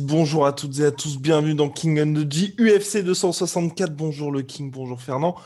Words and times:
Bonjour 0.00 0.46
à 0.46 0.52
toutes 0.52 0.78
et 0.78 0.84
à 0.84 0.90
tous, 0.90 1.18
bienvenue 1.18 1.54
dans 1.54 1.68
King 1.68 2.00
Energy 2.00 2.54
UFC 2.58 2.98
264. 2.98 3.94
Bonjour 3.94 4.32
le 4.32 4.42
King, 4.42 4.70
bonjour 4.70 5.00
Fernand. 5.00 5.36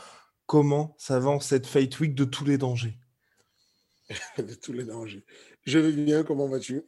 Comment 0.45 0.95
ça 0.97 1.19
va 1.19 1.31
en 1.31 1.39
cette 1.41 1.67
Fight 1.67 1.99
Week 1.99 2.15
de 2.15 2.23
tous 2.23 2.45
les 2.45 2.57
dangers 2.57 2.97
De 4.37 4.53
tous 4.53 4.71
les 4.71 4.85
dangers. 4.85 5.25
Je 5.65 5.79
vais 5.79 5.91
bien, 5.91 6.23
comment 6.23 6.47
vas-tu? 6.47 6.83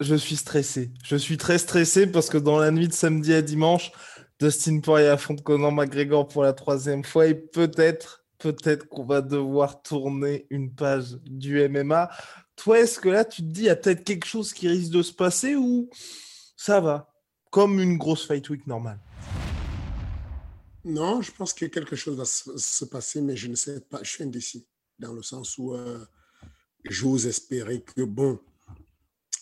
Je 0.00 0.14
suis 0.14 0.36
stressé. 0.36 0.90
Je 1.02 1.16
suis 1.16 1.38
très 1.38 1.58
stressé 1.58 2.06
parce 2.06 2.28
que 2.28 2.38
dans 2.38 2.58
la 2.58 2.70
nuit 2.70 2.88
de 2.88 2.92
samedi 2.92 3.32
à 3.32 3.40
dimanche, 3.40 3.92
Dustin 4.38 4.80
Poirier 4.80 5.08
affronte 5.08 5.42
Conor 5.42 5.72
McGregor 5.72 6.28
pour 6.28 6.42
la 6.42 6.52
troisième 6.52 7.04
fois 7.04 7.28
et 7.28 7.34
peut-être, 7.34 8.26
peut-être 8.38 8.88
qu'on 8.88 9.06
va 9.06 9.22
devoir 9.22 9.82
tourner 9.82 10.46
une 10.50 10.74
page 10.74 11.16
du 11.24 11.66
MMA. 11.66 12.10
Toi, 12.56 12.80
est-ce 12.80 13.00
que 13.00 13.08
là, 13.08 13.24
tu 13.24 13.42
te 13.42 13.46
dis, 13.46 13.60
il 13.62 13.66
y 13.66 13.70
a 13.70 13.76
peut-être 13.76 14.04
quelque 14.04 14.26
chose 14.26 14.52
qui 14.52 14.68
risque 14.68 14.90
de 14.90 15.02
se 15.02 15.12
passer 15.12 15.56
ou 15.56 15.88
ça 16.60 16.78
va, 16.78 17.10
comme 17.50 17.80
une 17.80 17.96
grosse 17.96 18.26
fight 18.26 18.46
week 18.50 18.66
normale. 18.66 18.98
Non, 20.84 21.22
je 21.22 21.32
pense 21.32 21.54
que 21.54 21.64
quelque 21.64 21.96
chose 21.96 22.18
va 22.18 22.26
se, 22.26 22.84
passer, 22.84 23.22
mais 23.22 23.34
je 23.34 23.48
ne 23.48 23.54
sais 23.54 23.80
pas. 23.80 24.02
Je 24.02 24.10
suis 24.10 24.24
indécis 24.24 24.66
dans 24.98 25.14
le 25.14 25.22
sens 25.22 25.56
où 25.56 25.72
euh, 25.72 26.04
j'ose 26.84 27.26
espérer 27.26 27.80
que, 27.80 28.02
bon, 28.02 28.38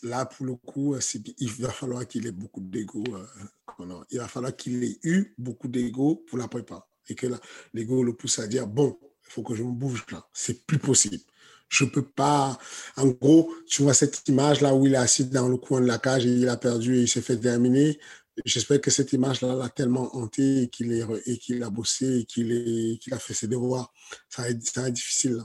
là, 0.05 0.27
pour 0.27 0.47
le 0.47 0.55
coup, 0.55 0.95
euh, 0.95 1.01
il 1.39 1.51
va 1.55 1.71
falloir 1.71 2.07
qu'il 2.07 2.25
ait 2.25 2.31
beaucoup 2.31 2.61
d'ego. 2.61 3.03
Euh, 3.13 4.05
il 4.11 4.19
va 4.19 4.29
falloir 4.29 4.55
qu'il 4.55 4.85
ait 4.85 5.01
eu 5.03 5.35
beaucoup 5.39 5.67
d'ego 5.67 6.25
pour 6.29 6.39
la 6.39 6.47
prépa. 6.47 6.87
Et 7.09 7.17
que 7.17 7.27
l'ego 7.75 8.05
le 8.05 8.13
pousse 8.13 8.39
à 8.39 8.47
dire, 8.47 8.69
bon, 8.69 8.97
il 9.03 9.33
faut 9.33 9.43
que 9.43 9.57
je 9.57 9.65
me 9.65 9.73
bouge 9.73 10.07
là. 10.13 10.25
C'est 10.33 10.65
plus 10.69 10.79
possible. 10.79 11.25
Je 11.69 11.85
peux 11.85 12.05
pas. 12.05 12.59
En 12.97 13.09
gros, 13.09 13.53
tu 13.67 13.83
vois 13.83 13.95
cette 13.95 14.27
image 14.29 14.61
là 14.61 14.75
où 14.75 14.87
il 14.87 14.95
est 14.95 14.97
assis 14.97 15.27
dans 15.27 15.49
le 15.49 15.57
coin 15.57 15.81
de 15.81 15.87
la 15.87 15.99
cage 15.99 16.27
et 16.27 16.31
il 16.31 16.49
a 16.49 16.57
perdu 16.57 16.97
et 16.97 17.03
il 17.03 17.09
s'est 17.09 17.21
fait 17.21 17.37
terminer. 17.37 17.99
J'espère 18.45 18.81
que 18.81 18.91
cette 18.91 19.13
image-là 19.13 19.55
l'a 19.55 19.69
tellement 19.69 20.15
hanté 20.17 20.63
et 20.63 20.69
qu'il 20.69 21.63
a 21.63 21.71
bossé 21.71 22.21
et 22.21 22.25
qu'il 22.25 23.13
a 23.13 23.19
fait 23.19 23.35
ses 23.35 23.49
devoirs. 23.49 23.93
Ça 24.29 24.43
va 24.43 24.51
être, 24.51 24.91
difficile. 24.91 25.43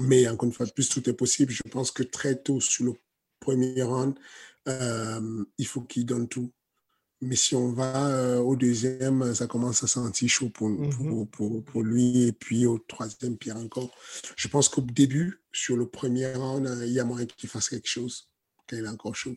Mais 0.00 0.28
encore 0.28 0.46
une 0.46 0.52
fois 0.52 0.66
plus, 0.66 0.88
tout 0.88 1.08
est 1.08 1.14
possible. 1.14 1.52
Je 1.52 1.62
pense 1.70 1.90
que 1.90 2.02
très 2.02 2.36
tôt 2.36 2.60
sur 2.60 2.84
le 2.84 2.94
premier 3.40 3.82
round, 3.82 4.14
euh, 4.68 5.44
il 5.58 5.66
faut 5.66 5.82
qu'il 5.82 6.06
donne 6.06 6.28
tout. 6.28 6.52
Mais 7.24 7.36
si 7.36 7.54
on 7.54 7.72
va 7.72 8.08
euh, 8.08 8.38
au 8.38 8.54
deuxième, 8.54 9.34
ça 9.34 9.46
commence 9.46 9.82
à 9.82 9.86
sentir 9.86 10.28
chaud 10.28 10.50
pour, 10.50 10.70
pour, 11.30 11.64
pour, 11.64 11.82
lui. 11.82 12.28
Et 12.28 12.32
puis 12.32 12.66
au 12.66 12.78
troisième, 12.78 13.36
pire 13.36 13.56
encore. 13.56 13.90
Je 14.36 14.48
pense 14.48 14.68
qu'au 14.68 14.82
début, 14.82 15.42
sur 15.52 15.76
le 15.76 15.88
premier 15.88 16.32
round, 16.34 16.68
il 16.82 16.92
y 16.92 17.00
a 17.00 17.04
moyen 17.04 17.26
qu'il 17.26 17.48
fasse 17.48 17.68
quelque 17.68 17.88
chose 17.88 18.30
quand 18.68 18.76
il 18.76 18.84
est 18.84 18.88
encore 18.88 19.14
chaud. 19.14 19.34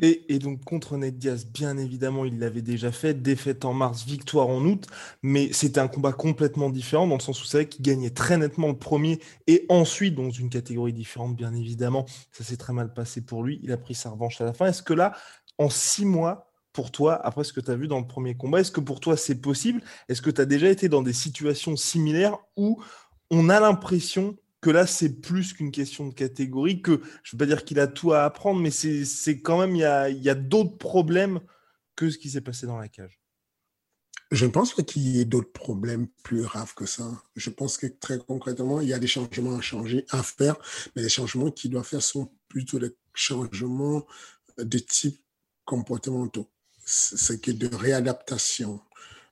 Et, 0.00 0.34
et, 0.34 0.38
donc 0.38 0.64
contre 0.64 0.96
Ned 0.96 1.18
Diaz, 1.18 1.46
bien 1.46 1.76
évidemment, 1.78 2.24
il 2.24 2.38
l'avait 2.38 2.62
déjà 2.62 2.92
fait, 2.92 3.14
défaite 3.14 3.64
en 3.64 3.72
mars, 3.72 4.04
victoire 4.04 4.48
en 4.48 4.64
août, 4.64 4.86
mais 5.22 5.52
c'était 5.52 5.80
un 5.80 5.88
combat 5.88 6.12
complètement 6.12 6.70
différent 6.70 7.06
dans 7.06 7.16
le 7.16 7.20
sens 7.20 7.42
où 7.42 7.44
c'est 7.44 7.58
vrai 7.58 7.68
qu'il 7.68 7.82
gagnait 7.82 8.10
très 8.10 8.36
nettement 8.36 8.68
le 8.68 8.78
premier 8.78 9.20
et 9.46 9.66
ensuite, 9.68 10.14
dans 10.14 10.30
une 10.30 10.50
catégorie 10.50 10.92
différente, 10.92 11.36
bien 11.36 11.54
évidemment, 11.54 12.06
ça 12.32 12.44
s'est 12.44 12.56
très 12.56 12.72
mal 12.72 12.92
passé 12.92 13.20
pour 13.20 13.42
lui, 13.42 13.60
il 13.62 13.72
a 13.72 13.76
pris 13.76 13.94
sa 13.94 14.10
revanche 14.10 14.40
à 14.40 14.44
la 14.44 14.52
fin. 14.52 14.66
Est-ce 14.66 14.82
que 14.82 14.94
là, 14.94 15.12
en 15.58 15.70
six 15.70 16.04
mois, 16.04 16.53
pour 16.74 16.90
toi, 16.90 17.24
après 17.24 17.44
ce 17.44 17.52
que 17.52 17.60
tu 17.60 17.70
as 17.70 17.76
vu 17.76 17.86
dans 17.86 18.00
le 18.00 18.06
premier 18.06 18.36
combat, 18.36 18.60
est-ce 18.60 18.72
que 18.72 18.80
pour 18.80 19.00
toi 19.00 19.16
c'est 19.16 19.36
possible? 19.36 19.80
Est-ce 20.08 20.20
que 20.20 20.30
tu 20.30 20.40
as 20.40 20.44
déjà 20.44 20.68
été 20.68 20.88
dans 20.90 21.02
des 21.02 21.12
situations 21.14 21.76
similaires 21.76 22.36
où 22.56 22.82
on 23.30 23.48
a 23.48 23.60
l'impression 23.60 24.36
que 24.60 24.70
là 24.70 24.86
c'est 24.86 25.20
plus 25.20 25.52
qu'une 25.52 25.70
question 25.70 26.08
de 26.08 26.12
catégorie, 26.12 26.82
que 26.82 27.00
je 27.22 27.30
ne 27.30 27.32
veux 27.32 27.38
pas 27.38 27.46
dire 27.46 27.64
qu'il 27.64 27.78
a 27.78 27.86
tout 27.86 28.12
à 28.12 28.24
apprendre, 28.24 28.60
mais 28.60 28.72
c'est 28.72 29.40
quand 29.40 29.60
même, 29.60 29.76
il 29.76 29.80
y 29.80 29.84
a, 29.84 30.10
y 30.10 30.28
a 30.28 30.34
d'autres 30.34 30.76
problèmes 30.76 31.40
que 31.94 32.10
ce 32.10 32.18
qui 32.18 32.28
s'est 32.28 32.40
passé 32.40 32.66
dans 32.66 32.76
la 32.76 32.88
cage? 32.88 33.20
Je 34.32 34.44
ne 34.44 34.50
pense 34.50 34.74
pas 34.74 34.82
qu'il 34.82 35.02
y 35.02 35.20
ait 35.20 35.24
d'autres 35.24 35.52
problèmes 35.52 36.08
plus 36.24 36.42
graves 36.42 36.74
que 36.74 36.86
ça. 36.86 37.08
Je 37.36 37.50
pense 37.50 37.78
que 37.78 37.86
très 37.86 38.18
concrètement, 38.18 38.80
il 38.80 38.88
y 38.88 38.94
a 38.94 38.98
des 38.98 39.06
changements 39.06 39.54
à 39.54 39.60
changer, 39.60 40.06
à 40.10 40.24
faire, 40.24 40.56
mais 40.96 41.02
les 41.02 41.08
changements 41.08 41.52
qu'il 41.52 41.70
doit 41.70 41.84
faire 41.84 42.02
sont 42.02 42.32
plutôt 42.48 42.80
des 42.80 42.96
changements 43.12 44.04
de 44.58 44.78
type 44.78 45.20
comportementaux 45.64 46.50
c'est 46.84 47.40
que 47.40 47.50
de 47.50 47.74
réadaptation. 47.74 48.80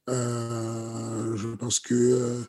Euh, 0.08 1.36
je 1.36 1.48
pense 1.48 1.78
que 1.78 1.94
euh, 1.94 2.42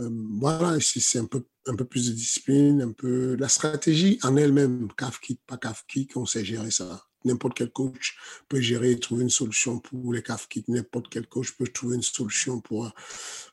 euh, 0.00 0.10
voilà, 0.40 0.78
c'est 0.80 1.18
un 1.18 1.26
peu, 1.26 1.44
un 1.66 1.76
peu 1.76 1.84
plus 1.84 2.08
de 2.08 2.14
discipline, 2.14 2.82
un 2.82 2.92
peu 2.92 3.36
la 3.36 3.48
stratégie 3.48 4.18
en 4.22 4.36
elle-même, 4.36 4.88
CAF 4.96 5.20
pas 5.46 5.56
CAF 5.56 5.84
on 6.16 6.26
sait 6.26 6.44
gérer 6.44 6.70
ça 6.70 7.08
n'importe 7.24 7.56
quel 7.56 7.70
coach 7.70 8.16
peut 8.48 8.60
gérer 8.60 8.92
et 8.92 8.98
trouver 8.98 9.22
une 9.22 9.30
solution 9.30 9.78
pour 9.78 10.12
les 10.12 10.22
CAF 10.22 10.48
N'importe 10.68 11.06
quel 11.10 11.26
coach 11.26 11.52
peut 11.56 11.66
trouver 11.66 11.96
une 11.96 12.02
solution 12.02 12.60
pour. 12.60 12.90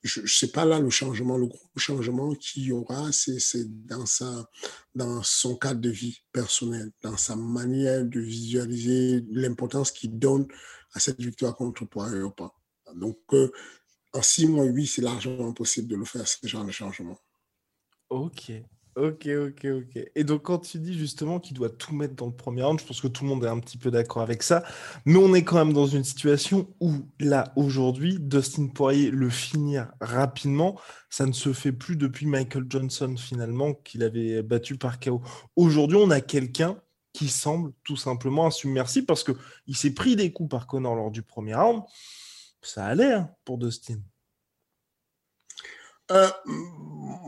Je 0.03 0.21
ne 0.21 0.27
sais 0.27 0.47
pas 0.47 0.65
là 0.65 0.79
le 0.79 0.89
changement, 0.89 1.37
le 1.37 1.47
gros 1.47 1.59
changement 1.77 2.33
qu'il 2.35 2.63
y 2.63 2.71
aura, 2.71 3.11
c'est 3.11 3.65
dans, 3.85 4.05
dans 4.93 5.23
son 5.23 5.55
cadre 5.55 5.81
de 5.81 5.89
vie 5.89 6.19
personnel, 6.31 6.91
dans 7.01 7.17
sa 7.17 7.35
manière 7.35 8.05
de 8.05 8.19
visualiser 8.19 9.23
l'importance 9.31 9.91
qu'il 9.91 10.17
donne 10.17 10.47
à 10.95 10.99
cette 10.99 11.21
victoire 11.21 11.55
contre 11.55 11.85
Poirier 11.85 12.23
pas. 12.35 12.55
Donc, 12.95 13.19
euh, 13.33 13.51
en 14.13 14.21
six 14.21 14.47
mois, 14.47 14.65
oui, 14.65 14.87
c'est 14.87 15.01
largement 15.01 15.53
possible 15.53 15.87
de 15.87 15.95
le 15.95 16.05
faire, 16.05 16.27
ce 16.27 16.47
genre 16.47 16.65
de 16.65 16.71
changement. 16.71 17.19
Ok, 18.09 18.51
Ok, 18.97 19.27
ok, 19.27 19.65
ok. 19.65 20.03
Et 20.15 20.23
donc, 20.23 20.43
quand 20.43 20.59
tu 20.59 20.79
dis 20.79 20.97
justement 20.97 21.41
qu'il 21.41 21.53
doit 21.57 21.69
tout 21.69 21.93
mettre 21.93 22.15
dans 22.15 22.27
le 22.27 22.31
premier 22.31 22.63
round, 22.63 22.79
je 22.79 22.85
pense 22.85 23.01
que 23.01 23.09
tout 23.09 23.25
le 23.25 23.29
monde 23.29 23.43
est 23.43 23.49
un 23.49 23.59
petit 23.59 23.77
peu 23.77 23.91
d'accord 23.91 24.21
avec 24.21 24.41
ça. 24.41 24.63
Mais 25.05 25.17
on 25.17 25.33
est 25.33 25.43
quand 25.43 25.57
même 25.57 25.73
dans 25.73 25.85
une 25.85 26.05
situation 26.05 26.73
où, 26.79 26.93
là, 27.19 27.51
aujourd'hui, 27.57 28.19
Dustin 28.21 28.67
Poirier 28.67 29.11
le 29.11 29.29
finir 29.29 29.91
rapidement, 29.99 30.79
ça 31.09 31.25
ne 31.25 31.33
se 31.33 31.51
fait 31.51 31.73
plus 31.73 31.97
depuis 31.97 32.25
Michael 32.25 32.67
Johnson, 32.69 33.15
finalement, 33.17 33.73
qu'il 33.73 34.01
avait 34.01 34.41
battu 34.41 34.77
par 34.77 34.97
KO. 34.97 35.21
Aujourd'hui, 35.57 35.97
on 35.97 36.09
a 36.09 36.21
quelqu'un 36.21 36.77
qui 37.15 37.29
semble 37.29 37.71
tout 37.83 37.95
simplement 37.95 38.47
insubmersible 38.47 39.05
parce 39.05 39.23
qu'il 39.23 39.75
s'est 39.75 39.93
pris 39.93 40.17
des 40.17 40.33
coups 40.33 40.49
par 40.49 40.67
Connor 40.67 40.95
lors 40.95 41.11
du 41.11 41.21
premier 41.21 41.55
round. 41.55 41.81
Ça 42.61 42.85
allait 42.85 43.13
hein, 43.13 43.29
pour 43.45 43.57
Dustin. 43.57 43.99
Euh, 46.11 46.27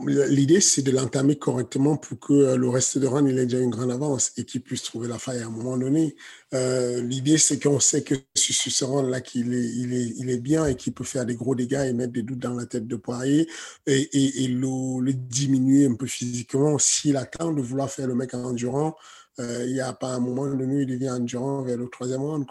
l'idée, 0.06 0.60
c'est 0.60 0.82
de 0.82 0.92
l'entamer 0.92 1.36
correctement 1.36 1.96
pour 1.96 2.20
que 2.20 2.32
euh, 2.32 2.56
le 2.56 2.68
reste 2.68 2.96
de 2.98 3.08
run, 3.08 3.26
il 3.26 3.36
ait 3.36 3.46
déjà 3.46 3.58
une 3.58 3.70
grande 3.70 3.90
avance 3.90 4.32
et 4.36 4.44
qu'il 4.44 4.62
puisse 4.62 4.84
trouver 4.84 5.08
la 5.08 5.18
faille 5.18 5.42
à 5.42 5.46
un 5.46 5.50
moment 5.50 5.76
donné. 5.76 6.14
Euh, 6.54 7.02
l'idée, 7.02 7.38
c'est 7.38 7.60
qu'on 7.60 7.80
sait 7.80 8.04
que 8.04 8.14
sur 8.36 8.72
ce 8.72 8.84
run-là, 8.84 9.20
qu'il 9.20 9.52
est, 9.52 9.68
il 9.68 9.94
est, 9.94 10.14
il 10.18 10.30
est 10.30 10.38
bien 10.38 10.66
et 10.66 10.76
qu'il 10.76 10.92
peut 10.92 11.02
faire 11.02 11.26
des 11.26 11.34
gros 11.34 11.56
dégâts 11.56 11.86
et 11.88 11.92
mettre 11.92 12.12
des 12.12 12.22
doutes 12.22 12.38
dans 12.38 12.54
la 12.54 12.66
tête 12.66 12.86
de 12.86 12.94
Poirier 12.94 13.48
et, 13.86 14.44
et, 14.44 14.46
le, 14.46 15.12
diminuer 15.12 15.86
un 15.86 15.94
peu 15.94 16.06
physiquement. 16.06 16.78
S'il 16.78 17.16
attend 17.16 17.52
de 17.52 17.60
vouloir 17.60 17.90
faire 17.90 18.06
le 18.06 18.14
mec 18.14 18.32
endurant, 18.34 18.96
il 19.38 19.72
n'y 19.72 19.80
a 19.80 19.92
pas 19.92 20.14
un 20.14 20.20
moment 20.20 20.46
donné, 20.46 20.82
il 20.82 20.86
devient 20.86 21.10
endurant 21.10 21.62
vers 21.62 21.76
le 21.76 21.88
troisième 21.88 22.22
round. 22.22 22.46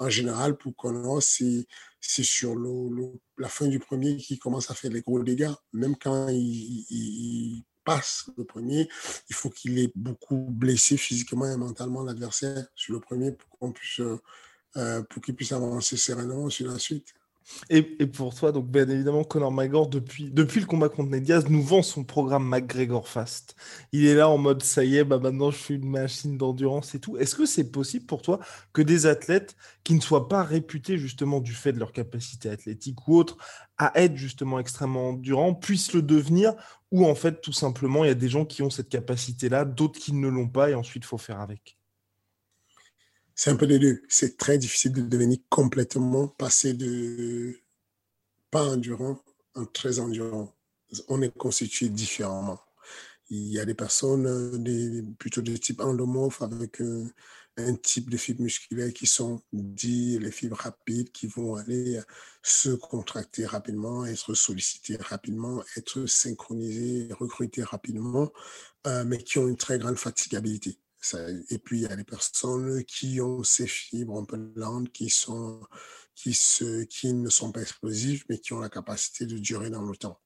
En 0.00 0.08
général, 0.08 0.56
pour 0.56 0.76
Connor, 0.76 1.22
c'est 1.22 1.66
sur 2.00 2.54
la 3.36 3.48
fin 3.48 3.66
du 3.66 3.78
premier 3.78 4.16
qu'il 4.16 4.38
commence 4.38 4.70
à 4.70 4.74
faire 4.74 4.90
les 4.90 5.02
gros 5.02 5.22
dégâts. 5.22 5.52
Même 5.72 5.96
quand 5.96 6.28
il, 6.30 7.64
passe 7.84 8.28
le 8.36 8.44
premier, 8.44 8.86
il 9.30 9.34
faut 9.34 9.48
qu'il 9.48 9.78
ait 9.78 9.90
beaucoup 9.94 10.46
blessé 10.50 10.98
physiquement 10.98 11.50
et 11.50 11.56
mentalement 11.56 12.02
l'adversaire 12.02 12.66
sur 12.74 12.92
le 12.92 13.00
premier 13.00 13.32
pour 13.32 13.48
qu'on 13.48 13.72
puisse, 13.72 14.02
euh, 14.76 15.02
pour 15.04 15.22
qu'il 15.22 15.34
puisse 15.34 15.52
avancer 15.52 15.96
sereinement 15.96 16.50
sur 16.50 16.70
la 16.70 16.78
suite. 16.78 17.14
Et, 17.70 17.82
pour 18.06 18.34
toi, 18.34 18.52
donc 18.52 18.66
bien 18.70 18.88
évidemment, 18.88 19.24
Conor 19.24 19.52
McGregor, 19.52 19.88
depuis, 19.88 20.30
le 20.34 20.66
combat 20.66 20.88
contre 20.88 21.10
Ned 21.10 21.22
Diaz, 21.22 21.44
nous 21.48 21.62
vend 21.62 21.82
son 21.82 22.04
programme 22.04 22.48
McGregor 22.48 23.08
Fast. 23.08 23.56
Il 23.92 24.06
est 24.06 24.14
là 24.14 24.28
en 24.28 24.38
mode 24.38 24.62
ça 24.62 24.84
y 24.84 24.96
est, 24.96 25.04
bah 25.04 25.18
maintenant 25.18 25.50
je 25.50 25.58
suis 25.58 25.74
une 25.74 25.88
machine 25.90 26.38
d'endurance 26.38 26.94
et 26.94 27.00
tout. 27.00 27.16
Est-ce 27.18 27.34
que 27.34 27.46
c'est 27.46 27.70
possible 27.70 28.06
pour 28.06 28.22
toi 28.22 28.40
que 28.72 28.82
des 28.82 29.06
athlètes 29.06 29.56
qui 29.84 29.94
ne 29.94 30.00
soient 30.00 30.28
pas 30.28 30.42
réputés 30.42 30.98
justement 30.98 31.40
du 31.40 31.52
fait 31.52 31.72
de 31.72 31.78
leur 31.78 31.92
capacité 31.92 32.48
athlétique 32.48 33.06
ou 33.08 33.16
autre 33.16 33.36
à 33.76 33.92
être 34.00 34.16
justement 34.16 34.58
extrêmement 34.58 35.10
endurants 35.10 35.54
puissent 35.54 35.92
le 35.92 36.02
devenir 36.02 36.54
ou 36.90 37.06
en 37.06 37.14
fait 37.14 37.40
tout 37.40 37.52
simplement 37.52 38.04
il 38.04 38.08
y 38.08 38.10
a 38.10 38.14
des 38.14 38.28
gens 38.28 38.44
qui 38.44 38.62
ont 38.62 38.70
cette 38.70 38.88
capacité-là, 38.88 39.64
d'autres 39.64 39.98
qui 40.00 40.12
ne 40.12 40.28
l'ont 40.28 40.48
pas 40.48 40.70
et 40.70 40.74
ensuite 40.74 41.04
il 41.04 41.06
faut 41.06 41.18
faire 41.18 41.40
avec? 41.40 41.77
C'est 43.38 43.50
un 43.50 43.56
peu 43.56 43.68
des 43.68 43.78
deux. 43.78 44.02
C'est 44.08 44.36
très 44.36 44.58
difficile 44.58 44.92
de 44.92 45.02
devenir 45.02 45.38
complètement 45.48 46.28
passé 46.28 46.74
de 46.74 47.56
pas 48.50 48.64
endurant 48.64 49.22
en 49.54 49.64
très 49.66 50.00
endurant. 50.00 50.52
On 51.08 51.22
est 51.22 51.36
constitué 51.36 51.88
différemment. 51.88 52.60
Il 53.30 53.48
y 53.48 53.60
a 53.60 53.64
des 53.64 53.74
personnes 53.74 54.26
euh, 54.26 55.02
plutôt 55.18 55.42
de 55.42 55.56
type 55.56 55.80
endomorphe 55.80 56.42
avec 56.42 56.80
euh, 56.80 57.06
un 57.58 57.74
type 57.76 58.10
de 58.10 58.16
fibres 58.16 58.42
musculaires 58.42 58.92
qui 58.92 59.06
sont 59.06 59.40
dit 59.52 60.18
les 60.18 60.32
fibres 60.32 60.56
rapides 60.56 61.12
qui 61.12 61.28
vont 61.28 61.56
aller 61.56 62.00
se 62.42 62.70
contracter 62.70 63.46
rapidement, 63.46 64.04
être 64.06 64.34
sollicités 64.34 64.96
rapidement, 64.96 65.62
être 65.76 66.06
synchronisés, 66.06 67.08
recrutés 67.12 67.62
rapidement, 67.62 68.32
euh, 68.88 69.04
mais 69.04 69.18
qui 69.18 69.38
ont 69.38 69.48
une 69.48 69.56
très 69.56 69.78
grande 69.78 69.98
fatigabilité 69.98 70.78
et 71.50 71.58
puis, 71.58 71.78
il 71.78 71.82
y 71.82 71.86
a 71.86 71.96
des 71.96 72.04
personnes 72.04 72.84
qui 72.84 73.20
ont 73.20 73.42
ces 73.44 73.66
fibres 73.66 74.18
un 74.18 74.24
peu 74.24 74.52
lentes, 74.56 74.90
qui, 74.92 75.04
ne 75.04 75.10
sont 77.30 77.52
pas 77.52 77.62
explosives, 77.62 78.24
mais 78.28 78.38
qui 78.38 78.52
ont 78.52 78.60
la 78.60 78.68
capacité 78.68 79.26
de 79.26 79.38
durer 79.38 79.70
dans 79.70 79.82
le 79.82 79.96
temps. 79.96 80.20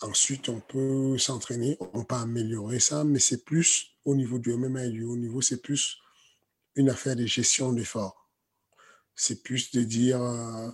Ensuite, 0.00 0.48
on 0.48 0.60
peut 0.60 1.16
s'entraîner, 1.18 1.76
on 1.94 2.04
peut 2.04 2.16
améliorer 2.16 2.80
ça, 2.80 3.04
mais 3.04 3.20
c'est 3.20 3.44
plus 3.44 3.96
au 4.04 4.16
niveau 4.16 4.38
du 4.38 4.52
MMA 4.54 4.86
et 4.86 4.90
du 4.90 5.04
haut 5.04 5.16
niveau, 5.16 5.42
c'est 5.42 5.60
plus 5.60 5.98
une 6.74 6.90
affaire 6.90 7.16
de 7.16 7.26
gestion 7.26 7.72
d'effort. 7.72 8.30
C'est 9.14 9.42
plus 9.42 9.70
de 9.72 9.82
dire, 9.82 10.22
euh, 10.22 10.70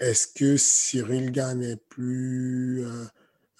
est-ce 0.00 0.26
que 0.26 0.56
Cyril 0.56 1.30
Gann 1.30 1.62
est 1.62 1.76
plus... 1.88 2.84
Euh, 2.84 3.04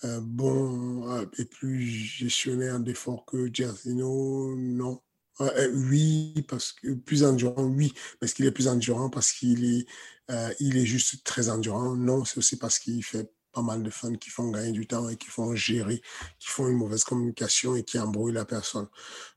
euh, 0.05 0.21
bon 0.21 1.11
euh, 1.11 1.27
et 1.39 1.45
plus 1.45 1.81
gestionnaire 1.81 2.81
d'efforts 2.81 3.25
que 3.27 3.53
Giardino, 3.53 4.55
non. 4.57 5.03
Euh, 5.41 5.71
oui, 5.73 6.45
parce 6.49 6.73
que 6.73 6.95
plus 6.95 7.25
endurant, 7.25 7.65
oui, 7.65 7.93
parce 8.21 8.33
qu'il 8.33 8.47
est 8.47 8.53
plus 8.53 8.69
endurant, 8.69 9.09
parce 9.11 9.33
qu'il 9.33 9.65
est, 9.65 9.87
il 10.61 10.77
est 10.77 10.87
juste 10.87 11.25
très 11.25 11.49
endurant. 11.49 11.95
Non, 11.95 12.25
c'est 12.25 12.39
aussi 12.39 12.57
parce 12.57 12.79
qu'il 12.79 13.05
fait 13.05 13.31
pas 13.53 13.63
mal 13.63 13.83
de 13.83 13.91
fans 13.91 14.15
qui 14.15 14.31
font 14.31 14.51
gagner 14.51 14.73
du 14.73 14.87
temps 14.87 15.09
et 15.09 15.17
qui 15.17 15.29
font 15.29 15.55
gérer, 15.55 16.03
qui 16.39 16.49
font 16.49 16.69
une 16.69 16.77
mauvaise 16.77 17.05
communication 17.05 17.77
et 17.77 17.85
qui 17.85 17.99
embrouillent 17.99 18.35
la 18.35 18.45
personne. 18.45 18.89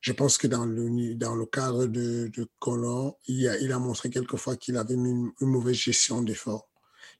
Je 0.01 0.11
pense 0.11 0.37
que 0.37 0.47
dans 0.47 0.65
le, 0.65 1.15
dans 1.15 1.35
le 1.35 1.45
cadre 1.45 1.85
de, 1.85 2.27
de 2.27 2.47
Connor, 2.59 3.19
il 3.27 3.47
a, 3.47 3.57
il 3.59 3.71
a 3.71 3.79
montré 3.79 4.09
quelquefois 4.09 4.57
qu'il 4.57 4.77
avait 4.77 4.95
une, 4.95 5.31
une 5.39 5.47
mauvaise 5.47 5.75
gestion 5.75 6.21
d'efforts 6.23 6.70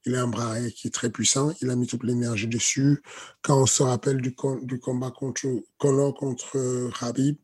il 0.05 0.15
a 0.15 0.23
un 0.23 0.27
bras 0.27 0.59
qui 0.69 0.87
est 0.87 0.91
très 0.91 1.09
puissant. 1.09 1.53
Il 1.61 1.69
a 1.69 1.75
mis 1.75 1.87
toute 1.87 2.03
l'énergie 2.03 2.47
dessus. 2.47 3.01
Quand 3.41 3.61
on 3.61 3.65
se 3.65 3.83
rappelle 3.83 4.21
du, 4.21 4.33
combat 4.33 5.11
contre 5.11 5.47
Conor 5.77 6.15
contre 6.15 6.57
euh, 6.57 6.89
Habib, 7.01 7.37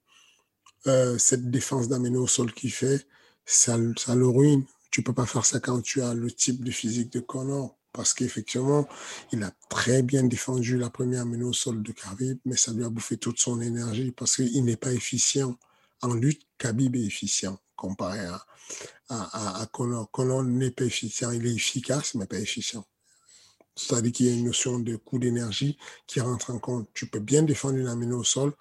euh, 0.88 1.18
cette 1.18 1.50
défense 1.52 1.88
d'amener 1.88 2.18
au 2.18 2.28
sol 2.28 2.54
qu'il 2.54 2.72
fait, 2.72 3.08
ça, 3.46 3.78
ça, 3.98 4.16
le 4.16 4.28
ruine. 4.28 4.66
Tu 4.92 5.04
peux 5.04 5.14
pas 5.14 5.26
faire 5.26 5.46
ça 5.46 5.60
quand 5.60 5.82
tu 5.82 6.02
as 6.02 6.14
le 6.14 6.32
type 6.32 6.64
de 6.64 6.72
physique 6.72 7.12
de 7.12 7.20
Conor. 7.20 7.78
Parce 7.94 8.14
qu'effectivement, 8.14 8.88
il 9.32 9.42
a 9.44 9.52
très 9.70 10.04
bien 10.04 10.24
défendu 10.24 10.78
la 10.78 10.90
première 10.90 11.24
amenée 11.24 11.44
au 11.44 11.54
sol 11.54 11.82
de 11.82 11.92
Khabib, 11.92 12.38
mais 12.46 12.56
ça 12.56 12.72
lui 12.72 12.84
a 12.84 12.90
bouffé 12.90 13.18
toute 13.18 13.40
son 13.40 13.60
énergie 13.60 14.12
parce 14.12 14.36
qu'il 14.36 14.64
n'est 14.66 14.78
pas 14.78 14.94
efficient. 14.94 15.58
En 16.04 16.14
lutte, 16.14 16.44
Khabib 16.60 16.96
est 16.96 17.06
efficient 17.06 17.60
comparé 17.76 18.20
à, 18.20 18.46
à, 19.10 19.68
Connor. 19.72 20.10
Connor 20.12 20.44
n'est 20.44 20.72
pas 20.72 20.86
efficient, 20.86 21.32
il 21.32 21.46
est 21.46 21.54
efficace, 21.54 22.16
mais 22.16 22.26
pas 22.26 22.40
efficient. 22.40 22.86
C'est-à-dire 23.76 24.12
qu'il 24.12 24.26
y 24.26 24.30
a 24.30 24.34
une 24.34 24.46
notion 24.46 24.80
de 24.80 24.96
coût 24.96 25.20
d'énergie 25.20 25.78
qui 26.08 26.20
rentre 26.20 26.52
en 26.52 26.60
compte. 26.60 26.90
Tu 26.94 27.08
peux 27.08 27.20
bien 27.20 27.44
défendre 27.44 27.78
une 27.78 27.88
amenée 27.88 28.16
au 28.16 28.24
sol, 28.24 28.54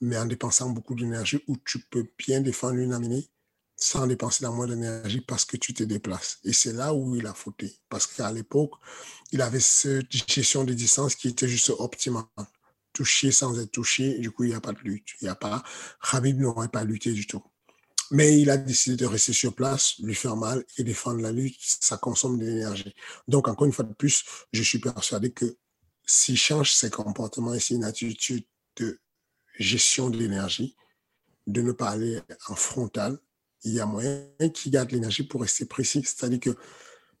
mais 0.00 0.18
en 0.18 0.26
dépensant 0.26 0.70
beaucoup 0.70 0.94
d'énergie, 0.94 1.42
ou 1.48 1.56
tu 1.64 1.78
peux 1.78 2.06
bien 2.18 2.40
défendre 2.40 2.76
une 2.76 2.92
amenée 2.92 3.28
sans 3.80 4.06
dépenser 4.06 4.44
la 4.44 4.50
moindre 4.50 4.74
d'énergie 4.74 5.22
parce 5.22 5.46
que 5.46 5.56
tu 5.56 5.72
te 5.72 5.82
déplaces. 5.82 6.38
Et 6.44 6.52
c'est 6.52 6.74
là 6.74 6.92
où 6.92 7.16
il 7.16 7.26
a 7.26 7.32
fauté. 7.32 7.74
Parce 7.88 8.06
qu'à 8.06 8.30
l'époque, 8.30 8.72
il 9.32 9.40
avait 9.40 9.60
cette 9.60 10.12
gestion 10.12 10.64
de 10.64 10.74
distance 10.74 11.14
qui 11.14 11.28
était 11.28 11.48
juste 11.48 11.70
optimale. 11.70 12.24
Toucher 12.92 13.32
sans 13.32 13.58
être 13.58 13.70
touché, 13.70 14.18
du 14.18 14.30
coup, 14.30 14.44
il 14.44 14.50
n'y 14.50 14.54
a 14.54 14.60
pas 14.60 14.72
de 14.72 14.80
lutte. 14.80 15.08
Il 15.20 15.24
n'y 15.24 15.30
a 15.30 15.34
pas, 15.34 15.62
Khabib 16.10 16.38
n'aurait 16.38 16.68
pas 16.68 16.84
lutté 16.84 17.12
du 17.12 17.26
tout. 17.26 17.42
Mais 18.10 18.40
il 18.40 18.50
a 18.50 18.56
décidé 18.56 18.96
de 18.96 19.06
rester 19.06 19.32
sur 19.32 19.54
place, 19.54 19.94
lui 20.00 20.14
faire 20.14 20.36
mal 20.36 20.64
et 20.76 20.84
défendre 20.84 21.20
la 21.20 21.30
lutte, 21.30 21.56
ça 21.60 21.96
consomme 21.96 22.38
de 22.38 22.44
l'énergie. 22.44 22.94
Donc, 23.28 23.46
encore 23.46 23.66
une 23.66 23.72
fois 23.72 23.84
de 23.84 23.94
plus, 23.94 24.24
je 24.52 24.62
suis 24.62 24.80
persuadé 24.80 25.30
que 25.30 25.56
s'il 26.06 26.36
change 26.36 26.72
ses 26.72 26.90
comportements 26.90 27.54
et 27.54 27.60
une 27.70 27.84
attitude 27.84 28.44
de 28.76 28.98
gestion 29.58 30.10
de 30.10 30.16
l'énergie, 30.16 30.74
de 31.46 31.62
ne 31.62 31.70
pas 31.72 31.90
aller 31.90 32.20
en 32.48 32.56
frontal, 32.56 33.18
il 33.62 33.74
y 33.74 33.80
a 33.80 33.86
moyen 33.86 34.26
qu'il 34.54 34.72
garde 34.72 34.90
l'énergie 34.90 35.22
pour 35.22 35.42
rester 35.42 35.66
précis. 35.66 36.02
C'est-à-dire 36.04 36.40
que 36.40 36.56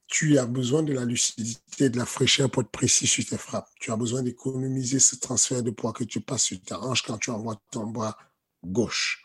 tu 0.08 0.38
as 0.38 0.46
besoin 0.46 0.82
de 0.82 0.92
la 0.92 1.04
lucidité, 1.04 1.88
de 1.88 1.98
la 1.98 2.06
fraîcheur 2.06 2.50
pour 2.50 2.62
être 2.62 2.70
précis 2.70 3.06
sur 3.06 3.24
tes 3.24 3.38
frappes. 3.38 3.68
Tu 3.78 3.92
as 3.92 3.96
besoin 3.96 4.22
d'économiser 4.22 4.98
ce 4.98 5.14
transfert 5.16 5.62
de 5.62 5.70
poids 5.70 5.92
que 5.92 6.02
tu 6.02 6.20
passes 6.20 6.44
sur 6.44 6.60
ta 6.62 6.80
hanche 6.80 7.02
quand 7.02 7.18
tu 7.18 7.30
envoies 7.30 7.60
ton 7.70 7.86
bras 7.86 8.18
gauche. 8.64 9.22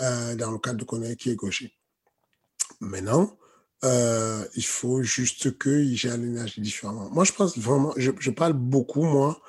Euh, 0.00 0.36
dans 0.36 0.52
le 0.52 0.58
cadre 0.58 0.78
de 0.78 0.84
connaître 0.84 1.16
qui 1.16 1.30
est 1.30 1.34
gaucher. 1.34 1.74
Maintenant, 2.80 3.36
euh, 3.82 4.46
il 4.54 4.64
faut 4.64 5.02
juste 5.02 5.58
qu'il 5.58 5.96
gère 5.96 6.16
l'énergie 6.16 6.60
différemment. 6.60 7.10
Moi, 7.10 7.24
je 7.24 7.32
pense 7.32 7.58
vraiment, 7.58 7.92
je, 7.96 8.30
parle 8.30 8.52
beaucoup, 8.52 9.02
moi, 9.02 9.42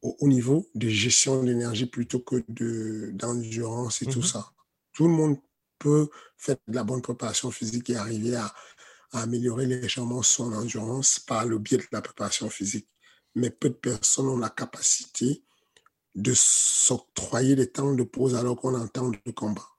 au, 0.00 0.26
niveau 0.26 0.68
de 0.74 0.88
gestion 0.88 1.40
de 1.40 1.46
l'énergie 1.46 1.86
plutôt 1.86 2.18
que 2.18 2.42
d'endurance 3.12 4.02
et 4.02 4.06
tout 4.06 4.18
mhm. 4.18 4.24
ça. 4.24 4.50
Tout 4.92 5.06
le 5.06 5.12
monde 5.12 5.36
peut 5.78 6.08
faire 6.36 6.56
de 6.66 6.74
la 6.74 6.82
bonne 6.82 7.02
préparation 7.02 7.52
physique 7.52 7.90
et 7.90 7.96
arriver 7.96 8.34
à, 8.34 8.52
à 9.12 9.22
améliorer 9.22 9.66
légèrement 9.66 10.22
son 10.22 10.52
endurance 10.52 11.20
par 11.20 11.44
le 11.44 11.58
biais 11.58 11.78
de 11.78 11.86
la 11.92 12.02
préparation 12.02 12.50
physique. 12.50 12.88
Mais 13.36 13.50
peu 13.50 13.68
de 13.68 13.74
personnes 13.74 14.26
ont 14.26 14.38
la 14.38 14.50
capacité 14.50 15.44
de 16.16 16.32
s'octroyer 16.34 17.54
des 17.54 17.70
temps 17.70 17.94
de 17.94 18.02
pause 18.02 18.34
alors 18.34 18.56
qu'on 18.56 18.74
entend 18.74 19.08
le 19.24 19.32
combat 19.32 19.71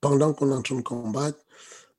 pendant 0.00 0.32
qu'on 0.32 0.50
est 0.50 0.54
en 0.54 0.62
train 0.62 0.76
de 0.76 0.82
combattre, 0.82 1.38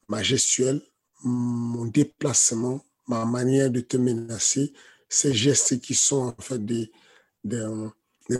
ma 0.08 0.24
gestuelle, 0.24 0.82
mon 1.24 1.86
déplacement, 1.86 2.84
ma 3.08 3.26
manière 3.26 3.70
de 3.70 3.80
te 3.82 3.98
menacer, 3.98 4.74
ces 5.10 5.34
gestes 5.34 5.80
qui 5.82 5.94
sont 5.94 6.34
en 6.38 6.42
fait 6.42 6.64
de 6.66 6.90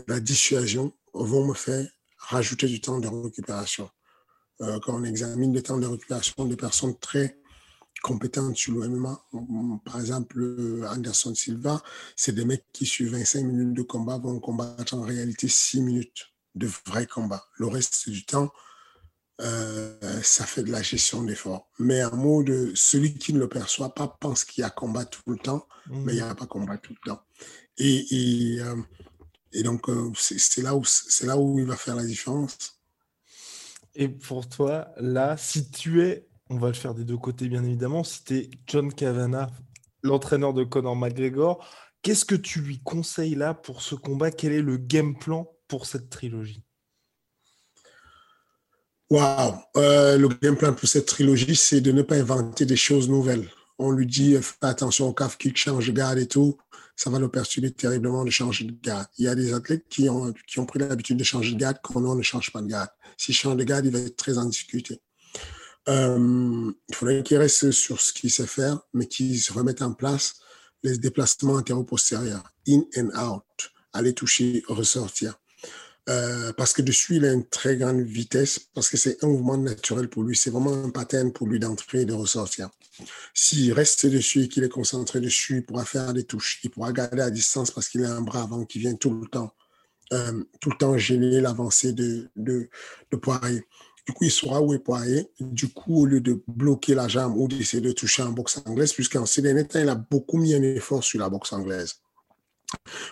la 0.06 0.20
dissuasion 0.20 0.92
vont 1.12 1.46
me 1.46 1.54
faire 1.54 1.86
rajouter 2.16 2.66
du 2.66 2.80
temps 2.80 2.98
de 2.98 3.08
récupération. 3.08 3.90
Euh, 4.60 4.78
quand 4.80 4.94
on 4.94 5.04
examine 5.04 5.52
le 5.52 5.62
temps 5.62 5.78
de 5.78 5.86
récupération 5.86 6.44
des 6.44 6.56
personnes 6.56 6.96
très 6.98 7.38
compétentes 8.02 8.56
sur 8.56 8.74
le 8.74 8.88
MMA, 8.88 9.24
par 9.84 10.00
exemple 10.00 10.84
Anderson 10.88 11.34
Silva, 11.34 11.82
c'est 12.16 12.34
des 12.34 12.44
mecs 12.44 12.64
qui 12.72 12.86
sur 12.86 13.10
25 13.10 13.44
minutes 13.44 13.74
de 13.74 13.82
combat 13.82 14.18
vont 14.18 14.40
combattre 14.40 14.94
en 14.94 15.02
réalité 15.02 15.48
6 15.48 15.82
minutes 15.82 16.32
de 16.54 16.68
vrai 16.86 17.06
combat. 17.06 17.44
Le 17.58 17.66
reste 17.66 18.08
du 18.08 18.24
temps, 18.24 18.52
euh, 19.40 20.22
ça 20.22 20.46
fait 20.46 20.62
de 20.62 20.70
la 20.70 20.82
gestion 20.82 21.22
d'effort. 21.22 21.68
Mais 21.78 22.00
un 22.00 22.10
mot 22.10 22.42
de 22.42 22.72
celui 22.74 23.14
qui 23.14 23.32
ne 23.32 23.38
le 23.38 23.48
perçoit 23.48 23.94
pas 23.94 24.08
pense 24.20 24.44
qu'il 24.44 24.62
y 24.62 24.64
a 24.64 24.70
combat 24.70 25.04
tout 25.04 25.22
le 25.26 25.38
temps, 25.38 25.66
mais 25.88 26.12
il 26.12 26.16
n'y 26.16 26.20
a 26.20 26.32
mmh. 26.32 26.36
pas 26.36 26.46
combat 26.46 26.78
tout 26.78 26.92
le 26.92 27.10
temps. 27.10 27.22
Et, 27.78 28.06
et, 28.10 28.60
euh, 28.60 28.76
et 29.52 29.62
donc, 29.62 29.88
euh, 29.88 30.12
c'est 30.14 30.62
là, 30.62 30.76
où, 30.76 30.82
là 31.22 31.36
où 31.38 31.58
il 31.58 31.64
va 31.64 31.76
faire 31.76 31.96
la 31.96 32.04
différence. 32.04 32.80
Et 33.94 34.08
pour 34.08 34.48
toi, 34.48 34.88
là, 34.96 35.36
si 35.36 35.70
tu 35.70 36.02
es, 36.02 36.28
on 36.48 36.58
va 36.58 36.68
le 36.68 36.74
faire 36.74 36.94
des 36.94 37.04
deux 37.04 37.18
côtés 37.18 37.48
bien 37.48 37.64
évidemment, 37.64 38.04
si 38.04 38.24
tu 38.24 38.36
es 38.36 38.50
John 38.66 38.92
Kavanagh, 38.92 39.50
l'entraîneur 40.02 40.54
de 40.54 40.64
Conor 40.64 40.96
McGregor, 40.96 41.66
qu'est-ce 42.02 42.24
que 42.24 42.34
tu 42.34 42.60
lui 42.60 42.80
conseilles 42.82 43.34
là 43.34 43.54
pour 43.54 43.82
ce 43.82 43.94
combat? 43.94 44.30
Quel 44.30 44.52
est 44.52 44.62
le 44.62 44.76
game 44.76 45.18
plan 45.18 45.50
pour 45.68 45.86
cette 45.86 46.10
trilogie? 46.10 46.62
Waouh 49.12 49.54
euh, 49.76 50.16
Le 50.16 50.26
game 50.28 50.56
plan 50.56 50.72
pour 50.72 50.88
cette 50.88 51.04
trilogie, 51.04 51.54
c'est 51.54 51.82
de 51.82 51.92
ne 51.92 52.00
pas 52.00 52.16
inventer 52.16 52.64
des 52.64 52.76
choses 52.76 53.10
nouvelles. 53.10 53.46
On 53.78 53.90
lui 53.90 54.06
dit, 54.06 54.38
fais 54.40 54.56
attention 54.62 55.06
au 55.06 55.12
caf 55.12 55.36
qui 55.36 55.54
change 55.54 55.86
de 55.86 55.92
garde 55.92 56.16
et 56.16 56.26
tout. 56.26 56.56
Ça 56.96 57.10
va 57.10 57.18
le 57.18 57.28
perturber 57.28 57.72
terriblement 57.72 58.24
de 58.24 58.30
changer 58.30 58.64
de 58.64 58.72
garde. 58.72 59.06
Il 59.18 59.26
y 59.26 59.28
a 59.28 59.34
des 59.34 59.52
athlètes 59.52 59.84
qui 59.90 60.08
ont, 60.08 60.32
qui 60.46 60.60
ont 60.60 60.64
pris 60.64 60.78
l'habitude 60.78 61.18
de 61.18 61.24
changer 61.24 61.52
de 61.52 61.58
garde 61.58 61.76
quand 61.82 62.02
on 62.02 62.14
ne 62.14 62.22
change 62.22 62.50
pas 62.52 62.62
de 62.62 62.68
garde. 62.68 62.88
S'il 63.18 63.34
change 63.34 63.58
de 63.58 63.64
garde, 63.64 63.84
il 63.84 63.92
va 63.92 63.98
être 63.98 64.16
très 64.16 64.38
en 64.38 64.46
difficulté. 64.46 64.98
Euh, 65.90 66.72
il 66.88 66.94
faudrait 66.94 67.22
qu'il 67.22 67.36
reste 67.36 67.70
sur 67.70 68.00
ce 68.00 68.14
qu'il 68.14 68.30
sait 68.30 68.46
faire, 68.46 68.80
mais 68.94 69.06
qu'il 69.06 69.38
se 69.38 69.52
remette 69.52 69.82
en 69.82 69.92
place 69.92 70.36
les 70.82 70.96
déplacements 70.96 71.56
antéro-postérieurs, 71.56 72.44
in 72.66 72.84
and 72.96 73.10
out, 73.20 73.72
aller 73.92 74.14
toucher, 74.14 74.62
ressortir. 74.68 75.38
Euh, 76.08 76.52
parce 76.54 76.72
que 76.72 76.82
dessus, 76.82 77.16
il 77.16 77.24
a 77.24 77.32
une 77.32 77.46
très 77.46 77.76
grande 77.76 78.00
vitesse, 78.00 78.58
parce 78.74 78.88
que 78.88 78.96
c'est 78.96 79.22
un 79.22 79.28
mouvement 79.28 79.56
naturel 79.56 80.08
pour 80.08 80.24
lui. 80.24 80.36
C'est 80.36 80.50
vraiment 80.50 80.72
un 80.72 80.90
pattern 80.90 81.32
pour 81.32 81.46
lui 81.46 81.60
d'entrer 81.60 82.00
et 82.00 82.04
de 82.04 82.12
ressortir. 82.12 82.70
S'il 83.34 83.72
reste 83.72 84.06
dessus 84.06 84.42
et 84.42 84.48
qu'il 84.48 84.64
est 84.64 84.68
concentré 84.68 85.20
dessus, 85.20 85.58
il 85.58 85.64
pourra 85.64 85.84
faire 85.84 86.12
des 86.12 86.24
touches. 86.24 86.60
Il 86.64 86.70
pourra 86.70 86.92
garder 86.92 87.22
à 87.22 87.30
distance 87.30 87.70
parce 87.70 87.88
qu'il 87.88 88.04
a 88.04 88.14
un 88.14 88.20
bras 88.20 88.42
avant 88.42 88.64
qui 88.64 88.80
vient 88.80 88.94
tout 88.94 89.14
le 89.14 89.28
temps, 89.28 89.54
euh, 90.12 90.42
tout 90.60 90.70
le 90.70 90.76
temps 90.76 90.98
gêner 90.98 91.40
l'avancée 91.40 91.92
de, 91.92 92.28
de, 92.34 92.68
de 93.10 93.16
Poirier. 93.16 93.64
Du 94.04 94.12
coup, 94.12 94.24
il 94.24 94.32
saura 94.32 94.60
où 94.60 94.74
est 94.74 94.80
Poirier. 94.80 95.28
Du 95.38 95.68
coup, 95.68 96.02
au 96.02 96.06
lieu 96.06 96.20
de 96.20 96.42
bloquer 96.48 96.96
la 96.96 97.06
jambe 97.06 97.36
ou 97.36 97.46
d'essayer 97.46 97.80
de 97.80 97.92
toucher 97.92 98.24
en 98.24 98.32
boxe 98.32 98.60
anglaise, 98.66 98.92
puisqu'en 98.92 99.24
ces 99.24 99.40
derniers 99.40 99.68
temps, 99.68 99.78
il 99.78 99.88
a 99.88 99.94
beaucoup 99.94 100.38
mis 100.38 100.52
un 100.54 100.62
effort 100.62 101.04
sur 101.04 101.20
la 101.20 101.28
boxe 101.28 101.52
anglaise. 101.52 101.94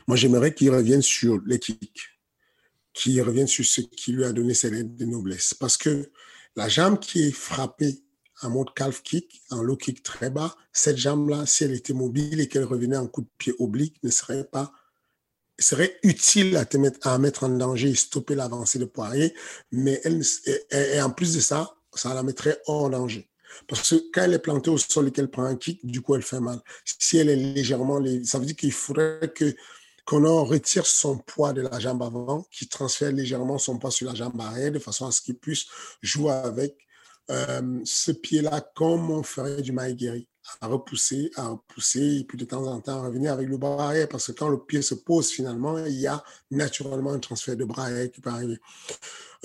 Moi, 0.09 0.17
j'aimerais 0.17 0.53
qu'il 0.53 0.71
revienne 0.71 1.03
sur 1.03 1.41
les 1.47 1.61
kicks 1.61 2.20
qui 2.93 3.21
revient 3.21 3.49
sur 3.49 3.65
ce 3.65 3.81
qui 3.81 4.13
lui 4.13 4.25
a 4.25 4.33
donné 4.33 4.55
ses 4.55 4.71
lettres 4.71 4.97
de 4.97 5.05
noblesse. 5.05 5.55
Parce 5.55 5.77
que 5.77 6.11
la 6.57 6.69
jambe 6.69 6.99
qui 6.99 7.23
est 7.23 7.33
frappée 7.33 8.03
en 8.43 8.51
mode 8.51 8.73
calf 8.75 9.03
kick, 9.03 9.43
en 9.51 9.63
low 9.63 9.77
kick 9.77 10.03
très 10.03 10.31
bas, 10.31 10.57
cette 10.73 10.97
jambe-là, 10.97 11.47
si 11.47 11.65
elle 11.65 11.73
était 11.73 11.93
mobile 11.93 12.41
et 12.41 12.49
qu'elle 12.49 12.65
revenait 12.65 12.97
en 12.97 13.07
coup 13.07 13.23
de 13.23 13.29
pied 13.39 13.55
oblique, 13.59 13.97
ne 14.03 14.11
serait 14.11 14.45
pas 14.45 14.73
serait 15.61 15.99
utile 16.03 16.57
à, 16.57 16.65
te 16.65 16.77
mettre, 16.77 17.07
à 17.07 17.19
mettre 17.19 17.45
en 17.45 17.51
danger 17.51 17.91
et 17.91 17.95
stopper 17.95 18.35
l'avancée 18.35 18.79
de 18.79 18.87
Poirier, 18.87 19.35
mais 19.71 20.01
elle, 20.05 20.23
et, 20.71 21.01
en 21.03 21.11
plus 21.11 21.35
de 21.35 21.41
ça, 21.41 21.77
ça 21.95 22.15
la 22.15 22.23
mettrait 22.23 22.61
hors 22.67 22.91
danger. 22.91 23.29
Parce 23.69 23.91
que 23.91 23.97
quand 24.13 24.23
elle 24.23 24.35
est 24.35 24.39
plantée 24.39 24.71
au 24.71 24.79
sol 24.79 25.09
et 25.09 25.11
qu'elle 25.11 25.31
prend 25.31 25.45
un 25.45 25.57
kick, 25.57 25.85
du 25.85 26.01
coup, 26.01 26.15
elle 26.15 26.23
fait 26.23 26.41
mal. 26.41 26.61
Si 26.85 27.19
elle 27.19 27.29
est 27.29 27.37
légèrement, 27.37 28.03
ça 28.25 28.39
veut 28.39 28.47
dire 28.47 28.57
qu'il 28.57 28.73
faudrait 28.73 29.33
que 29.35 29.55
qu'on 30.07 30.45
retire 30.45 30.87
son 30.87 31.19
poids 31.19 31.53
de 31.53 31.63
la 31.63 31.79
jambe 31.79 32.03
avant, 32.03 32.47
qui 32.51 32.69
transfère 32.69 33.13
légèrement 33.13 33.59
son 33.59 33.79
poids 33.79 33.91
sur 33.91 34.09
la 34.09 34.15
jambe 34.15 34.41
arrière, 34.41 34.73
de 34.73 34.79
façon 34.79 35.07
à 35.07 35.13
ce 35.13 35.21
qu'il 35.21 35.37
puisse 35.37 35.67
jouer 36.03 36.33
avec 36.33 36.77
euh, 37.31 37.81
ce 37.85 38.11
pied-là 38.11 38.61
comme 38.75 39.11
on 39.11 39.23
ferait 39.23 39.63
du 39.63 39.73
maïgiri, 39.73 40.29
à 40.61 40.67
repousser, 40.67 41.31
à 41.37 41.49
repousser, 41.49 42.19
et 42.21 42.25
puis 42.25 42.37
de 42.37 42.45
temps 42.45 42.67
en 42.67 42.81
temps 42.81 43.03
revenir 43.03 43.33
avec 43.33 43.49
le 43.49 43.57
bras 43.57 43.87
arrière, 43.87 44.09
parce 44.09 44.27
que 44.27 44.33
quand 44.33 44.49
le 44.49 44.59
pied 44.59 44.83
se 44.83 44.95
pose 44.95 45.31
finalement, 45.31 45.79
il 45.79 46.01
y 46.01 46.09
a 46.09 46.25
naturellement 46.51 47.13
un 47.13 47.21
transfert 47.21 47.57
de 47.57 47.65
bras 47.65 47.85
arrière 47.85 48.11
qui 48.11 48.21
peut 48.21 48.31
arriver. 48.31 48.59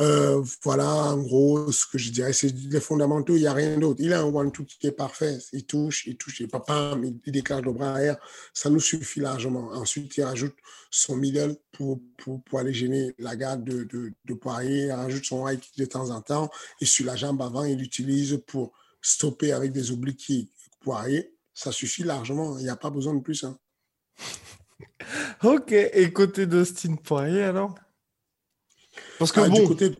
Euh, 0.01 0.43
voilà, 0.61 1.13
en 1.13 1.17
gros, 1.21 1.71
ce 1.71 1.85
que 1.85 1.97
je 1.97 2.11
dirais, 2.11 2.33
c'est 2.33 2.53
les 2.53 2.81
fondamentaux, 2.81 3.35
il 3.35 3.41
n'y 3.41 3.47
a 3.47 3.53
rien 3.53 3.77
d'autre. 3.77 4.01
Il 4.03 4.11
a 4.13 4.21
un 4.21 4.25
one-two 4.25 4.65
qui 4.65 4.87
est 4.87 4.91
parfait. 4.91 5.37
Il 5.53 5.65
touche, 5.65 6.05
il 6.05 6.17
touche, 6.17 6.41
il 6.41 6.49
papa, 6.49 6.97
il 7.25 7.31
déclare 7.31 7.61
le 7.61 7.71
bras 7.71 7.91
arrière. 7.91 8.17
Ça 8.53 8.69
nous 8.69 8.81
suffit 8.81 9.21
largement. 9.21 9.71
Ensuite, 9.71 10.17
il 10.17 10.23
rajoute 10.23 10.55
son 10.91 11.15
middle 11.15 11.55
pour, 11.71 12.01
pour, 12.17 12.43
pour 12.43 12.59
aller 12.59 12.73
gêner 12.73 13.15
la 13.19 13.35
garde 13.35 13.63
de, 13.63 13.83
de, 13.85 14.11
de 14.25 14.33
Poirier. 14.33 14.85
Il 14.85 14.91
rajoute 14.91 15.25
son 15.25 15.47
high 15.47 15.61
de 15.77 15.85
temps 15.85 16.09
en 16.09 16.21
temps. 16.21 16.49
Et 16.81 16.85
sur 16.85 17.05
la 17.05 17.15
jambe 17.15 17.41
avant, 17.41 17.63
il 17.63 17.77
l'utilise 17.77 18.41
pour 18.47 18.73
stopper 19.01 19.53
avec 19.53 19.71
des 19.71 19.91
obliques 19.91 20.51
Poirier. 20.81 21.33
Ça 21.53 21.71
suffit 21.71 22.03
largement. 22.03 22.57
Il 22.57 22.63
n'y 22.63 22.69
a 22.69 22.75
pas 22.75 22.89
besoin 22.89 23.13
de 23.13 23.21
plus. 23.21 23.45
Hein. 23.45 23.57
ok. 25.43 25.71
Et 25.71 26.11
côté 26.11 26.47
d'Austin 26.47 26.95
Poirier, 26.95 27.43
alors? 27.43 27.75
Parce 29.19 29.31
que 29.31 29.39
ah, 29.39 29.49
bon, 29.49 29.67
côté 29.67 29.91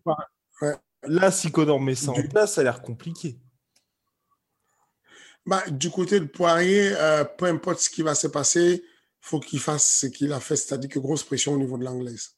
là, 1.07 1.31
si 1.31 1.51
Connor 1.51 1.79
met 1.79 1.95
ça 1.95 2.11
en 2.11 2.21
place, 2.27 2.53
ça 2.53 2.61
a 2.61 2.63
l'air 2.63 2.81
compliqué. 2.81 3.39
Bah, 5.45 5.63
du 5.69 5.91
côté 5.91 6.19
de 6.19 6.25
Poirier, 6.25 6.91
euh, 6.95 7.23
peu 7.23 7.45
importe 7.45 7.79
ce 7.79 7.89
qui 7.89 8.01
va 8.01 8.15
se 8.15 8.27
passer, 8.27 8.83
faut 9.21 9.39
qu'il 9.39 9.59
fasse 9.59 9.99
ce 9.99 10.07
qu'il 10.07 10.33
a 10.33 10.39
fait, 10.39 10.55
c'est-à-dire 10.55 10.89
que 10.89 10.99
grosse 10.99 11.23
pression 11.23 11.53
au 11.53 11.57
niveau 11.57 11.77
de 11.77 11.83
l'anglaise. 11.83 12.31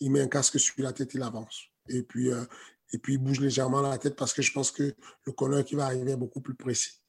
Il 0.00 0.12
met 0.12 0.20
un 0.20 0.28
casque 0.28 0.60
sur 0.60 0.74
la 0.78 0.92
tête, 0.92 1.14
il 1.14 1.22
avance. 1.22 1.64
Et 1.88 2.02
puis, 2.02 2.30
euh, 2.32 2.44
et 2.92 2.98
puis 2.98 3.14
il 3.14 3.18
bouge 3.18 3.40
légèrement 3.40 3.80
la 3.80 3.98
tête 3.98 4.14
parce 4.14 4.32
que 4.32 4.42
je 4.42 4.52
pense 4.52 4.70
que 4.70 4.94
le 5.24 5.32
Connor 5.32 5.64
qui 5.64 5.74
va 5.74 5.86
arriver 5.86 6.12
est 6.12 6.16
beaucoup 6.16 6.40
plus 6.40 6.54
précis, 6.54 7.00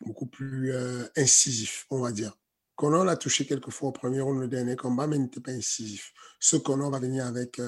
beaucoup 0.00 0.26
plus 0.26 0.72
euh, 0.72 1.04
incisif, 1.16 1.86
on 1.90 2.00
va 2.00 2.12
dire. 2.12 2.36
Connor 2.76 3.04
l'a 3.04 3.16
touché 3.16 3.44
quelques 3.44 3.70
fois 3.70 3.88
au 3.88 3.92
premier 3.92 4.20
round, 4.20 4.40
le 4.40 4.48
dernier 4.48 4.76
combat, 4.76 5.06
mais 5.06 5.16
il 5.16 5.22
n'était 5.22 5.40
pas 5.40 5.52
incisif. 5.52 6.12
Ce 6.38 6.56
Connor 6.56 6.90
va 6.90 7.00
venir 7.00 7.26
avec 7.26 7.60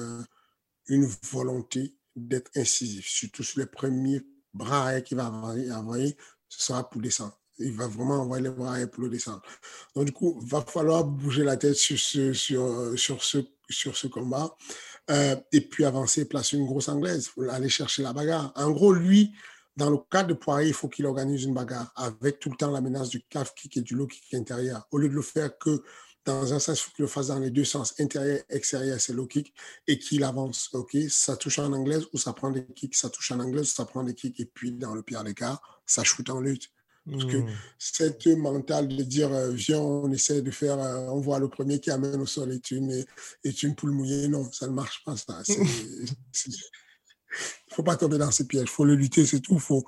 une 0.87 1.09
volonté 1.31 1.95
d'être 2.15 2.51
incisif, 2.55 3.07
surtout 3.07 3.43
sur 3.43 3.59
les 3.59 3.65
premiers 3.65 4.21
bras 4.53 5.01
qu'il 5.01 5.17
va 5.17 5.29
envoyer, 5.29 6.17
ce 6.47 6.63
sera 6.63 6.89
pour 6.89 7.01
descendre. 7.01 7.37
Il 7.59 7.73
va 7.73 7.87
vraiment 7.87 8.21
envoyer 8.21 8.43
les 8.43 8.49
bras 8.49 8.75
pour 8.87 9.03
le 9.03 9.09
descendre. 9.09 9.41
Donc, 9.95 10.05
du 10.05 10.11
coup, 10.11 10.39
il 10.41 10.49
va 10.49 10.61
falloir 10.61 11.03
bouger 11.03 11.43
la 11.43 11.57
tête 11.57 11.75
sur 11.75 11.97
ce, 11.97 12.33
sur, 12.33 12.97
sur 12.97 13.23
ce, 13.23 13.37
sur 13.69 13.95
ce 13.95 14.07
combat 14.07 14.55
euh, 15.09 15.35
et 15.51 15.61
puis 15.61 15.85
avancer, 15.85 16.25
placer 16.25 16.57
une 16.57 16.65
grosse 16.65 16.89
anglaise, 16.89 17.29
aller 17.51 17.69
chercher 17.69 18.03
la 18.03 18.13
bagarre. 18.13 18.51
En 18.55 18.71
gros, 18.71 18.93
lui, 18.93 19.33
dans 19.75 19.89
le 19.89 19.97
cas 20.09 20.23
de 20.23 20.33
Poirier, 20.33 20.69
il 20.69 20.73
faut 20.73 20.87
qu'il 20.87 21.05
organise 21.05 21.43
une 21.43 21.53
bagarre 21.53 21.91
avec 21.95 22.39
tout 22.39 22.49
le 22.49 22.55
temps 22.55 22.71
la 22.71 22.81
menace 22.81 23.09
du 23.09 23.21
calf 23.23 23.53
kick 23.55 23.77
et 23.77 23.81
du 23.81 23.95
low 23.95 24.07
kick 24.07 24.33
intérieur. 24.33 24.87
Au 24.91 24.97
lieu 24.97 25.09
de 25.09 25.13
le 25.13 25.21
faire 25.21 25.57
que 25.57 25.83
dans 26.25 26.53
un 26.53 26.59
sens, 26.59 26.79
il 26.79 26.83
faut 26.83 26.91
qu'il 26.91 27.03
le 27.03 27.09
fasse 27.09 27.27
dans 27.27 27.39
les 27.39 27.51
deux 27.51 27.63
sens, 27.63 27.93
intérieur, 27.99 28.39
extérieur, 28.49 28.99
c'est 28.99 29.13
low 29.13 29.27
kick, 29.27 29.53
et 29.87 29.99
qu'il 29.99 30.23
avance. 30.23 30.69
OK, 30.73 30.97
ça 31.09 31.37
touche 31.37 31.59
en 31.59 31.71
anglais 31.71 31.99
ou 32.13 32.17
ça 32.17 32.33
prend 32.33 32.49
des 32.51 32.65
kicks, 32.65 32.95
ça 32.95 33.09
touche 33.09 33.31
en 33.31 33.39
anglais 33.39 33.61
ou 33.61 33.65
ça 33.65 33.85
prend 33.85 34.03
des 34.03 34.15
kicks, 34.15 34.39
et 34.39 34.45
puis 34.45 34.71
dans 34.71 34.95
le 34.95 35.03
pire 35.03 35.23
des 35.23 35.33
cas, 35.33 35.59
ça 35.85 36.03
shoot 36.03 36.29
en 36.29 36.39
lutte. 36.39 36.71
Parce 37.09 37.25
que 37.25 37.37
hmm. 37.37 37.49
cette 37.77 38.25
mentale 38.25 38.87
de 38.87 39.03
dire, 39.03 39.31
euh, 39.31 39.51
viens, 39.51 39.77
on 39.77 40.11
essaie 40.11 40.41
de 40.41 40.49
faire, 40.49 40.79
euh, 40.79 41.07
on 41.09 41.21
voit 41.21 41.37
le 41.37 41.47
premier 41.47 41.79
qui 41.79 41.91
amène 41.91 42.19
au 42.19 42.25
sol 42.25 42.51
et 42.51 42.59
tu 42.59 42.77
une, 42.77 43.05
et 43.43 43.51
une 43.61 43.75
poule 43.75 43.91
mouillée, 43.91 44.27
non, 44.27 44.51
ça 44.51 44.65
ne 44.65 44.71
marche 44.71 45.03
pas. 45.05 45.15
Ça. 45.15 45.39
Il 47.37 47.71
ne 47.71 47.75
faut 47.75 47.83
pas 47.83 47.97
tomber 47.97 48.17
dans 48.17 48.31
ces 48.31 48.47
pièges, 48.47 48.63
il 48.63 48.69
faut 48.69 48.85
le 48.85 48.95
lutter, 48.95 49.25
c'est 49.25 49.41
tout. 49.41 49.59
Faut, 49.59 49.85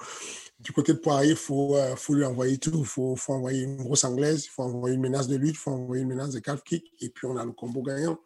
du 0.59 0.71
côté 0.71 0.93
de 0.93 0.97
Poirier, 0.97 1.31
il 1.31 1.35
faut, 1.35 1.75
euh, 1.75 1.95
lui 2.09 2.25
envoyer 2.25 2.57
tout. 2.57 2.71
Il 2.73 2.85
faut, 2.85 3.15
envoyer 3.27 3.63
une 3.63 3.77
grosse 3.77 4.03
anglaise, 4.03 4.45
il 4.45 4.49
faut 4.49 4.63
envoyer 4.63 4.95
une 4.95 5.01
menace 5.01 5.27
de 5.27 5.35
lutte, 5.35 5.55
il 5.55 5.57
faut 5.57 5.71
envoyer 5.71 6.03
une 6.03 6.09
menace 6.09 6.31
de 6.31 6.39
calf 6.39 6.63
kick, 6.63 6.93
et 6.99 7.09
puis 7.09 7.27
on 7.27 7.37
a 7.37 7.45
le 7.45 7.51
combo 7.51 7.81
gagnant. 7.83 8.17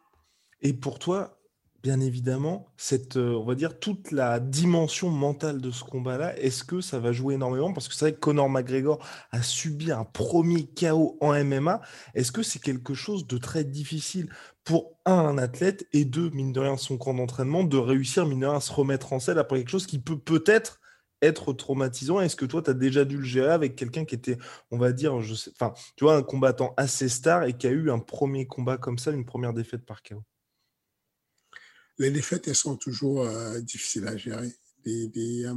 Et 0.61 0.73
pour 0.73 0.99
toi, 0.99 1.37
bien 1.83 1.99
évidemment, 1.99 2.67
cette, 2.77 3.17
euh, 3.17 3.33
on 3.33 3.43
va 3.43 3.55
dire 3.55 3.79
toute 3.79 4.11
la 4.11 4.39
dimension 4.39 5.09
mentale 5.09 5.59
de 5.59 5.71
ce 5.71 5.83
combat-là, 5.83 6.37
est-ce 6.37 6.63
que 6.63 6.79
ça 6.79 6.99
va 6.99 7.11
jouer 7.11 7.33
énormément? 7.33 7.73
Parce 7.73 7.87
que 7.87 7.95
c'est 7.95 8.05
vrai 8.05 8.13
que 8.13 8.19
Conor 8.19 8.49
McGregor 8.49 9.05
a 9.31 9.41
subi 9.41 9.91
un 9.91 10.05
premier 10.05 10.67
chaos 10.67 11.17
en 11.19 11.33
MMA. 11.43 11.81
Est-ce 12.13 12.31
que 12.31 12.43
c'est 12.43 12.59
quelque 12.59 12.93
chose 12.93 13.27
de 13.27 13.37
très 13.37 13.63
difficile 13.63 14.29
pour 14.63 14.99
un, 15.05 15.13
un 15.13 15.37
athlète 15.37 15.87
et 15.91 16.05
deux, 16.05 16.29
mine 16.29 16.53
de 16.53 16.59
rien, 16.59 16.77
son 16.77 16.97
camp 16.97 17.15
d'entraînement, 17.15 17.63
de 17.63 17.77
réussir, 17.77 18.25
mine 18.25 18.41
de 18.41 18.45
rien, 18.45 18.57
à 18.57 18.61
se 18.61 18.71
remettre 18.71 19.11
en 19.11 19.19
selle 19.19 19.39
après 19.39 19.57
quelque 19.57 19.69
chose 19.69 19.87
qui 19.87 19.99
peut 19.99 20.19
peut-être 20.19 20.80
être 21.21 21.53
traumatisant? 21.53 22.19
Est-ce 22.21 22.35
que 22.35 22.45
toi, 22.45 22.61
tu 22.61 22.69
as 22.69 22.73
déjà 22.73 23.05
dû 23.05 23.17
le 23.17 23.23
gérer 23.23 23.51
avec 23.51 23.75
quelqu'un 23.75 24.05
qui 24.05 24.15
était, 24.15 24.37
on 24.71 24.77
va 24.77 24.91
dire, 24.91 25.21
je 25.21 25.35
sais, 25.35 25.51
enfin, 25.51 25.73
tu 25.95 26.03
vois, 26.03 26.15
un 26.15 26.23
combattant 26.23 26.73
assez 26.77 27.09
star 27.09 27.43
et 27.43 27.57
qui 27.57 27.67
a 27.67 27.71
eu 27.71 27.91
un 27.91 27.99
premier 27.99 28.47
combat 28.47 28.77
comme 28.77 28.97
ça, 28.97 29.11
une 29.11 29.25
première 29.25 29.53
défaite 29.53 29.85
par 29.85 30.01
KO 30.03 30.23
Les 31.97 32.11
défaites, 32.11 32.47
elles 32.47 32.55
sont 32.55 32.77
toujours 32.77 33.21
euh, 33.21 33.59
difficiles 33.61 34.07
à 34.07 34.17
gérer. 34.17 34.51
Euh, 34.87 35.53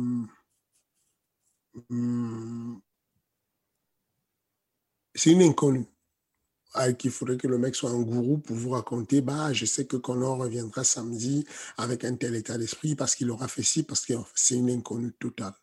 hmm, 1.89 2.79
c'est 5.15 5.31
une 5.33 5.43
inconnue 5.43 5.87
qu'il 6.99 7.11
faudrait 7.11 7.37
que 7.37 7.47
le 7.47 7.59
mec 7.59 7.75
soit 7.75 7.91
un 7.91 8.01
gourou 8.01 8.39
pour 8.39 8.57
vous 8.57 8.71
raconter, 8.71 9.21
bah, 9.21 9.53
je 9.53 9.65
sais 9.65 9.87
que 9.87 9.97
Connor 9.97 10.39
reviendra 10.39 10.85
samedi 10.85 11.47
avec 11.77 12.05
un 12.05 12.15
tel 12.17 12.35
état 12.35 12.59
d'esprit 12.59 12.95
parce 12.95 13.15
qu'il 13.15 13.31
aura 13.31 13.49
fait 13.49 13.63
ci, 13.63 13.83
parce 13.83 14.05
que 14.05 14.15
c'est 14.35 14.57
une 14.57 14.71
inconnue 14.71 15.13
totale. 15.13 15.55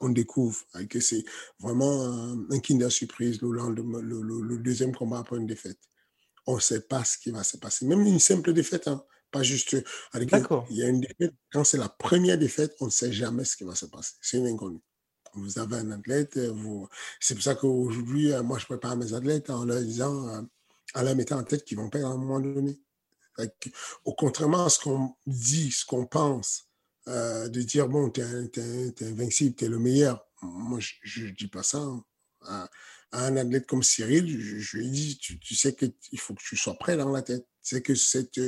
On 0.00 0.08
découvre 0.08 0.58
que 0.88 1.00
c'est 1.00 1.24
vraiment 1.58 2.32
un, 2.50 2.60
kinder 2.60 2.90
surprise 2.90 3.42
le, 3.42 3.50
le, 3.50 4.58
deuxième 4.58 4.94
combat 4.94 5.18
après 5.18 5.36
une 5.36 5.46
défaite. 5.46 5.78
On 6.46 6.56
ne 6.56 6.60
sait 6.60 6.80
pas 6.80 7.04
ce 7.04 7.18
qui 7.18 7.30
va 7.30 7.44
se 7.44 7.58
passer. 7.58 7.84
Même 7.84 8.00
une 8.00 8.18
simple 8.18 8.54
défaite, 8.54 8.88
hein, 8.88 9.04
pas 9.30 9.42
juste. 9.42 9.76
D'accord. 10.14 10.66
Il 10.70 10.78
y 10.78 10.82
a 10.82 10.88
une 10.88 11.00
défaite. 11.00 11.34
Quand 11.52 11.64
c'est 11.64 11.76
la 11.76 11.90
première 11.90 12.38
défaite, 12.38 12.74
on 12.80 12.86
ne 12.86 12.90
sait 12.90 13.12
jamais 13.12 13.44
ce 13.44 13.56
qui 13.56 13.64
va 13.64 13.74
se 13.74 13.86
passer. 13.86 14.14
C'est 14.22 14.38
une 14.38 14.46
inconnue 14.46 14.80
vous 15.34 15.58
avez 15.58 15.76
un 15.76 15.92
athlète, 15.92 16.38
vous... 16.38 16.88
c'est 17.20 17.34
pour 17.34 17.42
ça 17.44 17.54
qu'aujourd'hui, 17.54 18.32
moi, 18.42 18.58
je 18.58 18.66
prépare 18.66 18.96
mes 18.96 19.14
athlètes 19.14 19.50
en 19.50 19.64
leur 19.64 19.80
disant, 19.80 20.44
euh, 20.96 21.00
à 21.00 21.02
la 21.02 21.14
mettant 21.14 21.38
en 21.38 21.44
tête 21.44 21.64
qu'ils 21.64 21.78
vont 21.78 21.90
perdre 21.90 22.08
à 22.08 22.10
un 22.12 22.16
moment 22.16 22.40
donné. 22.40 22.80
Au 24.04 24.14
contrairement 24.14 24.66
à 24.66 24.70
ce 24.70 24.80
qu'on 24.80 25.14
dit, 25.26 25.70
ce 25.70 25.84
qu'on 25.84 26.06
pense, 26.06 26.68
euh, 27.08 27.48
de 27.48 27.62
dire, 27.62 27.88
bon, 27.88 28.10
tu 28.10 28.20
es, 28.20 29.04
invincible, 29.04 29.56
tu 29.56 29.64
es 29.64 29.68
le 29.68 29.78
meilleur. 29.78 30.26
Moi, 30.42 30.78
je 31.02 31.26
ne 31.26 31.30
dis 31.30 31.48
pas 31.48 31.62
ça. 31.62 31.78
Hein. 31.78 32.04
À, 32.42 32.68
un 33.12 33.36
athlète 33.36 33.66
comme 33.66 33.82
Cyril, 33.82 34.40
je, 34.40 34.76
lui 34.76 34.86
ai 34.86 34.90
dit, 34.90 35.18
tu, 35.18 35.54
sais 35.56 35.74
qu'il 35.74 36.20
faut 36.20 36.34
que 36.34 36.42
tu 36.42 36.56
sois 36.56 36.78
prêt 36.78 36.96
dans 36.96 37.10
la 37.10 37.22
tête. 37.22 37.44
C'est 37.60 37.82
que 37.82 37.94
cette, 37.96 38.40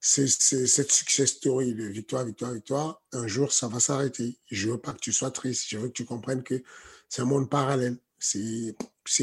cette 0.00 0.90
success 0.90 1.30
story 1.30 1.74
de 1.74 1.84
victoire, 1.84 2.24
victoire, 2.24 2.52
victoire, 2.52 3.02
un 3.12 3.26
jour, 3.26 3.52
ça 3.52 3.68
va 3.68 3.78
s'arrêter. 3.78 4.38
Je 4.50 4.70
veux 4.70 4.78
pas 4.78 4.94
que 4.94 5.00
tu 5.00 5.12
sois 5.12 5.30
triste. 5.30 5.66
Je 5.68 5.76
veux 5.76 5.88
que 5.88 5.92
tu 5.92 6.06
comprennes 6.06 6.42
que 6.42 6.62
c'est 7.08 7.22
un 7.22 7.26
monde 7.26 7.50
parallèle. 7.50 7.98
C'est 8.18 8.74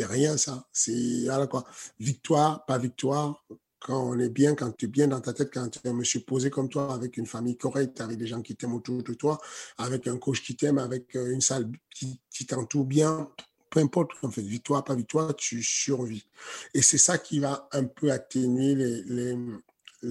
rien, 0.06 0.38
ça. 0.38 0.68
C'est 0.72 1.26
quoi. 1.50 1.66
Victoire, 2.00 2.66
pas 2.66 2.78
victoire. 2.78 3.44
Quand 3.80 4.02
on 4.02 4.18
est 4.18 4.30
bien, 4.30 4.56
quand 4.56 4.72
tu 4.72 4.86
es 4.86 4.88
bien 4.88 5.10
dans 5.10 5.20
ta 5.20 5.34
tête, 5.34 5.50
quand 5.54 5.68
tu 5.68 5.80
es 5.84 5.90
un 5.90 5.94
monsieur 5.94 6.22
posé 6.22 6.50
comme 6.50 6.70
toi, 6.70 6.94
avec 6.94 7.18
une 7.18 7.26
famille 7.26 7.58
correcte, 7.58 8.00
avec 8.00 8.18
des 8.18 8.28
gens 8.28 8.42
qui 8.42 8.56
t'aiment 8.56 8.76
autour 8.76 9.04
de 9.04 9.14
toi, 9.14 9.38
avec 9.78 10.08
un 10.08 10.18
coach 10.18 10.42
qui 10.42 10.56
t'aime, 10.56 10.78
avec 10.78 11.16
euh, 11.18 11.34
une 11.34 11.42
salle 11.42 11.70
qui, 11.94 12.46
t'entoure 12.48 12.86
bien, 12.86 13.30
peu 13.70 13.82
importe, 13.82 14.12
en 14.22 14.32
fait, 14.32 14.42
victoire, 14.42 14.86
pas 14.86 14.96
victoire, 14.96 15.36
tu 15.36 15.62
survis. 15.62 16.26
Et 16.74 16.82
c'est 16.82 16.98
ça 16.98 17.18
qui 17.18 17.40
va 17.40 17.68
un 17.74 17.84
peu 17.84 18.10
atténuer 18.12 18.76
les, 18.76 19.38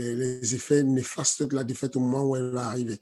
effets 0.00 0.82
néfastes 0.82 1.42
de 1.42 1.54
la 1.54 1.64
défaite 1.64 1.96
au 1.96 2.00
moment 2.00 2.25
où 2.25 2.37
elle 2.37 2.50
va 2.50 2.66
arriver. 2.66 3.00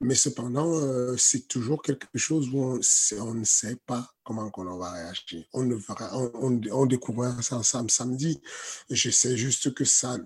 Mais 0.00 0.14
cependant, 0.14 0.72
euh, 0.74 1.16
c'est 1.16 1.46
toujours 1.46 1.82
quelque 1.82 2.06
chose 2.16 2.48
où 2.52 2.62
on, 2.62 3.34
ne 3.34 3.44
sait 3.44 3.76
pas 3.86 4.10
comment 4.24 4.50
on 4.56 4.78
va 4.78 4.92
réagir. 4.92 5.44
On, 5.52 5.62
ne 5.62 5.74
verra, 5.74 6.16
on, 6.16 6.86
découvrira 6.86 7.40
ça 7.42 7.62
samedi. 7.62 8.40
Je 8.88 9.10
sais 9.10 9.36
juste 9.36 9.74
que 9.74 9.84
ça, 9.84 10.18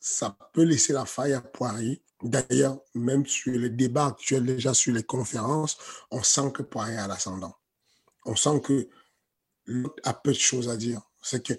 ça 0.00 0.36
peut 0.52 0.64
laisser 0.64 0.92
la 0.92 1.06
faille 1.06 1.32
à 1.32 1.40
Poirier. 1.40 2.02
D'ailleurs, 2.22 2.80
même 2.94 3.26
sur 3.26 3.52
les 3.52 3.70
débats 3.70 4.06
actuels, 4.06 4.46
déjà 4.46 4.74
sur 4.74 4.92
les 4.94 5.02
conférences, 5.02 5.78
on 6.10 6.22
sent 6.22 6.52
que 6.52 6.62
Poirier 6.62 6.96
a 6.96 7.06
l'ascendant. 7.06 7.56
On 8.24 8.36
sent 8.36 8.60
que 8.62 8.88
l'autre 9.66 9.96
a 10.04 10.14
peu 10.14 10.32
de 10.32 10.38
choses 10.38 10.68
à 10.68 10.76
dire. 10.76 11.00
C'est 11.22 11.44
que 11.44 11.54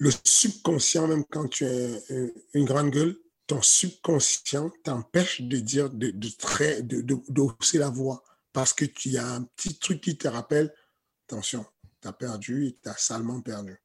le 0.00 0.10
subconscient, 0.24 1.06
même 1.06 1.24
quand 1.26 1.46
tu 1.46 1.64
es 1.64 2.02
euh, 2.10 2.32
une 2.54 2.64
grande 2.64 2.90
gueule, 2.90 3.16
ton 3.46 3.60
subconscient 3.60 4.70
t'empêche 4.82 5.42
de 5.42 5.58
dire, 5.58 5.90
de, 5.90 6.10
de, 6.10 6.80
de, 6.80 7.02
de, 7.28 7.78
la 7.78 7.90
voix. 7.90 8.24
Parce 8.52 8.72
que 8.72 8.86
tu 8.86 9.16
as 9.18 9.34
un 9.34 9.42
petit 9.42 9.78
truc 9.78 10.00
qui 10.00 10.16
te 10.16 10.26
rappelle, 10.26 10.74
attention, 11.28 11.66
tu 12.00 12.08
as 12.08 12.12
perdu 12.12 12.66
et 12.66 12.78
tu 12.82 12.88
as 12.88 12.96
salement 12.96 13.40
perdu. 13.42 13.76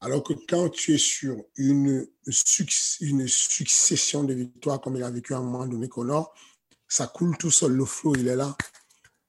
Alors 0.00 0.22
que 0.22 0.32
quand 0.48 0.68
tu 0.68 0.94
es 0.94 0.98
sur 0.98 1.36
une, 1.56 2.06
une 3.00 3.28
succession 3.28 4.22
de 4.22 4.34
victoires, 4.34 4.80
comme 4.80 4.96
il 4.96 5.02
a 5.02 5.10
vécu 5.10 5.34
à 5.34 5.38
un 5.38 5.42
moment 5.42 5.66
donné, 5.66 5.88
Connor, 5.88 6.32
ça 6.86 7.08
coule 7.08 7.36
tout 7.36 7.50
seul, 7.50 7.72
le 7.72 7.84
flow, 7.84 8.14
il 8.14 8.28
est 8.28 8.36
là. 8.36 8.56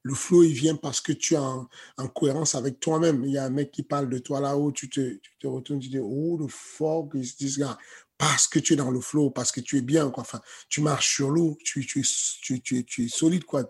Le 0.04 0.14
flow, 0.14 0.44
il 0.44 0.54
vient 0.54 0.76
parce 0.76 1.00
que 1.00 1.14
tu 1.14 1.36
es 1.36 1.38
en, 1.38 1.68
cohérence 2.14 2.56
avec 2.56 2.80
toi-même. 2.80 3.24
Il 3.24 3.32
y 3.32 3.38
a 3.38 3.46
un 3.46 3.50
mec 3.50 3.72
qui 3.72 3.84
parle 3.84 4.10
de 4.10 4.20
toi 4.20 4.42
là-haut, 4.42 4.74
tu 4.74 4.90
te, 4.90 5.16
tu 5.16 5.32
te 5.40 5.48
retournes, 5.48 5.80
tu 5.80 5.88
dis, 5.88 6.00
oh, 6.00 6.38
the 6.46 6.50
fuck 6.50 7.14
is 7.16 7.36
this 7.38 7.58
guy? 7.58 7.74
Parce 8.18 8.48
que 8.48 8.60
tu 8.60 8.74
es 8.74 8.76
dans 8.76 8.92
le 8.92 9.02
flow, 9.02 9.32
parce 9.32 9.52
que 9.52 9.60
tu 9.62 9.78
es 9.78 9.82
bien, 9.82 10.10
quoi. 10.10 10.22
Enfin, 10.22 10.42
tu 10.70 10.82
marches 10.82 11.16
sur 11.16 11.30
l'eau, 11.30 11.58
tu, 11.64 11.82
es 11.82 13.08
solide, 13.08 13.46
quoi. 13.46 13.68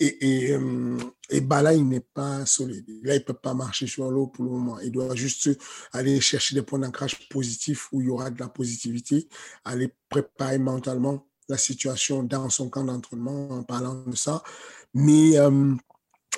Et, 0.00 0.46
et, 0.46 0.52
euh, 0.52 0.98
et 1.30 1.40
là, 1.40 1.72
il 1.74 1.86
n'est 1.86 2.00
pas 2.00 2.44
solide. 2.46 2.86
Là, 3.02 3.14
il 3.14 3.20
ne 3.20 3.24
peut 3.24 3.34
pas 3.34 3.54
marcher 3.54 3.86
sur 3.86 4.10
l'eau 4.10 4.26
pour 4.26 4.44
le 4.44 4.50
moment. 4.50 4.80
Il 4.80 4.92
doit 4.92 5.14
juste 5.14 5.50
aller 5.92 6.20
chercher 6.20 6.54
des 6.54 6.62
points 6.62 6.78
d'ancrage 6.78 7.28
positifs 7.28 7.88
où 7.92 8.00
il 8.00 8.06
y 8.06 8.10
aura 8.10 8.30
de 8.30 8.40
la 8.40 8.48
positivité, 8.48 9.28
aller 9.64 9.92
préparer 10.08 10.58
mentalement 10.58 11.26
la 11.48 11.58
situation 11.58 12.22
dans 12.22 12.50
son 12.50 12.68
camp 12.68 12.84
d'entraînement 12.84 13.50
en 13.50 13.62
parlant 13.62 13.94
de 14.04 14.16
ça. 14.16 14.42
Mais, 14.94 15.38
euh, 15.38 15.74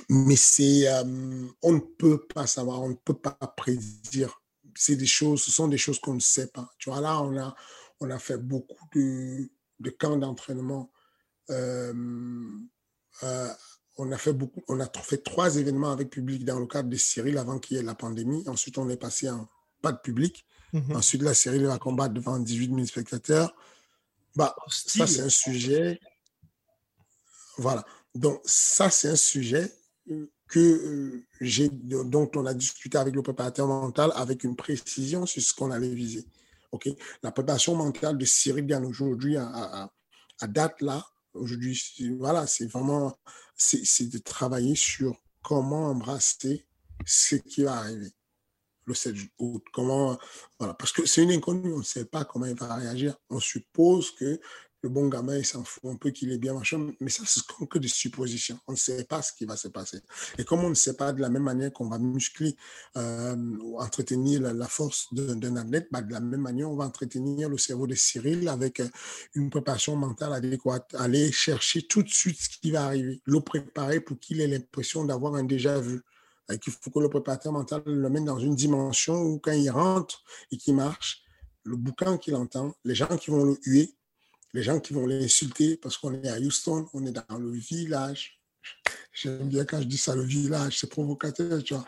mais 0.08 0.36
c'est, 0.36 0.88
euh, 0.88 1.46
on 1.62 1.72
ne 1.72 1.80
peut 1.80 2.26
pas 2.26 2.46
savoir, 2.46 2.82
on 2.82 2.90
ne 2.90 2.94
peut 2.94 3.14
pas 3.14 3.36
prédire. 3.56 4.42
C'est 4.74 4.96
des 4.96 5.06
choses, 5.06 5.42
ce 5.42 5.50
sont 5.50 5.68
des 5.68 5.78
choses 5.78 5.98
qu'on 5.98 6.14
ne 6.14 6.20
sait 6.20 6.48
pas. 6.48 6.70
Tu 6.78 6.90
vois, 6.90 7.00
là, 7.00 7.20
on 7.22 7.36
a, 7.38 7.54
on 8.00 8.10
a 8.10 8.18
fait 8.18 8.38
beaucoup 8.38 8.86
de, 8.94 9.50
de 9.80 9.90
camps 9.90 10.16
d'entraînement. 10.16 10.90
Euh, 11.50 11.92
on 13.96 14.12
a 14.12 14.16
fait 14.16 14.32
beaucoup, 14.32 14.62
on 14.68 14.78
a 14.78 14.88
fait 15.02 15.18
trois 15.24 15.56
événements 15.56 15.90
avec 15.90 16.10
public 16.10 16.44
dans 16.44 16.60
le 16.60 16.66
cadre 16.66 16.88
de 16.88 16.96
Cyril 16.96 17.36
avant 17.36 17.58
qu'il 17.58 17.76
y 17.76 17.80
ait 17.80 17.82
la 17.82 17.96
pandémie. 17.96 18.44
Ensuite, 18.46 18.78
on 18.78 18.88
est 18.88 18.96
passé 18.96 19.28
en 19.28 19.48
pas 19.82 19.92
de 19.92 19.98
public. 19.98 20.46
Mhm. 20.72 20.96
Ensuite, 20.96 21.22
la 21.22 21.34
Cyril 21.34 21.66
va 21.66 21.78
combattre 21.78 22.14
devant 22.14 22.38
18 22.38 22.74
000 22.74 22.86
spectateurs. 22.86 23.54
Bah, 24.38 24.54
ça, 24.68 25.04
c'est 25.08 25.22
un 25.22 25.28
sujet. 25.28 25.98
Voilà. 27.56 27.84
Donc, 28.14 28.40
ça, 28.44 28.88
c'est 28.88 29.08
un 29.08 29.16
sujet 29.16 29.68
que 30.46 30.60
euh, 30.60 31.26
j'ai, 31.40 31.68
dont 31.70 32.30
on 32.36 32.46
a 32.46 32.54
discuté 32.54 32.98
avec 32.98 33.16
le 33.16 33.22
préparateur 33.22 33.66
mental 33.66 34.12
avec 34.14 34.44
une 34.44 34.54
précision 34.54 35.26
sur 35.26 35.42
ce 35.42 35.52
qu'on 35.52 35.72
allait 35.72 35.92
viser. 35.92 36.24
OK? 36.70 36.88
La 37.24 37.32
préparation 37.32 37.74
mentale 37.74 38.16
de 38.16 38.24
Cyril 38.24 38.64
Gann 38.64 38.84
aujourd'hui, 38.86 39.36
à, 39.36 39.90
date 40.46 40.82
là, 40.82 41.04
aujourd'hui, 41.34 41.76
voilà, 42.16 42.46
c'est 42.46 42.66
vraiment, 42.66 43.18
c'est 43.56 44.08
de 44.08 44.18
travailler 44.18 44.76
sur 44.76 45.20
comment 45.42 45.86
embrasser 45.86 46.64
ce 47.04 47.34
qui 47.34 47.64
va 47.64 47.78
arriver 47.78 48.12
le 48.88 48.94
7 48.94 49.14
août. 49.38 49.62
Comment, 49.72 50.18
parce 50.58 50.92
que 50.92 51.06
c'est 51.06 51.22
une 51.22 51.30
inconnue, 51.30 51.72
on 51.72 51.78
ne 51.78 51.84
sait 51.84 52.06
pas 52.06 52.24
comment 52.24 52.46
il 52.46 52.54
va 52.54 52.74
réagir. 52.74 53.14
On 53.30 53.38
suppose 53.38 54.10
que 54.12 54.40
le 54.82 54.88
bon 54.88 55.08
gamin, 55.08 55.36
il 55.36 55.44
s'en 55.44 55.64
fout 55.64 55.90
un 55.90 55.96
peu 55.96 56.10
qu'il 56.10 56.30
est 56.30 56.38
bien 56.38 56.54
machin, 56.54 56.92
mais 57.00 57.10
ça, 57.10 57.24
c'est 57.26 57.42
que 57.68 57.78
des 57.78 57.88
suppositions. 57.88 58.58
On 58.68 58.72
ne 58.72 58.76
sait 58.76 59.04
pas 59.04 59.22
ce 59.22 59.32
qui 59.32 59.44
va 59.44 59.56
se 59.56 59.66
passer. 59.68 60.00
Et 60.38 60.44
comme 60.44 60.60
on 60.60 60.68
ne 60.68 60.74
sait 60.74 60.94
pas 60.94 61.12
de 61.12 61.20
la 61.20 61.28
même 61.28 61.42
manière 61.42 61.72
qu'on 61.72 61.88
va 61.88 61.98
muscler 61.98 62.56
euh, 62.96 63.34
ou 63.60 63.80
entretenir 63.80 64.40
la, 64.40 64.68
force 64.68 65.12
d'un 65.12 65.56
athlète, 65.56 65.88
bah, 65.90 66.00
de 66.00 66.12
la 66.12 66.20
même 66.20 66.42
manière, 66.42 66.70
on 66.70 66.76
va 66.76 66.84
entretenir 66.84 67.48
le 67.48 67.58
cerveau 67.58 67.88
de 67.88 67.96
Cyril 67.96 68.48
avec 68.48 68.78
euh, 68.78 68.88
une 69.34 69.50
préparation 69.50 69.96
mentale 69.96 70.32
adéquate. 70.32 70.94
Aller 70.96 71.32
chercher 71.32 71.82
tout 71.82 72.04
de 72.04 72.08
suite 72.08 72.40
ce 72.40 72.48
qui 72.48 72.70
va 72.70 72.84
arriver, 72.84 73.20
le 73.24 73.40
préparer 73.40 74.00
pour 74.00 74.20
qu'il 74.20 74.40
ait 74.40 74.46
l'impression 74.46 75.04
d'avoir 75.04 75.34
un 75.34 75.44
déjà 75.44 75.80
vu. 75.80 76.02
Il 76.50 76.72
faut 76.72 76.90
que 76.90 76.98
le 77.00 77.08
préparateur 77.08 77.52
mental 77.52 77.82
le 77.84 78.08
mette 78.08 78.24
dans 78.24 78.38
une 78.38 78.54
dimension 78.54 79.20
où 79.20 79.38
quand 79.38 79.52
il 79.52 79.70
rentre 79.70 80.22
et 80.50 80.56
qu'il 80.56 80.74
marche, 80.74 81.22
le 81.64 81.76
boucan 81.76 82.16
qu'il 82.16 82.34
entend, 82.34 82.74
les 82.84 82.94
gens 82.94 83.16
qui 83.18 83.30
vont 83.30 83.44
le 83.44 83.58
huer, 83.64 83.94
les 84.54 84.62
gens 84.62 84.80
qui 84.80 84.94
vont 84.94 85.06
l'insulter 85.06 85.76
parce 85.76 85.98
qu'on 85.98 86.14
est 86.14 86.28
à 86.28 86.38
Houston, 86.38 86.86
on 86.94 87.04
est 87.04 87.12
dans 87.12 87.38
le 87.38 87.52
village. 87.52 88.40
J'aime 89.12 89.48
bien 89.48 89.64
quand 89.64 89.80
je 89.80 89.86
dis 89.86 89.98
ça, 89.98 90.14
le 90.14 90.22
village, 90.22 90.78
c'est 90.78 90.88
provocateur, 90.88 91.62
tu 91.62 91.74
vois. 91.74 91.84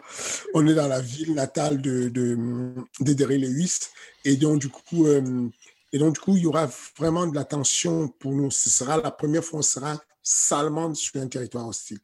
On 0.55 0.67
est 0.67 0.75
dans 0.75 0.89
la 0.89 1.01
ville 1.01 1.35
natale 1.35 1.81
de, 1.81 2.09
de 2.09 3.25
Lewis. 3.25 3.79
Et 4.25 4.37
donc, 4.37 4.61
du 4.61 4.69
coup, 4.69 5.07
euh, 5.07 5.49
et 5.93 5.99
donc, 5.99 6.15
du 6.15 6.21
coup, 6.21 6.37
il 6.37 6.43
y 6.43 6.47
aura 6.47 6.69
vraiment 6.99 7.27
de 7.27 7.35
la 7.35 7.45
tension 7.45 8.09
pour 8.09 8.33
nous. 8.33 8.51
Ce 8.51 8.69
sera 8.71 8.97
la 8.97 9.11
première 9.11 9.45
fois, 9.45 9.61
on 9.61 9.63
sera 9.63 10.01
salement 10.23 10.95
sur 10.95 11.21
un 11.21 11.29
territoire 11.29 11.69
hostile. 11.69 11.99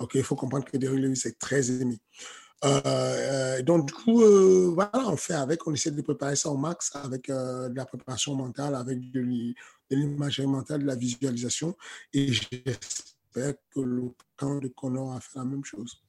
OK, 0.00 0.14
il 0.14 0.24
faut 0.24 0.34
comprendre 0.34 0.64
que 0.64 0.76
Derrick 0.76 0.98
Lewis 0.98 1.22
est 1.26 1.38
très 1.38 1.70
aimé. 1.70 2.00
Euh, 2.64 2.80
euh, 2.84 3.62
donc, 3.62 3.86
du 3.86 3.92
coup, 3.92 4.22
euh, 4.22 4.70
voilà, 4.74 5.08
on 5.08 5.16
fait 5.16 5.34
avec, 5.34 5.66
on 5.66 5.72
essaie 5.72 5.90
de 5.90 6.02
préparer 6.02 6.36
ça 6.36 6.50
au 6.50 6.56
max 6.56 6.90
avec 6.94 7.28
de 7.28 7.74
la 7.74 7.84
préparation 7.84 8.34
mentale, 8.34 8.74
avec 8.74 9.10
de 9.10 9.54
l'imagerie 9.90 10.46
mentale, 10.46 10.82
de 10.82 10.86
la 10.86 10.96
visualisation. 10.96 11.76
Et 12.12 12.32
j'espère 12.32 13.54
que 13.70 13.80
le 13.80 14.10
camp 14.36 14.58
de 14.58 14.68
Connor 14.68 15.14
a 15.14 15.20
fait 15.20 15.38
la 15.38 15.44
même 15.44 15.64
chose. 15.64 16.02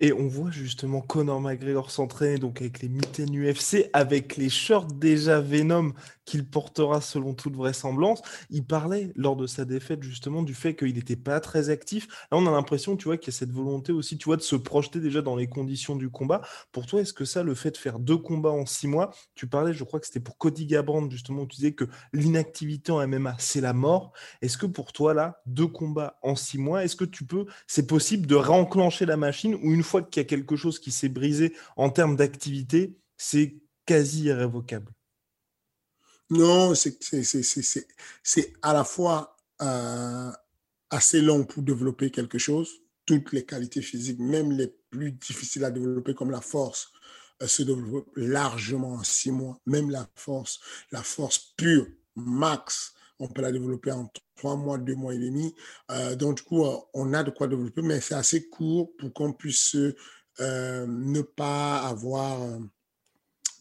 Et 0.00 0.12
on 0.12 0.28
voit 0.28 0.50
justement 0.50 1.00
Conor 1.00 1.40
McGregor 1.40 1.90
s'entraîner 1.90 2.38
donc 2.38 2.60
avec 2.60 2.82
les 2.82 2.88
mitaines 2.88 3.34
UFC, 3.34 3.88
avec 3.92 4.36
les 4.36 4.50
shorts 4.50 4.86
déjà 4.86 5.40
Venom 5.40 5.92
qu'il 6.26 6.44
portera 6.44 7.00
selon 7.00 7.32
toute 7.32 7.54
vraisemblance. 7.54 8.20
Il 8.50 8.64
parlait 8.64 9.12
lors 9.14 9.36
de 9.36 9.46
sa 9.46 9.64
défaite 9.64 10.02
justement 10.02 10.42
du 10.42 10.54
fait 10.54 10.74
qu'il 10.74 10.94
n'était 10.94 11.16
pas 11.16 11.40
très 11.40 11.70
actif. 11.70 12.08
Là, 12.30 12.38
on 12.38 12.46
a 12.46 12.50
l'impression, 12.50 12.96
tu 12.96 13.04
vois, 13.04 13.16
qu'il 13.16 13.32
y 13.32 13.36
a 13.36 13.38
cette 13.38 13.52
volonté 13.52 13.92
aussi, 13.92 14.18
tu 14.18 14.24
vois, 14.26 14.36
de 14.36 14.42
se 14.42 14.56
projeter 14.56 15.00
déjà 15.00 15.22
dans 15.22 15.36
les 15.36 15.46
conditions 15.46 15.96
du 15.96 16.10
combat. 16.10 16.42
Pour 16.72 16.86
toi, 16.86 17.00
est-ce 17.00 17.12
que 17.12 17.24
ça, 17.24 17.42
le 17.42 17.54
fait 17.54 17.70
de 17.70 17.76
faire 17.76 17.98
deux 18.00 18.18
combats 18.18 18.50
en 18.50 18.66
six 18.66 18.88
mois, 18.88 19.14
tu 19.34 19.46
parlais, 19.46 19.72
je 19.72 19.84
crois 19.84 20.00
que 20.00 20.06
c'était 20.06 20.20
pour 20.20 20.36
Cody 20.36 20.66
Gabrandt 20.66 21.10
justement, 21.10 21.42
où 21.42 21.46
tu 21.46 21.56
disais 21.56 21.72
que 21.72 21.84
l'inactivité 22.12 22.90
en 22.92 23.06
MMA, 23.06 23.36
c'est 23.38 23.60
la 23.60 23.72
mort. 23.72 24.12
Est-ce 24.42 24.58
que 24.58 24.66
pour 24.66 24.92
toi, 24.92 25.14
là, 25.14 25.40
deux 25.46 25.68
combats 25.68 26.18
en 26.22 26.34
six 26.34 26.58
mois, 26.58 26.84
est-ce 26.84 26.96
que 26.96 27.04
tu 27.04 27.24
peux, 27.24 27.46
c'est 27.68 27.86
possible 27.86 28.26
de 28.26 28.34
réenclencher 28.34 29.06
la 29.06 29.16
machine 29.16 29.55
ou 29.62 29.72
une 29.72 29.82
fois 29.82 30.02
qu'il 30.02 30.20
y 30.20 30.24
a 30.24 30.28
quelque 30.28 30.56
chose 30.56 30.78
qui 30.78 30.90
s'est 30.90 31.08
brisé 31.08 31.54
en 31.76 31.90
termes 31.90 32.16
d'activité, 32.16 32.96
c'est 33.16 33.56
quasi 33.84 34.24
irrévocable 34.24 34.92
Non, 36.30 36.74
c'est 36.74 38.52
à 38.62 38.72
la 38.72 38.84
fois 38.84 39.36
euh, 39.62 40.32
assez 40.90 41.20
long 41.22 41.44
pour 41.44 41.62
développer 41.62 42.10
quelque 42.10 42.38
chose. 42.38 42.68
Toutes 43.06 43.32
les 43.32 43.44
qualités 43.44 43.82
physiques, 43.82 44.18
même 44.18 44.52
les 44.52 44.74
plus 44.90 45.12
difficiles 45.12 45.64
à 45.64 45.70
développer, 45.70 46.14
comme 46.14 46.30
la 46.30 46.40
force, 46.40 46.92
euh, 47.42 47.46
se 47.46 47.62
développent 47.62 48.10
largement 48.16 48.94
en 48.94 49.04
six 49.04 49.30
mois. 49.30 49.60
Même 49.66 49.90
la 49.90 50.08
force, 50.14 50.60
la 50.90 51.02
force 51.02 51.54
pure, 51.56 51.86
max, 52.16 52.95
on 53.18 53.28
peut 53.28 53.42
la 53.42 53.52
développer 53.52 53.92
en 53.92 54.10
trois 54.36 54.56
mois, 54.56 54.78
deux 54.78 54.94
mois 54.94 55.14
et 55.14 55.18
demi. 55.18 55.54
Euh, 55.90 56.16
donc, 56.16 56.38
du 56.38 56.42
coup, 56.42 56.64
on 56.94 57.12
a 57.14 57.22
de 57.22 57.30
quoi 57.30 57.48
développer, 57.48 57.82
mais 57.82 58.00
c'est 58.00 58.14
assez 58.14 58.48
court 58.48 58.90
pour 58.96 59.12
qu'on 59.12 59.32
puisse 59.32 59.76
euh, 60.40 60.86
ne 60.86 61.22
pas 61.22 61.78
avoir 61.78 62.40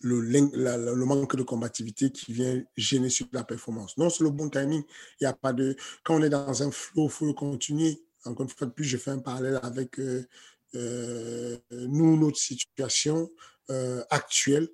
le, 0.06 1.06
manque 1.06 1.36
de 1.36 1.44
combativité 1.44 2.12
qui 2.12 2.34
vient 2.34 2.62
gêner 2.78 3.10
sur 3.10 3.28
la 3.32 3.44
performance. 3.44 3.98
Non, 3.98 4.10
c'est 4.10 4.24
le 4.24 4.30
bon 4.30 4.50
timing. 4.50 4.84
Il 5.20 5.24
y 5.24 5.28
a 5.28 5.34
pas 5.34 5.54
de. 5.54 5.76
Quand 6.04 6.16
on 6.16 6.24
est 6.24 6.30
dans 6.30 6.64
un 6.64 6.72
flow, 6.72 7.06
il 7.06 7.12
faut 7.12 7.34
continuer. 7.34 8.02
Encore 8.26 8.44
une 8.44 8.50
fois 8.50 8.68
de 8.68 8.72
plus, 8.72 8.86
je 8.86 8.98
fais 8.98 9.12
un 9.12 9.20
parallèle 9.20 9.60
avec 9.62 10.00
euh, 10.00 10.28
euh, 10.76 11.58
nous, 11.72 12.18
notre 12.18 12.38
situation 12.38 13.30
euh, 13.70 14.04
actuelle. 14.10 14.70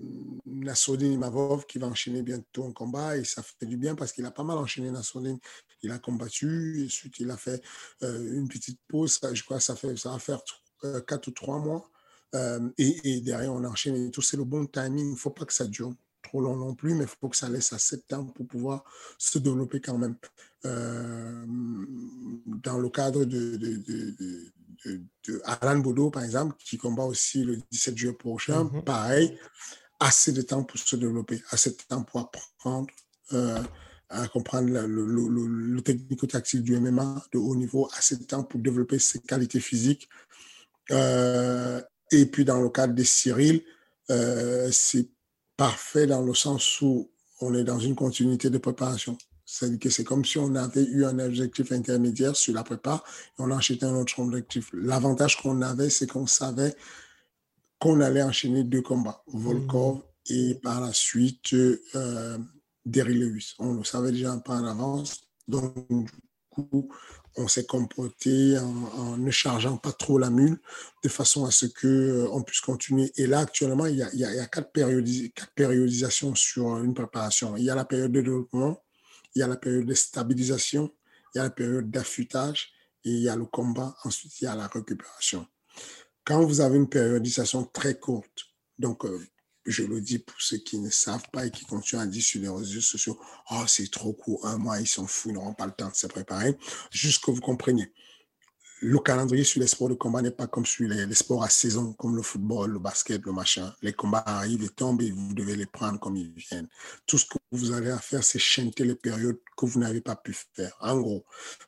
Euh, 0.00 0.02
Nassoudine 0.46 1.12
Imavov 1.12 1.66
qui 1.66 1.78
va 1.78 1.86
enchaîner 1.86 2.22
bientôt 2.22 2.64
un 2.64 2.72
combat 2.72 3.16
et 3.16 3.24
ça 3.24 3.42
fait 3.42 3.66
du 3.66 3.76
bien 3.76 3.94
parce 3.94 4.12
qu'il 4.12 4.24
a 4.24 4.30
pas 4.30 4.44
mal 4.44 4.58
enchaîné 4.58 4.90
Nassoudine. 4.90 5.38
Il 5.82 5.90
a 5.90 5.98
combattu 5.98 6.80
et 6.80 6.86
ensuite 6.86 7.18
il 7.20 7.30
a 7.30 7.36
fait 7.36 7.62
une 8.00 8.48
petite 8.48 8.80
pause. 8.88 9.20
je 9.32 9.42
crois 9.44 9.58
que 9.58 9.62
ça, 9.62 9.76
fait, 9.76 9.96
ça 9.96 10.10
va 10.10 10.18
faire 10.18 10.40
4 11.06 11.28
ou 11.28 11.30
3 11.30 11.58
mois. 11.58 11.90
et, 12.78 13.20
derrière, 13.20 13.52
on 13.52 13.64
enchaîne 13.64 13.96
et 13.96 14.10
tout. 14.10 14.22
C'est 14.22 14.38
le 14.38 14.44
bon 14.44 14.66
timing. 14.66 15.08
Il 15.08 15.12
ne 15.12 15.16
faut 15.16 15.30
pas 15.30 15.44
que 15.44 15.52
ça 15.52 15.66
dure 15.66 15.92
trop 16.24 16.40
long 16.40 16.56
non 16.56 16.74
plus, 16.74 16.94
mais 16.94 17.04
il 17.04 17.08
faut 17.08 17.28
que 17.28 17.36
ça 17.36 17.48
laisse 17.48 17.72
assez 17.72 17.98
de 17.98 18.02
temps 18.02 18.24
pour 18.24 18.46
pouvoir 18.46 18.84
se 19.18 19.38
développer 19.38 19.80
quand 19.80 19.98
même. 19.98 20.16
Euh, 20.64 21.44
dans 22.46 22.78
le 22.78 22.88
cadre 22.88 23.24
de, 23.24 23.56
de, 23.56 23.76
de, 25.26 25.42
Alan 25.44 25.78
Bodo, 25.78 26.10
par 26.10 26.24
exemple, 26.24 26.56
qui 26.58 26.78
combat 26.78 27.04
aussi 27.04 27.44
le 27.44 27.58
17 27.70 27.96
juillet 27.96 28.14
prochain, 28.14 28.64
mhm. 28.64 28.82
pareil, 28.82 29.38
assez 30.04 30.32
de 30.32 30.42
temps 30.42 30.62
pour 30.62 30.78
se 30.78 30.96
développer, 30.96 31.42
assez 31.50 31.70
de 31.70 31.76
temps 31.88 32.02
pour 32.02 32.20
apprendre 32.20 32.88
euh, 33.32 33.62
à 34.10 34.28
comprendre 34.28 34.68
le, 34.68 34.86
le, 34.86 35.28
le, 35.28 35.80
technico-tactique 35.80 36.62
du 36.62 36.78
MMA 36.78 37.24
de 37.32 37.38
haut 37.38 37.56
niveau, 37.56 37.88
assez 37.96 38.16
de 38.16 38.24
temps 38.24 38.44
pour 38.44 38.60
développer 38.60 38.98
ses 38.98 39.18
qualités 39.20 39.60
physiques. 39.60 40.08
Euh, 40.90 41.80
et 42.12 42.26
puis 42.26 42.44
dans 42.44 42.60
le 42.60 42.68
cadre 42.68 42.94
de 42.94 43.02
Cyril, 43.02 43.62
c'est 44.70 45.08
parfait 45.56 46.06
dans 46.06 46.22
le 46.22 46.34
sens 46.34 46.80
où 46.82 47.10
on 47.40 47.54
est 47.54 47.64
dans 47.64 47.78
une 47.78 47.94
continuité 47.94 48.50
de 48.50 48.58
préparation. 48.58 49.16
C'est-à-dire 49.46 49.78
que 49.78 49.90
c'est 49.90 50.04
comme 50.04 50.24
si 50.24 50.38
on 50.38 50.54
avait 50.54 50.84
eu 50.84 51.04
un 51.04 51.18
objectif 51.18 51.70
intermédiaire 51.72 52.34
sur 52.34 52.54
la 52.54 52.62
prépa 52.62 53.02
et 53.38 53.42
on 53.42 53.50
a 53.50 53.56
enchaîné 53.56 53.84
un 53.84 53.94
autre 53.94 54.18
objectif. 54.18 54.70
L'avantage 54.72 55.40
qu'on 55.40 55.60
avait, 55.62 55.90
c'est 55.90 56.06
qu'on 56.06 56.26
savait 56.26 56.74
qu'on 57.84 58.00
allait 58.00 58.22
enchaîner 58.22 58.64
deux 58.64 58.80
combats, 58.80 59.22
Volkov 59.26 60.00
et 60.30 60.54
par 60.54 60.80
la 60.80 60.94
suite 60.94 61.52
euh. 61.52 62.38
On 63.58 63.74
le 63.74 63.84
savait 63.84 64.10
déjà 64.10 64.32
un 64.32 64.38
peu 64.38 64.52
en 64.52 64.64
avance. 64.64 65.20
Donc, 65.46 65.74
du 65.90 66.10
coup, 66.48 66.90
on 67.36 67.46
s'est 67.46 67.66
comporté 67.66 68.58
en, 68.58 69.18
ne 69.18 69.30
chargeant 69.30 69.76
pas 69.76 69.92
trop 69.92 70.18
la 70.18 70.30
mule 70.30 70.58
de 71.02 71.08
façon 71.10 71.44
à 71.44 71.50
ce 71.50 71.66
que 71.66 71.86
euh, 71.86 72.28
on 72.32 72.42
puisse 72.42 72.60
continuer. 72.60 73.12
Et 73.16 73.26
là, 73.26 73.40
actuellement, 73.40 73.86
il 73.86 73.96
y 73.96 74.02
a, 74.02 74.08
il 74.14 74.20
y 74.20 74.24
a, 74.24 74.46
quatre, 74.46 74.72
quatre, 74.72 75.52
périodisations 75.54 76.34
sur 76.34 76.78
une 76.78 76.94
préparation. 76.94 77.54
Il 77.56 77.64
y 77.64 77.70
a 77.70 77.74
la 77.74 77.84
période 77.84 78.12
de 78.12 78.20
développement, 78.22 78.82
il 79.34 79.40
y 79.40 79.42
a 79.42 79.46
la 79.46 79.56
période 79.56 79.84
de 79.84 79.94
stabilisation, 79.94 80.90
il 81.34 81.38
y 81.38 81.40
a 81.40 81.44
la 81.44 81.50
période 81.50 81.90
d'affûtage 81.90 82.70
et 83.04 83.10
il 83.10 83.20
y 83.20 83.28
a 83.28 83.36
le 83.36 83.44
combat. 83.44 83.94
Ensuite, 84.04 84.40
il 84.40 84.44
y 84.44 84.46
a 84.46 84.54
la 84.54 84.68
récupération. 84.68 85.46
Quand 86.24 86.44
vous 86.44 86.60
avez 86.60 86.76
une 86.76 86.88
périodisation 86.88 87.64
très 87.64 87.98
courte, 87.98 88.46
donc 88.78 89.04
euh, 89.04 89.20
je 89.66 89.82
le 89.82 90.00
dis 90.00 90.18
pour 90.18 90.40
ceux 90.40 90.58
qui 90.58 90.78
ne 90.78 90.90
savent 90.90 91.28
pas 91.32 91.46
et 91.46 91.50
qui 91.50 91.64
continuent 91.64 92.00
à 92.00 92.06
dire 92.06 92.22
sur 92.22 92.40
les 92.40 92.48
réseaux 92.48 92.80
sociaux, 92.80 93.18
oh, 93.50 93.64
c'est 93.66 93.90
trop 93.90 94.12
court, 94.12 94.46
un 94.46 94.58
mois, 94.58 94.80
ils 94.80 94.86
sont 94.86 95.06
fous, 95.06 95.30
ils 95.30 95.34
n'auront 95.34 95.54
pas 95.54 95.66
le 95.66 95.72
temps 95.72 95.88
de 95.88 95.94
se 95.94 96.06
préparer. 96.06 96.56
Juste 96.90 97.24
que 97.24 97.30
vous 97.30 97.40
compreniez. 97.40 97.92
Le 98.80 98.98
calendrier 98.98 99.44
sur 99.44 99.60
les 99.60 99.66
sports 99.66 99.88
de 99.88 99.94
combat 99.94 100.20
n'est 100.20 100.30
pas 100.30 100.46
comme 100.46 100.66
sur 100.66 100.86
les, 100.86 101.14
sports 101.14 101.42
à 101.42 101.48
saison, 101.48 101.94
comme 101.94 102.16
le 102.16 102.22
football, 102.22 102.72
le 102.72 102.78
basket, 102.78 103.24
le 103.24 103.32
machin. 103.32 103.72
Les 103.80 103.92
combats 103.92 104.24
arrivent 104.26 104.64
et 104.64 104.68
tombent 104.68 105.00
et 105.00 105.10
vous 105.10 105.32
devez 105.32 105.56
les 105.56 105.66
prendre 105.66 105.98
comme 105.98 106.16
ils 106.16 106.32
viennent. 106.32 106.68
Tout 107.06 107.16
ce 107.16 107.24
que 107.24 107.38
vous 107.52 107.70
avez 107.70 107.90
à 107.90 107.98
faire, 107.98 108.22
c'est 108.22 108.38
chanter 108.38 108.84
les 108.84 108.94
périodes 108.94 109.38
que 109.56 109.64
vous 109.64 109.78
n'avez 109.78 110.02
pas 110.02 110.16
pu 110.16 110.36
faire. 110.54 110.76
En 110.80 110.98
gros, 110.98 111.24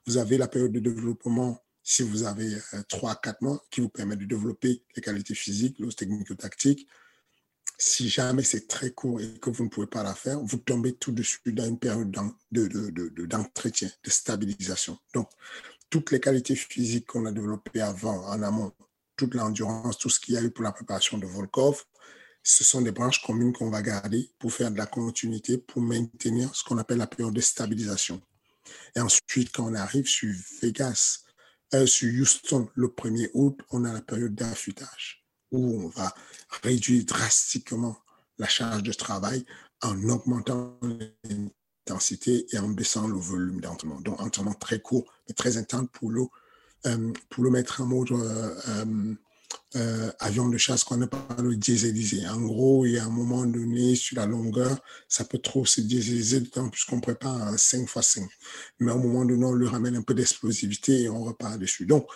vous 0.07 0.19
avez 0.19 0.37
la 0.37 0.49
période 0.49 0.73
de 0.73 0.81
développement 0.81 1.59
si 1.89 2.03
vous 2.03 2.25
avez 2.25 2.53
euh, 2.75 2.83
trois 2.89 3.13
à 3.13 3.15
quatre 3.15 3.41
mois 3.43 3.65
qui 3.71 3.81
vous 3.81 3.89
permet 3.89 4.17
de 4.17 4.25
développer 4.25 4.83
les 4.97 5.01
qualités 5.01 5.37
physiques, 5.37 5.79
les 5.79 5.93
techniques 5.93 6.37
tactiques, 6.37 6.89
si 7.79 8.09
jamais 8.09 8.43
c'est 8.43 8.67
très 8.67 8.91
court 8.91 9.21
et 9.21 9.39
que 9.39 9.51
vous 9.51 9.63
ne 9.63 9.69
pouvez 9.69 9.87
pas 9.87 10.03
la 10.03 10.13
faire, 10.13 10.41
vous 10.41 10.57
tombez 10.57 10.97
tout 10.97 11.13
de 11.13 11.23
suite 11.23 11.55
dans 11.55 11.65
une 11.65 11.79
période 11.79 12.11
d'entretien, 12.11 13.89
de, 14.03 14.11
stabilisation. 14.11 14.99
Donc, 15.15 15.31
toutes 15.89 16.11
les 16.11 16.19
qualités 16.19 16.57
physiques 16.57 17.07
qu'on 17.07 17.25
a 17.25 17.31
développées 17.31 17.81
avant, 17.81 18.27
en 18.27 18.43
amont, 18.43 18.73
toute 19.15 19.35
l'endurance, 19.35 19.97
tout 19.97 20.11
ce 20.11 20.19
qu'il 20.19 20.35
y 20.35 20.39
a 20.39 20.43
eu 20.43 20.51
pour 20.51 20.65
la 20.65 20.73
préparation 20.73 21.19
de 21.19 21.27
Volkov, 21.27 21.85
ce 22.43 22.65
sont 22.65 22.81
des 22.81 22.91
branches 22.91 23.23
communes 23.23 23.53
qu'on 23.53 23.71
va 23.71 23.83
garder 23.83 24.29
pour 24.41 24.53
faire 24.53 24.73
de 24.73 24.77
la 24.77 24.87
continuité, 24.87 25.57
pour 25.57 25.83
maintenir 25.83 26.53
ce 26.53 26.65
qu'on 26.65 26.79
appelle 26.79 26.99
la 26.99 27.07
période 27.07 27.35
de 27.35 27.41
stabilisation. 27.41 28.21
Et 28.97 29.01
ensuite, 29.01 29.53
quand 29.53 29.71
on 29.71 29.75
arrive 29.75 30.09
sur 30.09 30.35
Vegas, 30.61 31.26
euh, 31.75 31.87
sur 31.87 32.09
Houston, 32.13 32.69
le 32.75 32.89
1er 32.89 33.31
août, 33.35 33.59
on 33.71 33.85
a 33.85 33.93
la 33.93 34.03
période 34.03 34.35
d'affûtage 34.35 35.25
où 35.53 35.85
on 35.85 35.89
va 35.89 36.15
réduire 36.63 37.05
drastiquement 37.05 37.97
la 38.39 38.49
charge 38.49 38.83
de 38.83 38.93
travail 38.93 39.45
en 39.83 40.09
augmentant 40.09 40.79
l'intensité 41.25 42.47
et 42.53 42.59
en 42.59 42.69
baissant 42.69 43.09
le 43.09 43.19
volume 43.19 43.61
d'entraînement. 43.61 44.01
Donc, 44.01 44.21
entraînement 44.21 44.55
très 44.55 44.81
court, 44.81 45.11
mais 45.29 45.35
très 45.35 45.57
intense 45.57 45.89
pour 45.93 46.11
le, 46.11 46.23
euh, 46.87 47.13
pour 47.31 47.45
le 47.45 47.51
mettre 47.51 47.81
en 47.81 47.87
mode 47.87 48.13
euh, 48.13 49.15
euh, 49.77 50.11
avion 50.19 50.49
de 50.49 50.57
chasse 50.59 50.85
qu'on 50.85 51.01
appelle 51.03 51.45
le 51.45 51.57
dieseliser. 51.57 52.27
En 52.29 52.41
gros, 52.41 52.87
il 52.87 52.93
y 52.93 52.99
a 52.99 53.05
un 53.05 53.11
moment 53.11 53.45
donné, 53.47 53.95
sur 53.95 54.17
la 54.17 54.27
longueur, 54.27 54.79
ça 55.09 55.25
peut 55.25 55.39
trop 55.39 55.65
se 55.65 55.81
dieseliser 55.81 56.41
puisqu'on 56.41 57.01
prépare 57.01 57.43
un 57.43 57.57
5 57.57 57.83
x 57.83 58.01
5. 58.01 58.25
Mais 58.81 58.93
un 58.93 58.97
moment 58.97 59.25
donné, 59.25 59.45
on 59.45 59.55
lui 59.55 59.69
ramène 59.69 59.97
un 59.97 60.03
peu 60.03 60.15
d'explosivité 60.15 61.03
et 61.03 61.09
on 61.09 61.23
repart 61.23 61.59
dessus. 61.59 61.87
Donc, 61.87 62.07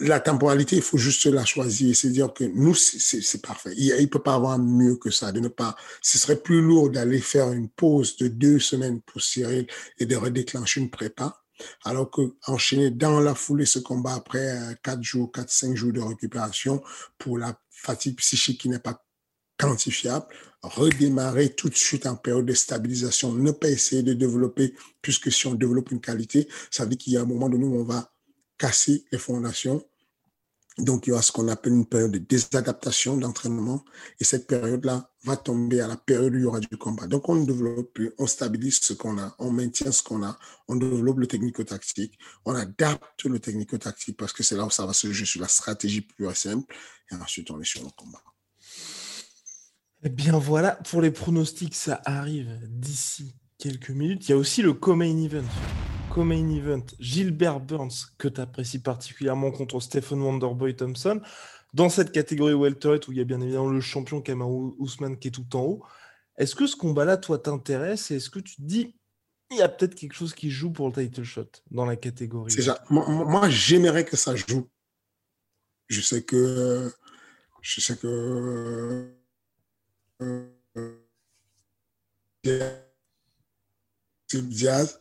la 0.00 0.18
temporalité, 0.18 0.76
il 0.76 0.82
faut 0.82 0.98
juste 0.98 1.26
la 1.26 1.44
choisir. 1.44 1.94
C'est 1.94 2.10
dire 2.10 2.32
que 2.32 2.44
nous, 2.44 2.74
c'est 2.74 3.42
parfait. 3.42 3.72
Il 3.76 3.94
ne 3.94 4.06
peut 4.06 4.22
pas 4.22 4.34
avoir 4.34 4.58
mieux 4.58 4.96
que 4.96 5.10
ça. 5.10 5.32
De 5.32 5.40
ne 5.40 5.48
pas, 5.48 5.76
ce 6.02 6.18
serait 6.18 6.40
plus 6.40 6.62
lourd 6.62 6.90
d'aller 6.90 7.20
faire 7.20 7.52
une 7.52 7.68
pause 7.68 8.16
de 8.16 8.28
deux 8.28 8.58
semaines 8.58 9.00
pour 9.02 9.20
Cyril 9.20 9.66
et 9.98 10.06
de 10.06 10.16
redéclencher 10.16 10.80
une 10.80 10.90
prépa. 10.90 11.39
Alors 11.84 12.10
que 12.10 12.22
enchaîner 12.46 12.90
dans 12.90 13.20
la 13.20 13.34
foulée 13.34 13.66
ce 13.66 13.78
combat 13.78 14.14
après 14.14 14.50
euh, 14.50 14.74
quatre 14.82 15.02
jours, 15.02 15.30
quatre, 15.32 15.50
cinq 15.50 15.76
jours 15.76 15.92
de 15.92 16.00
récupération 16.00 16.82
pour 17.18 17.38
la 17.38 17.58
fatigue 17.70 18.16
psychique 18.16 18.60
qui 18.60 18.68
n'est 18.68 18.78
pas 18.78 19.04
quantifiable, 19.58 20.26
redémarrer 20.62 21.50
tout 21.50 21.68
de 21.68 21.74
suite 21.74 22.06
en 22.06 22.16
période 22.16 22.46
de 22.46 22.54
stabilisation, 22.54 23.32
ne 23.32 23.50
pas 23.50 23.68
essayer 23.68 24.02
de 24.02 24.14
développer, 24.14 24.74
puisque 25.02 25.30
si 25.30 25.46
on 25.46 25.54
développe 25.54 25.90
une 25.90 26.00
qualité, 26.00 26.48
ça 26.70 26.84
veut 26.84 26.90
dire 26.90 26.98
qu'il 26.98 27.12
y 27.12 27.16
a 27.16 27.22
un 27.22 27.26
moment 27.26 27.48
donné 27.48 27.64
où 27.64 27.78
on 27.78 27.84
va 27.84 28.10
casser 28.58 29.04
les 29.12 29.18
fondations 29.18 29.82
donc, 30.78 31.06
il 31.06 31.10
y 31.10 31.12
aura 31.12 31.22
ce 31.22 31.32
qu'on 31.32 31.48
appelle 31.48 31.72
une 31.72 31.86
période 31.86 32.12
de 32.12 32.18
désadaptation 32.18 33.16
d'entraînement. 33.16 33.84
Et 34.20 34.24
cette 34.24 34.46
période-là 34.46 35.10
va 35.24 35.36
tomber 35.36 35.80
à 35.80 35.88
la 35.88 35.96
période 35.96 36.32
où 36.34 36.36
il 36.36 36.42
y 36.42 36.46
aura 36.46 36.60
du 36.60 36.76
combat. 36.78 37.06
Donc, 37.06 37.28
on 37.28 37.36
développe 37.42 37.92
plus, 37.92 38.12
on 38.18 38.26
stabilise 38.26 38.80
ce 38.80 38.92
qu'on 38.92 39.18
a, 39.18 39.34
on 39.38 39.50
maintient 39.50 39.92
ce 39.92 40.02
qu'on 40.02 40.22
a, 40.22 40.38
on 40.68 40.76
développe 40.76 41.18
le 41.18 41.26
technico-tactique, 41.26 42.18
on 42.44 42.54
adapte 42.54 43.24
le 43.24 43.38
technico-tactique 43.38 44.16
parce 44.16 44.32
que 44.32 44.42
c'est 44.42 44.56
là 44.56 44.64
où 44.64 44.70
ça 44.70 44.86
va 44.86 44.92
se 44.92 45.12
jouer 45.12 45.26
sur 45.26 45.40
la 45.40 45.48
stratégie 45.48 46.02
plus 46.02 46.32
simple. 46.34 46.74
Et 47.10 47.14
ensuite, 47.16 47.50
on 47.50 47.60
est 47.60 47.64
sur 47.64 47.82
le 47.82 47.90
combat. 47.96 48.22
Eh 50.02 50.08
bien, 50.08 50.38
voilà, 50.38 50.76
pour 50.76 51.02
les 51.02 51.10
pronostics, 51.10 51.74
ça 51.74 52.00
arrive 52.04 52.58
d'ici 52.68 53.34
quelques 53.58 53.90
minutes. 53.90 54.28
Il 54.28 54.30
y 54.30 54.34
a 54.34 54.38
aussi 54.38 54.62
le 54.62 54.72
co-main 54.72 55.16
event 55.18 55.44
co-main 56.10 56.48
event, 56.50 56.84
Gilbert 56.98 57.60
Burns, 57.60 58.12
que 58.18 58.28
tu 58.28 58.40
apprécies 58.40 58.80
particulièrement 58.80 59.50
contre 59.50 59.80
Stephen 59.80 60.20
Wonderboy 60.20 60.76
Thompson. 60.76 61.20
Dans 61.72 61.88
cette 61.88 62.12
catégorie 62.12 62.54
welterweight 62.54 63.06
où 63.08 63.12
il 63.12 63.18
y 63.18 63.20
a 63.20 63.24
bien 63.24 63.40
évidemment 63.40 63.70
le 63.70 63.80
champion 63.80 64.20
Kamaru 64.20 64.74
Ousmane 64.78 65.18
qui 65.18 65.28
est 65.28 65.30
tout 65.30 65.56
en 65.56 65.62
haut, 65.62 65.82
est-ce 66.36 66.54
que 66.54 66.66
ce 66.66 66.76
combat-là, 66.76 67.16
toi, 67.16 67.38
t'intéresse 67.38 68.10
et 68.10 68.16
est-ce 68.16 68.30
que 68.30 68.40
tu 68.40 68.56
te 68.56 68.62
dis 68.62 68.94
il 69.50 69.58
y 69.58 69.62
a 69.62 69.68
peut-être 69.68 69.94
quelque 69.94 70.14
chose 70.14 70.34
qui 70.34 70.50
joue 70.50 70.70
pour 70.70 70.88
le 70.88 70.92
title 70.92 71.24
shot 71.24 71.50
dans 71.70 71.84
la 71.84 71.96
catégorie? 71.96 72.52
C'est 72.52 72.62
ça. 72.62 72.82
Moi, 72.90 73.48
j'aimerais 73.48 74.04
que 74.04 74.16
ça 74.16 74.34
joue. 74.36 74.68
Je 75.88 76.00
sais 76.00 76.22
que. 76.22 76.92
Je 77.60 77.80
sais 77.80 77.96
que. 77.96 79.12
Euh, 80.22 80.46
Diaz, 84.32 85.00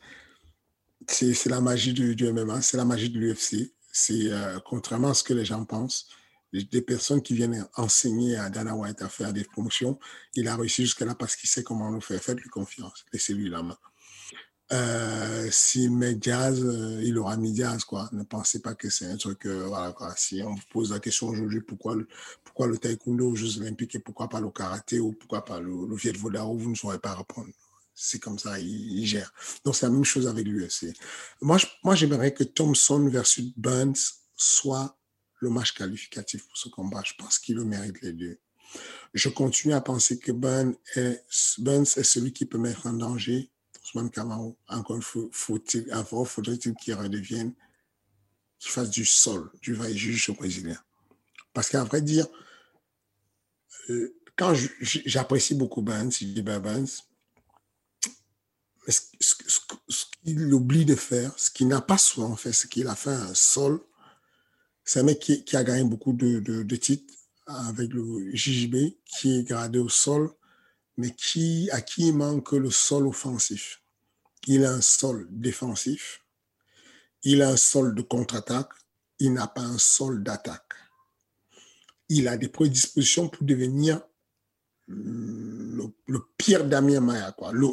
c'est 1.12 1.50
la 1.50 1.62
magie 1.62 1.94
du, 1.94 2.32
MMA, 2.32 2.62
c'est 2.62 2.78
la 2.78 2.86
magie 2.86 3.10
de 3.10 3.20
l'UFC. 3.20 3.74
C'est 3.92 4.32
euh, 4.32 4.60
contrairement 4.66 5.10
à 5.10 5.14
ce 5.14 5.24
que 5.24 5.34
les 5.34 5.46
gens 5.46 5.66
pensent, 5.66 6.08
des 6.54 6.82
personnes 6.82 7.22
qui 7.22 7.34
viennent 7.34 7.68
enseigner 7.76 8.38
à 8.38 8.50
Dana 8.50 8.76
White 8.76 9.02
à 9.02 9.10
faire 9.10 9.34
des 9.34 9.44
promotions, 9.44 10.00
il 10.36 10.48
a 10.48 10.56
réussi 10.56 10.84
jusque-là 10.84 11.16
parce 11.16 11.36
qu'il 11.36 11.50
sait 11.50 11.64
comment 11.64 11.90
le 11.90 12.00
faire. 12.00 12.22
Faites-lui 12.22 12.50
confiance, 12.50 13.06
laissez-lui 13.14 13.50
la 13.50 13.64
main. 13.64 13.78
Euh, 14.72 15.50
S'il 15.52 15.92
met 15.92 16.14
Diaz, 16.14 16.64
euh, 16.64 17.02
il 17.04 17.18
aura 17.18 17.38
mis 17.38 17.54
Diaz, 17.54 17.84
quoi. 17.84 18.08
Ne 18.12 18.24
pensez 18.24 18.62
pas 18.62 18.76
que 18.76 18.90
c'est 18.90 19.06
un 19.06 19.18
truc, 19.18 19.48
voilà, 19.48 19.92
quoi. 19.94 20.14
Si 20.16 20.42
on 20.44 20.54
vous 20.54 20.62
pose 20.72 20.92
la 20.92 21.00
question 21.00 21.28
aujourd'hui, 21.28 21.62
pourquoi 21.62 21.96
le, 21.96 22.08
pourquoi 22.44 22.68
le 22.68 22.78
taekwondo 22.78 23.32
aux 23.32 23.36
Jeux 23.36 23.60
Olympiques 23.62 23.96
et 23.96 24.00
pourquoi 24.00 24.30
pas 24.30 24.40
le 24.42 24.50
karaté 24.52 25.00
ou 25.00 25.14
pourquoi 25.14 25.44
pas 25.44 25.60
le, 25.60 25.88
le 25.88 25.96
Viet 25.96 26.14
vous 26.14 26.30
ne 26.30 26.76
saurez 26.76 27.00
pas 27.00 27.16
répondre. 27.16 27.50
C'est 28.02 28.20
comme 28.20 28.40
ça, 28.40 28.58
il, 28.60 29.06
gère. 29.06 29.34
Donc, 29.66 29.76
c'est 29.76 29.86
la 29.86 29.92
même 29.92 30.06
chose 30.06 30.26
avec 30.28 30.46
l'UFC. 30.48 30.94
Moi, 31.42 31.58
je- 31.58 31.66
moi, 31.84 31.96
j'aimerais 31.96 32.34
que 32.34 32.46
Thompson 32.46 33.10
versus 33.10 33.52
Burns 33.58 33.98
soit 34.38 34.98
le 35.42 35.50
match 35.50 35.74
qualificatif 35.74 36.48
pour 36.48 36.58
ce 36.58 36.70
combat. 36.70 37.02
Je 37.06 37.14
pense 37.18 37.40
qu'il 37.40 37.56
le 37.58 37.66
mérite 37.66 38.02
les 38.02 38.14
deux. 38.14 38.40
Je 39.14 39.28
continue 39.28 39.74
à 39.74 39.82
penser 39.82 40.18
que 40.18 40.32
Burns 40.32 40.76
est, 40.96 41.24
celui 41.30 42.32
qui 42.32 42.46
peut 42.46 42.58
mettre 42.58 42.88
en 42.88 42.94
danger 42.94 43.52
Ousmane 43.84 44.12
Kamau. 44.12 44.58
Encore 44.70 45.04
faut-il, 45.32 45.94
encore 45.94 46.26
faudrait-il 46.28 46.76
qu'il 46.76 46.94
redevienne, 46.94 47.54
qu'il 48.60 48.72
fasse 48.72 48.92
du 48.92 49.04
sol, 49.04 49.52
du 49.62 49.74
va 49.74 49.92
juge 49.92 50.32
brésilien. 50.32 50.80
Parce 51.54 51.70
qu'à 51.70 51.84
vrai 51.84 52.02
dire, 52.02 52.28
euh, 53.90 54.16
quand 54.38 54.54
je- 54.54 54.70
j'apprécie 55.06 55.56
beaucoup 55.56 55.82
Burns, 55.82 56.12
Gilbert 56.12 56.62
Burns, 56.62 57.04
mais 58.90 58.94
ce, 59.20 60.06
qu'il 60.24 60.54
oublie 60.54 60.86
de 60.86 60.96
faire, 60.96 61.32
ce 61.38 61.52
qu'il 61.52 61.68
n'a 61.68 61.82
pas 61.82 62.00
souvent 62.00 62.36
fait, 62.36 62.54
ce 62.54 62.66
qu'il 62.66 62.88
a 62.88 62.96
fait 62.96 63.12
un 63.12 63.36
sol, 63.36 63.80
c'est 64.84 65.02
un 65.02 65.04
mec 65.04 65.20
qui, 65.20 65.56
a 65.56 65.64
gagné 65.64 65.84
beaucoup 65.84 66.14
de 66.14 66.76
titres 66.76 67.14
avec 67.46 67.94
le 67.94 68.36
JJB, 68.36 68.76
qui 69.06 69.38
est 69.38 69.44
gradé 69.44 69.78
au 69.78 69.90
sol, 69.90 70.32
mais 70.98 71.14
qui, 71.16 71.70
à 71.72 71.82
qui 71.82 72.08
il 72.08 72.16
manque 72.16 72.52
le 72.52 72.70
sol 72.70 73.08
offensif. 73.08 73.82
Il 74.48 74.66
a 74.66 74.72
un 74.72 74.82
sol 74.82 75.28
défensif, 75.30 76.26
il 77.24 77.42
a 77.42 77.50
un 77.50 77.58
sol 77.58 77.94
de 77.96 78.02
contre-attaque, 78.02 78.72
il 79.20 79.34
n'a 79.34 79.48
pas 79.48 79.62
un 79.62 79.78
sol 79.78 80.24
d'attaque. 80.24 80.74
Il 82.08 82.28
a 82.28 82.38
des 82.38 82.48
prédispositions 82.48 83.30
pour 83.30 83.46
devenir 83.46 84.02
le, 84.90 86.20
pire 86.38 86.66
Damien 86.66 87.00
Maya, 87.00 87.32
quoi. 87.38 87.52
Le, 87.54 87.68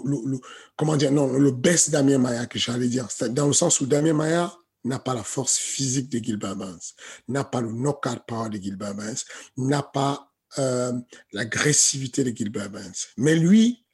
comment 0.76 0.96
dire, 0.96 1.12
non, 1.12 1.32
le 1.32 1.50
best 1.50 1.90
Damien 1.90 2.18
Maya 2.18 2.46
que 2.46 2.58
j'allais 2.58 2.88
dire. 2.88 3.08
Dans 3.30 3.46
le 3.46 3.52
sens 3.52 3.80
où 3.80 3.86
Damien 3.86 4.12
Maya 4.12 4.52
n'a 4.84 4.98
pas 4.98 5.14
la 5.14 5.24
force 5.24 5.56
physique 5.56 6.08
de 6.10 6.18
Gilbert 6.18 6.56
Burns, 6.56 6.94
n'a 7.28 7.44
pas 7.44 7.60
le 7.60 7.72
knockout 7.72 8.20
power 8.26 8.50
de 8.50 8.58
Gilbert 8.58 8.94
Burns, 8.94 9.24
n'a 9.56 9.82
pas 9.82 10.30
euh, 10.58 10.92
l'agressivité 11.32 12.22
de 12.22 12.36
Gilbert 12.36 12.70
Burns. 12.70 13.06
Mais 13.16 13.34
lui, 13.34 13.84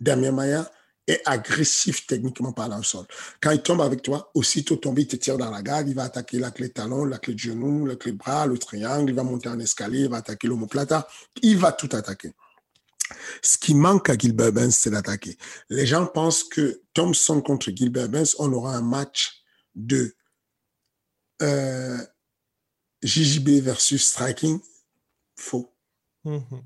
Damien 0.00 0.32
Maya, 0.32 0.70
est 1.06 1.22
agressif 1.24 2.06
techniquement 2.06 2.52
parlant 2.52 2.78
au 2.78 2.82
sol. 2.82 3.04
Quand 3.40 3.50
il 3.50 3.62
tombe 3.62 3.80
avec 3.80 4.02
toi, 4.02 4.30
aussitôt 4.34 4.76
tombé, 4.76 5.02
il 5.02 5.08
te 5.08 5.16
tire 5.16 5.38
dans 5.38 5.50
la 5.50 5.62
garde, 5.62 5.88
il 5.88 5.94
va 5.94 6.04
attaquer 6.04 6.38
la 6.38 6.50
clé 6.50 6.68
de 6.68 6.72
talon, 6.72 7.04
la 7.04 7.18
clé 7.18 7.34
de 7.34 7.38
genou, 7.38 7.86
la 7.86 7.96
clé 7.96 8.12
de 8.12 8.16
bras, 8.16 8.46
le 8.46 8.58
triangle, 8.58 9.10
il 9.10 9.16
va 9.16 9.24
monter 9.24 9.48
en 9.48 9.58
escalier, 9.58 10.02
il 10.02 10.08
va 10.08 10.18
attaquer 10.18 10.46
l'omoplata, 10.46 11.08
il 11.42 11.56
va 11.56 11.72
tout 11.72 11.88
attaquer. 11.92 12.32
Ce 13.42 13.58
qui 13.58 13.74
manque 13.74 14.08
à 14.10 14.16
Gilbert 14.16 14.52
Burns, 14.52 14.70
c'est 14.70 14.90
d'attaquer. 14.90 15.36
Les 15.68 15.86
gens 15.86 16.06
pensent 16.06 16.44
que 16.44 16.82
Thompson 16.94 17.40
contre 17.40 17.70
Gilbert 17.70 18.08
Burns, 18.08 18.34
on 18.38 18.52
aura 18.52 18.76
un 18.76 18.82
match 18.82 19.42
de 19.74 20.14
euh, 21.42 21.98
JJB 23.02 23.62
versus 23.62 24.08
striking. 24.08 24.60
Faux. 25.36 25.72
Mhm. 26.24 26.62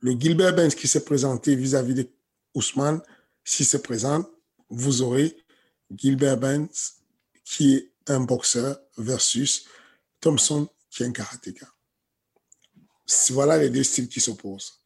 Le 0.00 0.12
Gilbert 0.12 0.54
Burns 0.54 0.74
qui 0.74 0.86
s'est 0.86 1.04
présenté 1.04 1.56
vis-à-vis 1.56 1.94
de 1.94 2.08
Ousmane, 2.54 3.02
s'il 3.44 3.66
se 3.66 3.76
présente, 3.76 4.28
vous 4.70 5.02
aurez 5.02 5.36
Gilbert 5.90 6.38
Burns 6.38 6.68
qui 7.44 7.74
est 7.74 7.92
un 8.06 8.20
boxeur 8.20 8.78
versus 8.96 9.66
Thompson 10.20 10.68
qui 10.90 11.02
est 11.02 11.06
un 11.06 11.12
karatéka. 11.12 11.66
Voilà 13.30 13.58
les 13.58 13.70
deux 13.70 13.82
styles 13.82 14.08
qui 14.08 14.20
s'opposent. 14.20 14.77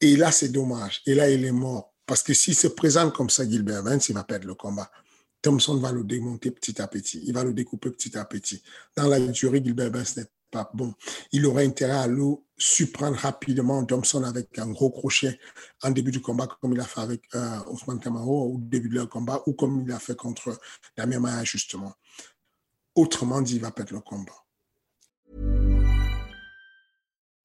Et 0.00 0.16
là, 0.16 0.30
c'est 0.30 0.50
dommage. 0.50 1.02
Et 1.06 1.14
là, 1.14 1.30
il 1.30 1.44
est 1.44 1.52
mort. 1.52 1.94
Parce 2.06 2.22
que 2.22 2.32
s'il 2.32 2.54
se 2.54 2.68
présente 2.68 3.14
comme 3.14 3.30
ça, 3.30 3.48
Gilbert 3.48 3.82
Burns, 3.82 4.00
il 4.08 4.14
va 4.14 4.24
perdre 4.24 4.46
le 4.46 4.54
combat. 4.54 4.90
Thompson 5.42 5.76
va 5.76 5.92
le 5.92 6.04
démonter 6.04 6.50
petit 6.50 6.80
à 6.80 6.88
petit. 6.88 7.22
Il 7.26 7.34
va 7.34 7.44
le 7.44 7.52
découper 7.52 7.90
petit 7.90 8.16
à 8.16 8.24
petit. 8.24 8.62
Dans 8.96 9.06
la 9.06 9.20
durée, 9.20 9.62
Gilbert 9.62 9.90
Burns 9.90 10.14
n'est 10.16 10.26
pas 10.50 10.70
bon. 10.72 10.94
Il 11.32 11.46
aurait 11.46 11.66
intérêt 11.66 11.98
à 11.98 12.06
le 12.06 12.24
surprendre 12.56 13.16
rapidement 13.18 13.84
Thompson 13.84 14.24
avec 14.24 14.58
un 14.58 14.70
gros 14.70 14.90
crochet 14.90 15.38
en 15.82 15.90
début 15.90 16.10
du 16.10 16.20
combat, 16.20 16.48
comme 16.60 16.72
il 16.72 16.80
a 16.80 16.84
fait 16.84 17.00
avec 17.00 17.22
euh, 17.34 17.60
Ousmane 17.70 18.00
Kamaro 18.00 18.54
au 18.54 18.58
début 18.58 18.88
de 18.88 18.94
leur 18.94 19.08
combat, 19.08 19.42
ou 19.46 19.52
comme 19.52 19.84
il 19.86 19.92
a 19.92 19.98
fait 19.98 20.16
contre 20.16 20.58
Damien 20.96 21.20
Maya, 21.20 21.44
justement. 21.44 21.92
Autrement 22.94 23.42
dit, 23.42 23.56
il 23.56 23.60
va 23.60 23.70
perdre 23.70 23.94
le 23.94 24.00
combat. 24.00 24.44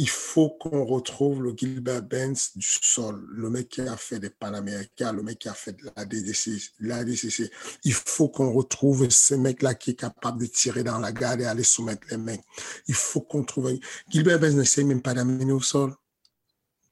Il 0.00 0.08
faut 0.08 0.50
qu'on 0.50 0.84
retrouve 0.84 1.42
le 1.42 1.54
Gilbert 1.56 2.02
Benz 2.04 2.52
du 2.54 2.64
sol, 2.64 3.26
le 3.32 3.50
mec 3.50 3.68
qui 3.68 3.80
a 3.80 3.96
fait 3.96 4.20
des 4.20 4.30
Panaméricains, 4.30 5.12
le 5.12 5.24
mec 5.24 5.40
qui 5.40 5.48
a 5.48 5.54
fait 5.54 5.72
de 5.72 5.90
la 5.96 6.04
DDC, 6.04 6.72
la 6.78 7.02
DCC. 7.04 7.50
Il 7.82 7.92
faut 7.94 8.28
qu'on 8.28 8.52
retrouve 8.52 9.10
ce 9.10 9.34
mec-là 9.34 9.74
qui 9.74 9.90
est 9.90 9.94
capable 9.96 10.40
de 10.40 10.46
tirer 10.46 10.84
dans 10.84 11.00
la 11.00 11.10
garde 11.10 11.40
et 11.40 11.46
aller 11.46 11.64
soumettre 11.64 12.06
les 12.12 12.16
mecs. 12.16 12.42
Il 12.86 12.94
faut 12.94 13.22
qu'on 13.22 13.42
trouve... 13.42 13.76
Gilbert 14.08 14.38
Benz 14.38 14.54
n'essaie 14.54 14.84
même 14.84 15.02
pas 15.02 15.14
d'amener 15.14 15.50
au 15.52 15.60
sol. 15.60 15.92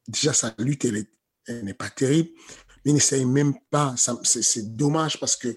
Déjà, 0.08 0.32
sa 0.32 0.52
lutte, 0.58 0.84
elle 0.84 0.96
est- 0.96 1.12
elle 1.46 1.64
n'est 1.64 1.74
pas 1.74 1.90
terrible, 1.90 2.30
mais 2.84 2.90
il 2.90 2.94
n'essaye 2.94 3.24
même 3.24 3.54
pas. 3.70 3.94
C'est 4.24 4.76
dommage 4.76 5.20
parce 5.20 5.36
que 5.36 5.56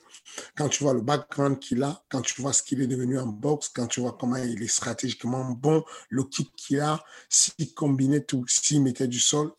quand 0.56 0.70
tu 0.70 0.84
vois 0.84 0.94
le 0.94 1.02
background 1.02 1.60
qu'il 1.60 1.84
a, 1.84 2.04
quand 2.10 2.22
tu 2.22 2.42
vois 2.42 2.54
ce 2.54 2.64
qu'il 2.64 2.82
est 2.82 2.88
devenu 2.88 3.20
en 3.20 3.28
boxe, 3.28 3.70
quand 3.70 3.88
tu 3.88 4.00
vois 4.00 4.18
comment 4.20 4.38
il 4.38 4.62
est 4.62 4.68
stratégiquement 4.68 5.46
bon, 5.52 5.84
le 6.10 6.24
kick 6.24 6.56
qu'il 6.56 6.80
a, 6.80 7.04
s'il 7.30 7.74
combinait 7.74 8.24
tout, 8.24 8.46
s'il 8.48 8.82
mettait 8.82 9.08
du 9.08 9.20
sol, 9.20 9.52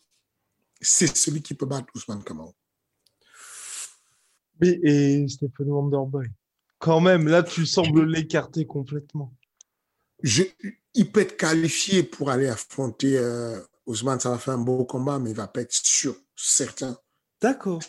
c'est 0.79 1.15
celui 1.15 1.41
qui 1.41 1.53
peut 1.53 1.65
battre 1.65 1.87
Ousmane 1.95 2.23
Kamau. 2.23 2.55
Mais, 4.59 4.79
et 4.83 5.27
Stephen 5.27 5.69
Wonderboy. 5.69 6.27
Quand 6.79 6.99
même, 6.99 7.27
là, 7.27 7.43
tu 7.43 7.65
sembles 7.65 8.05
l'écarter 8.05 8.65
complètement. 8.65 9.33
Je, 10.23 10.43
il 10.93 11.11
peut 11.11 11.21
être 11.21 11.37
qualifié 11.37 12.03
pour 12.03 12.29
aller 12.29 12.47
affronter 12.47 13.17
euh, 13.17 13.59
Ousmane, 13.85 14.19
ça 14.19 14.29
va 14.29 14.37
faire 14.37 14.55
un 14.55 14.59
beau 14.59 14.85
combat, 14.85 15.19
mais 15.19 15.31
il 15.31 15.35
va 15.35 15.47
pas 15.47 15.61
être 15.61 15.73
sûr, 15.73 16.15
certain. 16.35 16.97
D'accord. 17.41 17.81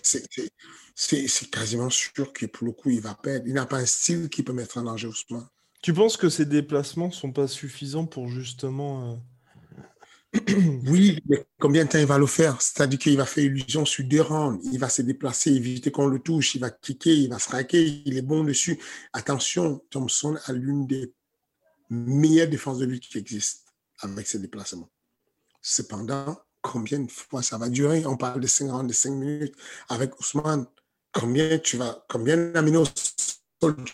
C'est- 0.94 1.50
quasiment 1.50 1.90
sûr 1.90 2.32
que 2.32 2.46
pour 2.46 2.66
le 2.66 2.72
coup, 2.72 2.90
il 2.90 3.00
va 3.00 3.14
perdre. 3.14 3.46
Il 3.46 3.54
n'a 3.54 3.66
pas 3.66 3.78
un 3.78 3.86
style 3.86 4.28
qui 4.28 4.42
peut 4.42 4.52
mettre 4.52 4.78
en 4.78 4.82
danger 4.82 5.06
Ousmane. 5.08 5.48
Tu 5.82 5.92
penses 5.92 6.16
que 6.16 6.28
ces 6.28 6.46
déplacements 6.46 7.10
sont 7.10 7.32
pas 7.32 7.48
suffisants 7.48 8.06
pour 8.06 8.28
justement. 8.28 9.12
euh, 9.12 9.16
Oui, 10.86 11.18
mais 11.28 11.44
combien 11.60 11.84
de 11.84 11.90
temps 11.90 11.98
il 11.98 12.06
va 12.06 12.18
le 12.18 12.26
faire? 12.26 12.60
C'est-à-dire 12.60 12.98
qu'il 12.98 13.16
va 13.16 13.26
faire 13.26 13.44
illusion 13.44 13.84
sur 13.84 14.04
deux 14.04 14.22
rounds. 14.22 14.60
Il 14.72 14.78
va 14.78 14.88
se 14.88 15.02
déplacer, 15.02 15.52
éviter 15.52 15.90
qu'on 15.90 16.06
le 16.06 16.18
touche. 16.18 16.54
Il 16.54 16.60
va 16.60 16.70
kicker, 16.70 17.12
il 17.14 17.28
va 17.28 17.38
striker. 17.38 18.02
Il 18.06 18.16
est 18.16 18.22
bon 18.22 18.44
dessus. 18.44 18.78
Attention, 19.12 19.82
Thompson 19.90 20.36
a 20.46 20.52
l'une 20.52 20.86
des 20.86 21.12
meilleures 21.90 22.48
défenses 22.48 22.78
de 22.78 22.86
lutte 22.86 23.08
qui 23.08 23.18
existent 23.18 23.70
avec 24.00 24.26
ses 24.26 24.40
déplacements. 24.40 24.90
Cependant, 25.62 26.38
combien 26.62 27.00
de 27.00 27.10
fois 27.10 27.42
ça 27.42 27.58
va 27.58 27.68
durer? 27.68 28.06
On 28.06 28.16
parle 28.16 28.40
de 28.40 28.46
5 28.46 28.70
rounds, 28.70 28.88
de 28.88 28.94
5 28.94 29.10
minutes. 29.10 29.54
Avec 29.88 30.18
Ousmane, 30.18 30.66
combien 31.12 31.58
tu 31.58 31.76
vas, 31.76 32.04
combien 32.08 32.36
d'aminos 32.36 32.92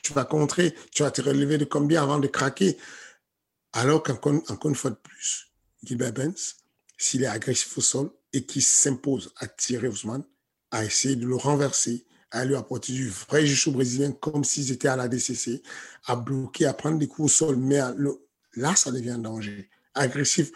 tu 0.02 0.12
vas 0.12 0.24
contrer? 0.24 0.74
Tu 0.92 1.02
vas 1.02 1.10
te 1.10 1.20
relever 1.20 1.58
de 1.58 1.64
combien 1.64 2.02
avant 2.02 2.18
de 2.18 2.28
craquer? 2.28 2.78
Alors 3.72 4.02
qu'encore 4.02 4.34
encore 4.48 4.70
une 4.70 4.76
fois 4.76 4.90
de 4.90 4.96
plus, 4.96 5.52
Gilbert 5.82 6.12
Benz, 6.12 6.56
s'il 6.96 7.22
est 7.22 7.26
agressif 7.26 7.76
au 7.76 7.80
sol 7.80 8.10
et 8.32 8.44
qu'il 8.44 8.62
s'impose 8.62 9.32
à 9.36 9.46
tirer 9.46 9.88
Ousmane, 9.88 10.24
à 10.70 10.84
essayer 10.84 11.16
de 11.16 11.26
le 11.26 11.36
renverser, 11.36 12.04
à 12.30 12.44
lui 12.44 12.56
apporter 12.56 12.92
du 12.92 13.08
vrai 13.08 13.46
jiu 13.46 13.70
brésilien 13.70 14.12
comme 14.12 14.44
s'ils 14.44 14.70
étaient 14.70 14.88
à 14.88 14.96
la 14.96 15.08
DCC, 15.08 15.62
à 16.04 16.16
bloquer, 16.16 16.66
à 16.66 16.74
prendre 16.74 16.98
des 16.98 17.08
coups 17.08 17.26
au 17.26 17.28
sol, 17.34 17.56
mais 17.56 17.80
là, 18.54 18.74
ça 18.76 18.90
devient 18.90 19.12
un 19.12 19.18
danger. 19.18 19.70
Agressif. 19.98 20.50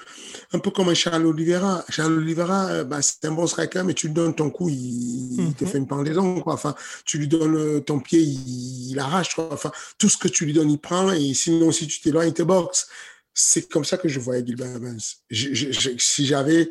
Un 0.52 0.58
peu 0.58 0.70
comme 0.70 0.88
un 0.88 0.94
Charles 0.94 1.26
Oliveira. 1.26 1.84
Charles 1.88 2.14
Oliveira, 2.14 2.66
euh, 2.68 2.84
bah, 2.84 3.02
c'est 3.02 3.24
un 3.24 3.32
bon 3.32 3.46
striker, 3.46 3.82
mais 3.84 3.94
tu 3.94 4.08
lui 4.08 4.14
donnes 4.14 4.34
ton 4.34 4.50
coup, 4.50 4.68
il, 4.68 5.54
te 5.56 5.64
mhm. 5.64 5.70
fait 5.70 5.78
une 5.78 5.86
pendaison. 5.86 6.40
Quoi. 6.40 6.54
Enfin, 6.54 6.74
tu 7.04 7.18
lui 7.18 7.28
donnes 7.28 7.56
euh, 7.56 7.80
ton 7.80 8.00
pied, 8.00 8.20
il, 8.20 8.98
arrache. 8.98 9.38
Enfin, 9.38 9.72
tout 9.98 10.08
ce 10.08 10.16
que 10.16 10.28
tu 10.28 10.44
lui 10.44 10.52
donnes, 10.52 10.70
il 10.70 10.78
prend. 10.78 11.12
Et 11.12 11.34
sinon, 11.34 11.72
si 11.72 11.86
tu 11.86 12.00
t'éloignes, 12.00 12.28
il 12.28 12.34
te 12.34 12.42
boxe. 12.42 12.88
C'est 13.34 13.68
comme 13.68 13.84
ça 13.84 13.96
que 13.96 14.08
je 14.08 14.20
voyais 14.20 14.44
Gilbert 14.44 14.76
Evans. 14.76 15.00
si 15.30 16.26
j'avais 16.26 16.70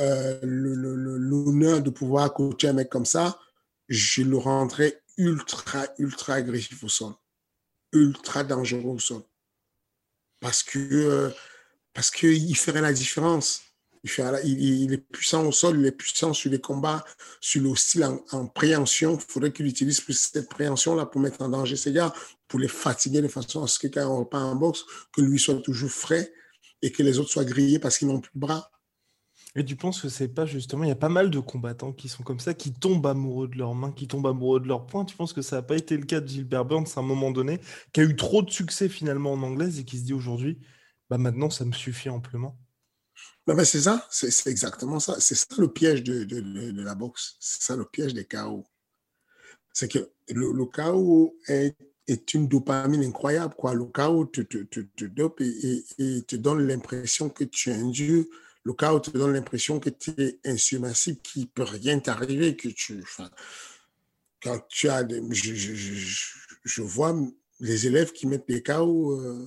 euh, 0.00 0.38
l'honneur 0.42 1.80
de 1.80 1.90
pouvoir 1.90 2.32
coacher 2.32 2.68
un 2.68 2.72
mec 2.72 2.88
comme 2.88 3.04
ça, 3.04 3.38
je 3.88 4.22
le 4.22 4.36
rendrais 4.36 5.02
ultra, 5.16 5.86
ultra 5.98 6.34
agressif 6.34 6.82
au 6.82 6.88
sol. 6.88 7.12
Ultra 7.92 8.42
dangereux 8.42 8.94
au 8.94 8.98
sol. 8.98 9.22
Parce 10.40 10.62
que 10.62 10.78
euh, 10.78 11.30
parce 11.94 12.10
qu'il 12.10 12.56
ferait 12.56 12.82
la 12.82 12.92
différence. 12.92 13.62
Il, 14.44 14.92
est 14.92 14.98
puissant 14.98 15.46
au 15.46 15.52
sol, 15.52 15.80
il 15.80 15.86
est 15.86 15.92
puissant 15.92 16.34
sur 16.34 16.50
les 16.50 16.60
combats, 16.60 17.02
sur 17.40 17.62
le 17.62 17.74
style 17.74 18.04
en, 18.32 18.46
préhension. 18.46 19.14
Il 19.14 19.32
faudrait 19.32 19.52
qu'il 19.52 19.66
utilise 19.66 20.00
plus 20.02 20.12
cette 20.12 20.50
préhension-là 20.50 21.06
pour 21.06 21.22
mettre 21.22 21.40
en 21.40 21.48
danger 21.48 21.76
ses 21.76 21.92
gars, 21.92 22.12
pour 22.46 22.60
les 22.60 22.68
fatiguer 22.68 23.22
de 23.22 23.28
façon 23.28 23.62
à 23.62 23.66
ce 23.66 23.78
que 23.78 23.86
quand 23.86 24.06
on 24.06 24.18
repart 24.18 24.44
en 24.44 24.56
boxe, 24.56 24.84
que 25.10 25.22
lui 25.22 25.38
soit 25.38 25.54
toujours 25.62 25.90
frais 25.90 26.30
et 26.82 26.92
que 26.92 27.02
les 27.02 27.18
autres 27.18 27.30
soient 27.30 27.46
grillés 27.46 27.78
parce 27.78 27.96
qu'ils 27.96 28.08
n'ont 28.08 28.20
plus 28.20 28.32
de 28.34 28.40
bras. 28.40 28.70
Et 29.56 29.64
tu 29.64 29.76
penses 29.76 30.02
que 30.02 30.08
c'est 30.08 30.28
pas 30.28 30.44
justement, 30.44 30.84
il 30.84 30.88
y 30.88 30.92
a 30.92 30.96
pas 30.96 31.08
mal 31.08 31.30
de 31.30 31.38
combattants 31.38 31.92
qui 31.92 32.08
sont 32.08 32.24
comme 32.24 32.40
ça, 32.40 32.54
qui 32.54 32.72
tombent 32.72 33.06
amoureux 33.06 33.48
de 33.48 33.56
leurs 33.56 33.74
mains, 33.74 33.92
qui 33.92 34.08
tombent 34.08 34.26
amoureux 34.26 34.60
de 34.60 34.66
leurs 34.66 34.84
points. 34.84 35.04
Tu 35.04 35.16
penses 35.16 35.32
que 35.32 35.42
ça 35.42 35.56
n'a 35.56 35.62
pas 35.62 35.76
été 35.76 35.96
le 35.96 36.04
cas 36.04 36.20
de 36.20 36.28
Gilbert 36.28 36.64
Burns 36.64 36.88
à 36.96 37.00
un 37.00 37.04
moment 37.04 37.30
donné, 37.30 37.60
qui 37.92 38.00
a 38.00 38.02
eu 38.02 38.16
trop 38.16 38.42
de 38.42 38.50
succès 38.50 38.88
finalement 38.88 39.32
en 39.32 39.42
anglaise 39.42 39.78
et 39.78 39.84
qui 39.84 39.98
se 39.98 40.04
dit 40.04 40.12
aujourd'hui, 40.12 40.58
bah 41.10 41.18
maintenant 41.18 41.50
ça 41.50 41.64
me 41.64 41.72
suffit 41.72 42.08
amplement 42.08 42.58
bah, 43.46 43.64
c'est 43.64 43.82
ça, 43.82 44.06
c'est 44.10 44.46
exactement 44.46 45.00
ça. 45.00 45.20
C'est 45.20 45.34
ça 45.34 45.46
le 45.58 45.68
piège 45.68 46.02
de, 46.02 46.24
de, 46.24 46.82
la 46.82 46.94
boxe. 46.94 47.36
C'est 47.40 47.62
ça 47.62 47.76
le 47.76 47.84
piège 47.84 48.14
des 48.14 48.24
chaos. 48.24 48.64
C'est 49.72 49.90
que 49.90 50.10
le, 50.28 50.52
le 50.52 50.66
chaos 50.66 51.36
est, 51.46 51.76
est, 52.06 52.32
une 52.32 52.48
dopamine 52.48 53.04
incroyable. 53.04 53.54
Quoi. 53.54 53.74
Le 53.74 53.84
chaos 53.86 54.24
te, 54.24 54.40
te, 54.40 54.58
te, 54.58 54.80
te 54.80 55.04
dope 55.04 55.42
et, 55.42 55.84
te 56.26 56.36
donne 56.36 56.66
l'impression 56.66 57.28
que 57.28 57.44
tu 57.44 57.70
es 57.70 57.74
un 57.74 57.90
dieu 57.90 58.30
le 58.64 58.72
chaos 58.72 59.00
te 59.00 59.10
donne 59.10 59.34
l'impression 59.34 59.78
que 59.78 59.90
tu 59.90 60.10
es 60.16 60.40
insubmersible, 60.44 61.20
qu'il 61.20 61.42
ne 61.42 61.46
peut 61.48 61.64
rien 61.64 61.98
t'arriver, 61.98 62.56
que 62.56 62.68
tu. 62.68 63.04
Quand 64.42 64.58
tu 64.68 64.88
as. 64.88 65.06
Je, 65.06 65.54
je, 65.54 65.74
je, 66.64 66.82
vois 66.82 67.14
les 67.60 67.86
élèves 67.86 68.12
qui 68.12 68.26
mettent 68.26 68.48
des 68.48 68.62
chaos 68.62 69.20
euh, 69.20 69.46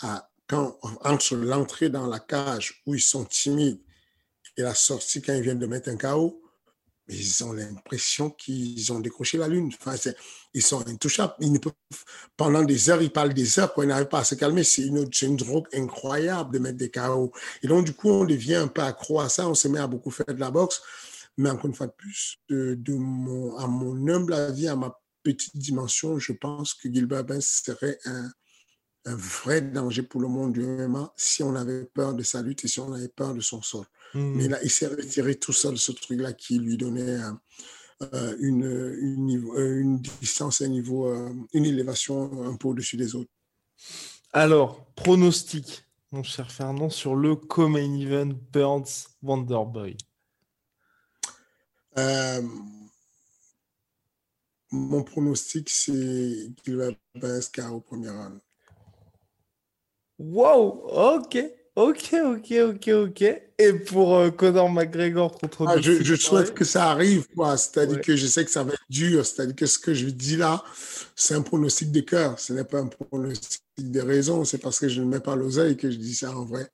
à, 0.00 0.28
quand, 0.46 0.78
entre 1.02 1.36
l'entrée 1.36 1.88
dans 1.88 2.06
la 2.06 2.20
cage 2.20 2.82
où 2.86 2.94
ils 2.94 3.00
sont 3.00 3.24
timides 3.24 3.80
et 4.56 4.62
la 4.62 4.74
sortie 4.74 5.22
quand 5.22 5.34
ils 5.34 5.42
viennent 5.42 5.58
de 5.58 5.66
mettre 5.66 5.88
un 5.88 5.96
chaos, 5.96 6.40
ils 7.08 7.44
ont 7.44 7.52
l'impression 7.52 8.30
qu'ils 8.30 8.92
ont 8.92 9.00
décroché 9.00 9.36
la 9.36 9.48
lune. 9.48 9.70
Enfin, 9.78 9.94
ils 10.54 10.62
sont 10.62 10.86
intouchables. 10.88 11.34
Ils 11.40 11.52
ne 11.52 11.58
peuvent, 11.58 11.72
pendant 12.36 12.62
des 12.62 12.88
heures, 12.88 13.02
ils 13.02 13.12
parlent 13.12 13.34
des 13.34 13.58
heures, 13.58 13.74
quand 13.74 13.82
ils 13.82 13.88
n'arrivent 13.88 14.08
pas 14.08 14.20
à 14.20 14.24
se 14.24 14.34
calmer. 14.34 14.64
C'est 14.64 14.82
une, 14.82 15.06
une, 15.22 15.36
drogue 15.36 15.66
incroyable 15.74 16.54
de 16.54 16.58
mettre 16.58 16.78
des 16.78 16.90
chaos. 16.90 17.30
Et 17.62 17.66
donc, 17.66 17.84
du 17.84 17.92
coup, 17.92 18.08
on 18.08 18.24
devient 18.24 18.54
un 18.54 18.68
peu 18.68 18.80
accro 18.80 19.20
à 19.20 19.28
ça. 19.28 19.48
On 19.48 19.54
se 19.54 19.68
met 19.68 19.80
à 19.80 19.86
beaucoup 19.86 20.10
faire 20.10 20.26
de 20.26 20.40
la 20.40 20.50
boxe. 20.50 20.80
Mais 21.36 21.50
encore 21.50 21.66
une 21.66 21.74
fois 21.74 21.88
de 21.88 21.92
plus, 21.92 22.38
de, 22.48 22.94
mon, 22.94 23.56
à 23.58 23.66
mon 23.66 24.08
humble 24.08 24.32
avis, 24.32 24.68
à 24.68 24.76
ma 24.76 24.98
petite 25.22 25.56
dimension, 25.56 26.18
je 26.18 26.32
pense 26.32 26.72
que 26.74 26.90
Gilbert 26.90 27.24
Benz 27.24 27.62
serait 27.64 27.98
un, 28.06 28.30
un 29.06 29.16
vrai 29.16 29.60
danger 29.60 30.02
pour 30.02 30.20
le 30.20 30.28
monde 30.28 30.52
du 30.52 30.62
MMA 30.62 31.12
si 31.16 31.42
on 31.42 31.54
avait 31.54 31.84
peur 31.84 32.14
de 32.14 32.22
sa 32.22 32.42
lutte 32.42 32.64
et 32.64 32.68
si 32.68 32.80
on 32.80 32.92
avait 32.92 33.08
peur 33.08 33.34
de 33.34 33.40
son 33.40 33.62
sol. 33.62 33.84
Mais 34.14 34.46
hmm. 34.46 34.50
là, 34.50 34.58
il 34.62 34.70
s'est 34.70 34.86
retiré 34.86 35.34
tout 35.34 35.52
seul 35.52 35.76
ce 35.76 35.92
truc-là 35.92 36.32
qui 36.32 36.58
lui 36.58 36.76
donnait 36.76 37.18
euh, 38.12 38.36
une, 38.40 38.64
une, 39.00 39.50
euh, 39.56 39.80
une, 39.80 39.98
distance, 40.00 40.60
un 40.62 40.68
niveau, 40.68 41.06
euh, 41.08 41.32
une 41.52 41.64
élévation 41.64 42.44
un 42.44 42.56
peu 42.56 42.68
au-dessus 42.68 42.96
des 42.96 43.14
autres. 43.14 43.30
Alors, 44.32 44.84
pronostic, 44.94 45.84
mon 46.10 46.22
cher 46.22 46.50
Fernand, 46.50 46.90
sur 46.90 47.14
le 47.14 47.36
co-main 47.36 47.94
event 47.94 48.32
Burns 48.52 49.08
Wonderboy. 49.22 49.96
mon 54.70 55.04
pronostic, 55.04 55.70
c'est 55.70 56.50
qu'il 56.62 56.76
va 56.76 56.90
battre 57.14 57.72
au 57.72 57.80
premier 57.80 58.10
round. 58.10 58.40
Wow, 60.18 60.86
ok, 60.86 61.38
ok, 61.74 62.14
ok, 62.24 62.52
ok, 62.52 62.88
ok. 62.88 63.22
Et 63.58 63.72
pour 63.72 64.14
euh, 64.14 64.30
Conor 64.30 64.70
McGregor 64.70 65.38
contre. 65.38 65.66
Ah, 65.66 65.80
je, 65.80 66.14
souhaite 66.14 66.54
que 66.54 66.64
ça 66.64 66.90
arrive, 66.90 67.26
quoi. 67.34 67.56
C'est-à-dire 67.56 68.00
que 68.00 68.16
je 68.16 68.26
sais 68.26 68.44
que 68.44 68.50
ça 68.50 68.62
va 68.62 68.72
être 68.72 68.84
dur. 68.88 69.24
C'est-à-dire 69.26 69.56
que 69.56 69.66
ce 69.66 69.78
que 69.78 69.94
je 69.94 70.06
dis 70.06 70.36
là, 70.36 70.62
c'est 71.16 71.34
un 71.34 71.42
pronostic 71.42 71.90
de 71.90 72.00
cœur. 72.00 72.38
Ce 72.38 72.52
n'est 72.52 72.64
pas 72.64 72.78
un 72.78 72.86
pronostic 72.86 73.62
de 73.78 74.00
raison. 74.00 74.44
C'est 74.44 74.58
parce 74.58 74.78
que 74.78 74.88
je 74.88 75.00
ne 75.00 75.06
mets 75.06 75.20
pas 75.20 75.36
l'oseille 75.36 75.76
que 75.76 75.90
je 75.90 75.96
dis 75.96 76.14
ça 76.14 76.36
en 76.36 76.44
vrai. 76.44 76.68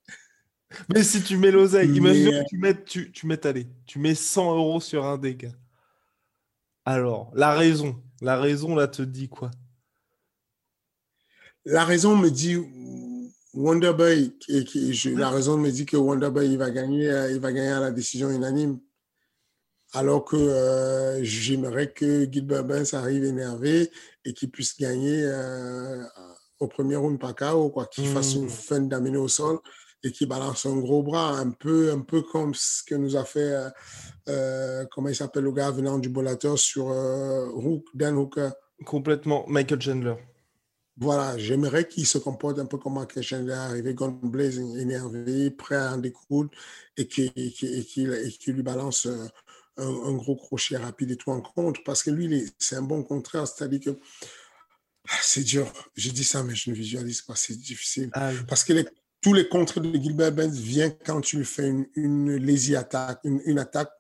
Mais 0.95 1.03
si 1.03 1.23
tu 1.23 1.37
mets 1.37 1.51
l'oseille, 1.51 1.91
imagine 1.97 2.31
que 2.31 2.49
tu 2.49 2.59
mets, 2.59 2.85
tu, 2.85 3.13
tu 3.13 3.27
mets, 3.27 3.45
allez, 3.47 3.67
tu 3.87 3.99
mets 3.99 4.15
100 4.15 4.57
euros 4.57 4.81
sur 4.81 5.05
un 5.05 5.19
dégât. 5.19 5.53
Alors, 6.85 7.33
la 7.35 7.53
raison, 7.55 8.01
la 8.21 8.37
raison 8.39 8.75
là 8.75 8.87
te 8.87 9.03
dit 9.03 9.29
quoi? 9.29 9.51
La 11.65 11.85
raison 11.85 12.17
me 12.17 12.31
dit 12.31 12.57
Wonderboy, 13.61 14.39
qui, 14.39 14.65
qui, 14.65 15.15
la 15.15 15.29
raison 15.29 15.59
me 15.59 15.71
dit 15.71 15.85
que 15.85 15.97
Wonderboy 15.97 16.47
il 16.47 16.59
va 16.59 16.71
gagner, 16.71 17.11
euh, 17.11 17.31
il 17.31 17.41
va 17.41 17.53
gagner 17.53 17.69
à 17.69 17.81
la 17.81 17.91
décision 17.91 18.31
unanime. 18.31 18.79
Alors 19.93 20.25
que 20.25 20.37
euh, 20.37 21.23
j'aimerais 21.23 21.93
que 21.93 22.31
Gilbert 22.31 22.65
Burns 22.65 22.95
arrive 22.95 23.25
énervé 23.25 23.91
et 24.25 24.33
qu'il 24.33 24.51
puisse 24.51 24.79
gagner 24.79 25.23
euh, 25.25 26.03
au 26.61 26.69
premier 26.69 26.97
round 26.97 27.19
par 27.19 27.35
KO, 27.35 27.71
quoi, 27.71 27.87
qu'il 27.87 28.07
fasse 28.07 28.35
une 28.35 28.47
hmm. 28.47 28.51
fin 28.51 28.81
d'amener 28.81 29.19
au 29.19 29.29
sol 29.29 29.59
et 30.03 30.13
qu'il 30.13 30.29
balance 30.29 30.65
un 30.65 30.79
gros 30.79 31.03
bras, 31.03 31.33
un 31.33 31.51
peu, 31.51 31.93
un 31.93 32.01
peu 32.01 32.23
comme 32.23 32.55
ce 32.55 32.83
que 32.85 32.95
nous 32.95 33.17
a 33.17 33.25
fait, 33.25 33.55
comment 34.91 35.09
il 35.09 35.15
s'appelle 35.15 35.45
le 35.45 35.53
gars 35.53 35.71
venant 35.71 35.99
du 35.99 36.09
Bolateur 36.09 36.59
sur 36.59 36.87
Hook, 36.87 37.85
Dan 37.93 38.17
Hooker. 38.17 38.51
Complètement, 38.87 39.45
Michael 39.47 39.83
Chandler. 39.83 40.15
Voilà, 41.01 41.39
j'aimerais 41.39 41.89
qu'il 41.89 42.07
se 42.07 42.19
comporte 42.19 42.59
un 42.59 42.67
peu 42.67 42.77
comme 42.77 42.99
un 42.99 43.09
Chandler, 43.23 43.55
arrivé 43.55 43.95
Gone 43.95 44.21
Blazing, 44.23 44.77
énervé, 44.77 45.51
prêt 45.51 45.77
à 45.77 45.95
en 45.95 45.97
découdre 45.97 46.51
et 46.99 47.09
qu'il 47.09 47.33
lui 47.35 48.63
balance 48.63 49.07
euh, 49.07 49.27
un, 49.79 50.13
gros 50.13 50.37
crochet 50.37 50.77
rapide 50.77 51.13
et 51.13 51.17
tout 51.17 51.31
en 51.31 51.41
contre. 51.41 51.83
Parce 51.85 52.03
que 52.03 52.11
lui, 52.11 52.53
c'est 52.59 52.77
un 52.77 52.83
bon 52.83 53.03
contraire, 53.03 53.49
c'est-à-dire 53.49 53.81
que 53.81 53.99
ah, 55.09 55.17
c'est 55.23 55.43
dur. 55.43 55.73
Je 55.97 56.11
dis 56.11 56.23
ça, 56.23 56.43
mais 56.43 56.55
je 56.55 56.69
ne 56.69 56.75
visualise 56.75 57.23
pas, 57.23 57.35
c'est 57.35 57.57
difficile. 57.57 58.11
Ah 58.13 58.33
parce 58.47 58.63
que 58.63 58.85
tous 59.23 59.33
les 59.33 59.49
contres 59.49 59.81
de 59.81 59.99
Gilbert 59.99 60.33
Benz 60.33 60.59
viennent 60.59 60.97
quand 61.07 61.23
tu 61.23 61.39
lui 61.39 61.47
fais 61.47 61.67
une, 61.67 61.87
une 61.95 62.37
lazy 62.37 62.77
attaque, 62.77 63.21
une, 63.25 63.41
une 63.47 63.59
attaque 63.59 63.91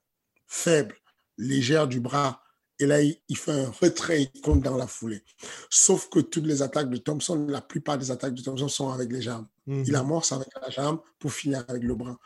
faible, 0.46 0.94
légère 1.38 1.88
du 1.88 1.98
bras 1.98 2.42
et 2.80 2.86
là, 2.86 3.02
il, 3.02 3.36
fait 3.36 3.52
un 3.52 3.70
retrait, 3.70 4.30
il 4.34 4.40
compte 4.40 4.62
dans 4.62 4.76
la 4.76 4.86
foulée. 4.86 5.22
Sauf 5.68 6.08
que 6.08 6.18
toutes 6.18 6.46
les 6.46 6.62
attaques 6.62 6.88
de 6.88 6.96
Thompson, 6.96 7.46
la 7.46 7.60
plupart 7.60 7.98
des 7.98 8.10
attaques 8.10 8.32
de 8.32 8.42
Thompson 8.42 8.68
sont 8.68 8.90
avec 8.90 9.12
les 9.12 9.20
jambes. 9.20 9.46
Mhm. 9.66 9.84
Il 9.86 9.94
amorce 9.94 10.32
avec 10.32 10.48
la 10.60 10.70
jambe 10.70 11.00
pour 11.18 11.30
finir 11.30 11.62
avec 11.68 11.82
le 11.82 11.94
bras. 11.94 12.18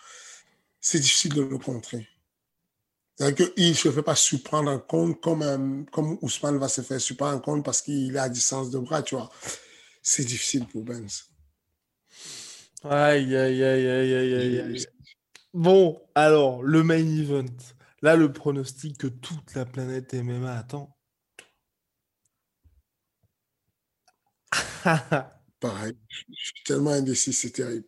C'est 0.81 1.01
difficile 1.01 1.35
de 1.35 1.43
le 1.43 1.59
contrer. 1.59 2.07
Il 3.57 3.69
ne 3.69 3.75
se 3.75 3.91
fait 3.91 4.03
pas 4.03 4.15
surprendre 4.15 4.71
en 4.71 4.79
compte 4.79 5.21
comme, 5.21 5.87
comme 5.91 6.19
Ousmane 6.23 6.59
va 6.59 6.69
se 6.69 6.83
faire 6.83 7.01
surprendre 7.01 7.37
en 7.37 7.41
compte 7.41 7.65
parce 7.65 7.83
qu'il 7.83 8.15
est 8.15 8.19
à 8.19 8.29
distance 8.29 8.71
de 8.71 8.79
bras, 8.79 9.03
tu 9.03 9.17
vois. 9.17 9.31
C'est 10.03 10.25
difficile 10.25 10.67
pour 10.67 10.85
Benz. 10.85 11.31
Aïe, 12.85 13.35
aïe, 13.35 13.65
aïe, 13.65 13.89
aïe, 13.89 14.15
aïe, 14.15 14.61
aïe. 14.61 14.87
Bon, 15.53 16.01
alors, 16.15 16.63
le 16.63 16.85
main 16.85 16.99
event. 16.99 17.45
Là, 18.05 18.17
le 18.17 18.31
pronostic 18.31 18.99
que 18.99 19.07
toute 19.07 19.55
la 19.55 19.65
planète 19.65 20.13
MMA 20.13 20.59
attend. 20.59 20.95
Pareil, 25.59 25.97
je 26.11 26.35
suis 26.35 26.65
tellement 26.67 26.91
indécis, 26.91 27.33
c'est 27.33 27.53
terrible. 27.53 27.87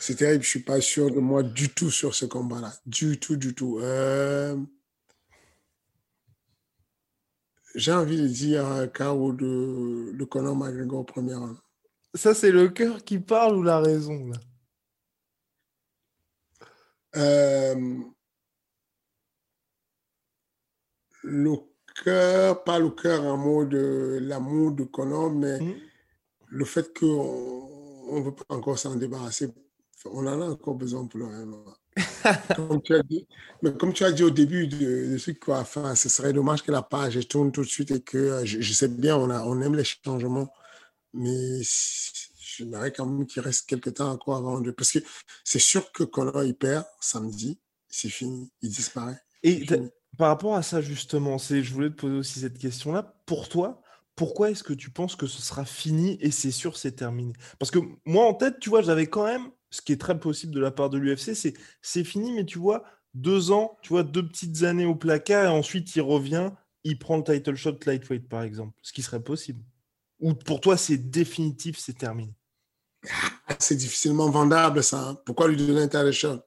C'est 0.00 0.16
terrible, 0.16 0.42
je 0.42 0.48
ne 0.48 0.50
suis 0.50 0.64
pas 0.64 0.80
sûr 0.80 1.12
de 1.12 1.20
moi 1.20 1.44
du 1.44 1.68
tout 1.68 1.92
sur 1.92 2.12
ce 2.16 2.24
combat-là. 2.24 2.72
Du 2.86 3.20
tout, 3.20 3.36
du 3.36 3.54
tout. 3.54 3.78
Euh, 3.78 4.56
j'ai 7.76 7.92
envie 7.92 8.20
de 8.20 8.26
dire 8.26 8.66
un 8.66 8.88
chaos 8.88 9.32
de, 9.32 10.10
de 10.12 10.24
Conor 10.24 10.56
McGregor 10.56 10.98
au 10.98 11.04
premier. 11.04 11.36
Ça, 12.14 12.34
c'est 12.34 12.50
le 12.50 12.68
cœur 12.68 13.04
qui 13.04 13.20
parle 13.20 13.54
ou 13.54 13.62
la 13.62 13.78
raison 13.78 14.26
là? 14.26 14.40
Euh, 17.14 18.02
le 21.26 21.56
cœur, 22.04 22.62
pas 22.62 22.78
le 22.78 22.90
cœur 22.90 23.24
en 23.24 23.36
mode 23.36 23.74
l'amour 23.74 24.72
de 24.72 24.84
Conor, 24.84 25.30
mais 25.32 25.58
mmh. 25.60 25.74
le 26.48 26.64
fait 26.64 26.96
qu'on 26.96 28.12
ne 28.12 28.22
veut 28.22 28.34
pas 28.34 28.54
encore 28.54 28.78
s'en 28.78 28.94
débarrasser 28.94 29.48
On 30.04 30.26
en 30.26 30.40
a 30.40 30.46
encore 30.46 30.76
besoin 30.76 31.06
pour 31.06 31.20
le 31.20 31.26
MMA. 31.26 31.76
comme 32.56 32.82
tu 32.82 32.94
as 32.94 33.02
dit, 33.02 33.26
mais 33.62 33.72
comme 33.72 33.92
tu 33.92 34.04
as 34.04 34.12
dit 34.12 34.22
au 34.22 34.30
début 34.30 34.68
de, 34.68 35.16
ce 35.16 35.30
quoi, 35.30 35.60
enfin, 35.60 35.94
ce 35.94 36.08
serait 36.10 36.34
dommage 36.34 36.62
que 36.62 36.70
la 36.70 36.82
page 36.82 37.26
tourne 37.26 37.50
tout 37.50 37.62
de 37.62 37.68
suite 37.68 37.90
et 37.90 38.02
que 38.02 38.18
euh, 38.18 38.44
je, 38.44 38.72
sais 38.72 38.88
bien, 38.88 39.16
on, 39.16 39.30
a, 39.30 39.44
on 39.44 39.60
aime 39.62 39.74
les 39.74 39.84
changements, 39.84 40.52
mais 41.14 41.62
j'aimerais 42.38 42.92
quand 42.92 43.06
même 43.06 43.26
qu'il 43.26 43.40
reste 43.40 43.66
quelques 43.66 43.94
temps 43.94 44.10
encore 44.10 44.36
avant 44.36 44.60
de. 44.60 44.70
Parce 44.70 44.92
que 44.92 44.98
c'est 45.42 45.58
sûr 45.58 45.90
que 45.90 46.04
Conor 46.04 46.44
il 46.44 46.54
perd 46.54 46.84
samedi, 47.00 47.58
c'est 47.88 48.10
fini, 48.10 48.52
il 48.60 48.68
disparaît. 48.68 49.18
Et 49.42 49.64
par 50.16 50.28
rapport 50.28 50.54
à 50.56 50.62
ça, 50.62 50.80
justement, 50.80 51.38
c'est, 51.38 51.62
je 51.62 51.72
voulais 51.74 51.90
te 51.90 51.94
poser 51.96 52.16
aussi 52.16 52.40
cette 52.40 52.58
question-là. 52.58 53.14
Pour 53.26 53.48
toi, 53.48 53.82
pourquoi 54.14 54.50
est-ce 54.50 54.64
que 54.64 54.72
tu 54.72 54.90
penses 54.90 55.16
que 55.16 55.26
ce 55.26 55.42
sera 55.42 55.64
fini 55.64 56.16
et 56.20 56.30
c'est 56.30 56.50
sûr, 56.50 56.76
c'est 56.76 56.92
terminé? 56.92 57.32
Parce 57.58 57.70
que 57.70 57.78
moi, 58.04 58.26
en 58.26 58.34
tête, 58.34 58.58
tu 58.60 58.70
vois, 58.70 58.82
j'avais 58.82 59.06
quand 59.06 59.26
même, 59.26 59.50
ce 59.70 59.82
qui 59.82 59.92
est 59.92 60.00
très 60.00 60.18
possible 60.18 60.54
de 60.54 60.60
la 60.60 60.70
part 60.70 60.90
de 60.90 60.98
l'UFC, 60.98 61.34
c'est 61.34 61.54
c'est 61.82 62.04
fini, 62.04 62.32
mais 62.32 62.44
tu 62.46 62.58
vois, 62.58 62.84
deux 63.14 63.50
ans, 63.50 63.76
tu 63.82 63.90
vois, 63.90 64.02
deux 64.04 64.26
petites 64.26 64.62
années 64.62 64.86
au 64.86 64.94
placard 64.94 65.44
et 65.44 65.48
ensuite 65.48 65.94
il 65.96 66.02
revient, 66.02 66.50
il 66.84 66.98
prend 66.98 67.16
le 67.18 67.24
title 67.24 67.56
shot 67.56 67.78
lightweight, 67.84 68.28
par 68.28 68.42
exemple, 68.42 68.74
ce 68.82 68.92
qui 68.92 69.02
serait 69.02 69.22
possible. 69.22 69.62
Ou 70.20 70.34
pour 70.34 70.60
toi, 70.60 70.76
c'est 70.76 70.98
définitif, 70.98 71.78
c'est 71.78 71.98
terminé? 71.98 72.34
Ah, 73.48 73.56
C'est 73.58 73.76
difficilement 73.76 74.30
vendable, 74.30 74.82
ça. 74.82 75.08
Hein. 75.10 75.14
Pourquoi 75.24 75.48
lui 75.48 75.56
donner 75.56 75.82
un 75.82 75.88
title 75.88 76.12
shot? 76.12 76.40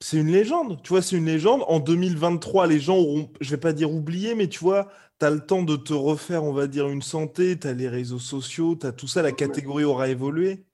C'est 0.00 0.16
une 0.16 0.32
légende. 0.32 0.82
Tu 0.82 0.88
vois, 0.90 1.02
c'est 1.02 1.16
une 1.16 1.26
légende. 1.26 1.62
En 1.68 1.78
2023, 1.78 2.66
les 2.66 2.80
gens 2.80 2.96
auront, 2.96 3.30
je 3.40 3.50
vais 3.50 3.58
pas 3.58 3.72
dire 3.72 3.92
oublié, 3.92 4.34
mais 4.34 4.48
tu 4.48 4.58
vois, 4.60 4.90
tu 5.18 5.26
as 5.26 5.30
le 5.30 5.40
temps 5.40 5.62
de 5.62 5.76
te 5.76 5.92
refaire, 5.92 6.42
on 6.44 6.52
va 6.52 6.66
dire, 6.66 6.88
une 6.88 7.02
santé, 7.02 7.58
tu 7.58 7.66
as 7.66 7.74
les 7.74 7.88
réseaux 7.88 8.18
sociaux, 8.18 8.76
tu 8.76 8.86
as 8.86 8.92
tout 8.92 9.06
ça, 9.06 9.22
la 9.22 9.32
catégorie 9.32 9.84
aura 9.84 10.08
évolué. 10.08 10.64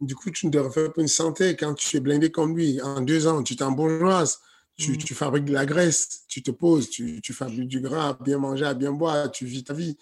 Du 0.00 0.14
coup, 0.14 0.30
tu 0.30 0.46
ne 0.46 0.52
te 0.52 0.58
refais 0.58 0.88
pas 0.88 1.02
une 1.02 1.08
santé 1.08 1.56
quand 1.56 1.74
tu 1.74 1.96
es 1.96 2.00
blindé 2.00 2.30
comme 2.30 2.56
lui. 2.56 2.80
En 2.80 3.00
deux 3.00 3.26
ans, 3.26 3.42
tu 3.42 3.56
t'embourgeoises, 3.56 4.38
tu, 4.78 4.92
mm. 4.92 4.96
tu 4.98 5.14
fabriques 5.14 5.44
de 5.44 5.52
la 5.52 5.66
graisse, 5.66 6.24
tu 6.28 6.42
te 6.42 6.50
poses, 6.50 6.88
tu, 6.88 7.20
tu 7.20 7.32
fabriques 7.34 7.68
du 7.68 7.80
gras, 7.80 8.10
à 8.10 8.14
bien 8.14 8.38
manger, 8.38 8.64
à 8.64 8.74
bien 8.74 8.92
boire, 8.92 9.30
tu 9.30 9.46
vis 9.46 9.64
ta 9.64 9.74
vie. 9.74 9.98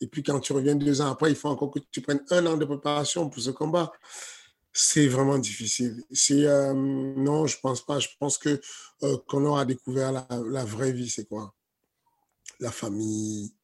Et 0.00 0.06
puis 0.06 0.22
quand 0.22 0.40
tu 0.40 0.52
reviens 0.52 0.74
deux 0.74 1.00
ans 1.00 1.10
après, 1.10 1.30
il 1.30 1.36
faut 1.36 1.48
encore 1.48 1.70
que 1.70 1.80
tu 1.90 2.00
prennes 2.00 2.22
un 2.30 2.46
an 2.46 2.56
de 2.56 2.64
préparation 2.64 3.28
pour 3.28 3.42
ce 3.42 3.50
combat. 3.50 3.92
C'est 4.72 5.06
vraiment 5.06 5.38
difficile. 5.38 6.02
Euh, 6.30 6.72
non, 6.72 7.46
je 7.46 7.58
pense 7.60 7.84
pas. 7.84 7.98
Je 7.98 8.08
pense 8.18 8.38
que 8.38 8.60
euh, 9.02 9.18
qu'on 9.28 9.44
aura 9.44 9.66
découvert 9.66 10.12
la, 10.12 10.64
vraie 10.64 10.92
vie, 10.92 11.10
c'est 11.10 11.26
quoi? 11.26 11.54
La 12.58 12.72
famille, 12.72 13.54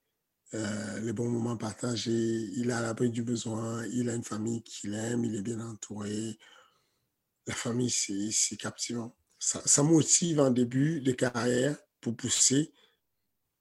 euh, 0.55 1.01
les 1.01 1.13
bons 1.15 1.29
moments 1.29 1.57
partagés. 1.57 2.51
Il 2.57 2.71
a 2.71 2.83
l'abri 2.83 3.11
du 3.11 3.23
besoin. 3.23 3.87
Il 3.87 4.11
a 4.11 4.15
une 4.15 4.25
famille 4.25 4.63
qu'il 4.63 4.95
aime. 4.95 5.25
Il 5.25 5.35
est 5.35 5.43
bien 5.43 5.61
entouré. 5.61 6.39
La 7.47 7.55
famille, 7.55 7.91
c'est 7.91 8.57
captivant. 8.59 9.17
Ça, 9.39 9.63
ça 9.65 9.83
motive 9.83 10.41
en 10.41 10.51
début 10.51 11.01
de 11.01 11.13
carrière 11.13 11.77
pour 12.03 12.17
pousser. 12.17 12.73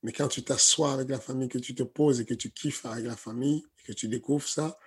Mais 0.03 0.11
quand 0.11 0.27
tu 0.27 0.43
t'assois 0.43 0.93
avec 0.93 1.09
la 1.09 1.19
famille, 1.19 1.47
que 1.47 1.59
tu 1.59 1.75
te 1.75 1.83
poses 1.83 2.19
et 2.19 2.25
que 2.25 2.33
tu 2.33 2.51
kiffes 2.51 2.85
avec 2.85 3.05
la 3.05 3.15
famille, 3.15 3.63
et 3.79 3.83
que 3.83 3.93
tu 3.93 4.07
découvres 4.09 4.47
ça, 4.47 4.77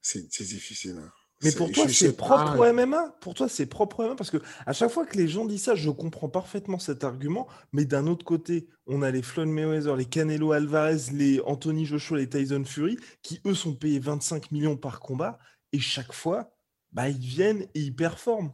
c'est 0.00 0.42
difficile. 0.42 0.98
Hein. 0.98 1.12
Mais 1.42 1.52
pour 1.52 1.70
toi, 1.70 1.88
c'est 1.88 2.16
propre 2.16 2.58
au 2.58 2.72
MMA. 2.72 3.16
Pour 3.20 3.34
toi, 3.34 3.48
c'est 3.48 3.66
propre 3.66 4.00
au 4.00 4.08
MMA 4.08 4.16
parce 4.16 4.30
que 4.30 4.38
à 4.66 4.72
chaque 4.72 4.90
fois 4.90 5.06
que 5.06 5.16
les 5.16 5.28
gens 5.28 5.44
disent 5.44 5.64
ça, 5.64 5.74
je 5.76 5.90
comprends 5.90 6.28
parfaitement 6.28 6.78
cet 6.78 7.04
argument. 7.04 7.46
Mais 7.72 7.84
d'un 7.84 8.06
autre 8.06 8.24
côté, 8.24 8.68
on 8.86 9.02
a 9.02 9.10
les 9.10 9.22
Floyd 9.22 9.48
Mayweather, 9.48 9.94
les 9.96 10.04
Canelo 10.04 10.52
Alvarez, 10.52 11.12
les 11.12 11.40
Anthony 11.46 11.86
Joshua, 11.86 12.18
les 12.18 12.28
Tyson 12.28 12.64
Fury, 12.64 12.96
qui 13.22 13.40
eux 13.46 13.54
sont 13.54 13.74
payés 13.74 14.00
25 14.00 14.50
millions 14.50 14.76
par 14.76 15.00
combat 15.00 15.38
et 15.72 15.78
chaque 15.78 16.12
fois, 16.12 16.50
bah, 16.92 17.08
ils 17.08 17.18
viennent 17.18 17.62
et 17.74 17.80
ils 17.80 17.94
performent. 17.94 18.52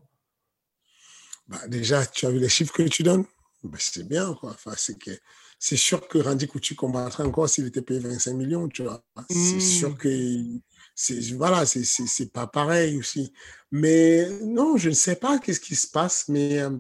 Bah, 1.49 1.67
déjà, 1.69 2.05
tu 2.07 2.27
as 2.27 2.31
vu 2.31 2.39
les 2.39 2.49
chiffres 2.49 2.73
que 2.73 2.83
tu 2.83 3.03
donnes? 3.03 3.25
Bah, 3.63 3.79
C'est 3.81 4.07
bien, 4.07 4.35
quoi. 4.35 4.51
Enfin, 4.51 4.75
c'est 4.77 4.99
que 4.99 5.11
c'est 5.59 5.77
sûr 5.77 6.07
que 6.09 6.19
Randy 6.19 6.47
Coutu 6.47 6.75
combattrait 6.75 7.25
encore 7.25 7.49
s'il 7.49 7.67
était 7.67 7.83
payé 7.83 8.01
25 8.01 8.35
millions, 8.35 8.69
tu 8.69 8.83
vois. 8.83 9.03
C'est 9.31 9.61
sûr 9.61 9.91
mmh. 9.91 10.61
C'est 10.95 11.21
voilà, 11.33 11.67
c'est 11.67 12.33
pas 12.33 12.47
pareil 12.47 12.97
aussi. 12.97 13.33
Mais 13.73 14.29
non, 14.45 14.77
je 14.77 14.91
ne 14.91 14.95
sais 14.95 15.17
pas 15.17 15.39
qu'est-ce 15.39 15.61
qui 15.61 15.75
se 15.75 15.89
passe, 15.89 16.27
mais 16.29 16.61
euh, 16.61 16.71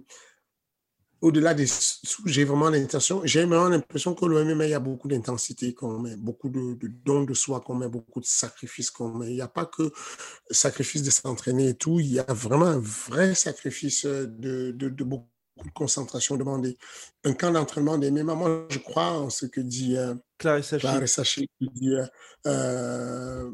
au-delà 1.20 1.54
des 1.54 1.66
sous, 1.66 2.22
j'ai 2.26 2.44
vraiment 2.44 2.68
l'intention, 2.70 3.22
j'ai 3.24 3.44
vraiment 3.44 3.68
l'impression 3.68 4.14
que 4.14 4.26
le 4.26 4.44
MMA, 4.44 4.66
il 4.66 4.70
y 4.70 4.74
a 4.74 4.80
beaucoup 4.80 5.08
d'intensité 5.08 5.74
qu'on 5.74 5.98
met, 5.98 6.16
beaucoup 6.16 6.48
de, 6.48 6.76
dons 7.04 7.24
de 7.24 7.34
soi 7.34 7.60
qu'on 7.60 7.74
met, 7.74 7.88
beaucoup 7.88 8.20
de 8.20 8.26
sacrifices 8.26 8.90
qu'on 8.90 9.08
met. 9.08 9.28
Il 9.30 9.34
n'y 9.34 9.40
a 9.40 9.48
pas 9.48 9.66
que 9.66 9.90
sacrifice 10.50 11.02
de 11.02 11.10
s'entraîner 11.10 11.70
et 11.70 11.74
tout, 11.74 11.98
il 11.98 12.12
y 12.12 12.20
a 12.20 12.26
vraiment 12.28 12.66
un 12.66 12.78
vrai 12.78 13.34
sacrifice 13.34 14.04
de, 14.04 14.70
de, 14.70 15.04
beaucoup 15.04 15.28
de 15.64 15.70
concentration 15.70 16.36
demandée. 16.36 16.76
Un 17.24 17.32
camp 17.32 17.50
d'entraînement 17.52 17.98
des 17.98 18.10
MMA, 18.10 18.34
moi, 18.34 18.66
je 18.68 18.78
crois 18.78 19.12
en 19.12 19.30
ce 19.30 19.46
que 19.46 19.60
dit 19.60 19.96
euh, 19.96 20.14
Clarissa 20.38 20.78
qui 20.78 21.48
dit 21.60 21.94
euh, 21.94 22.06
euh 22.46 23.50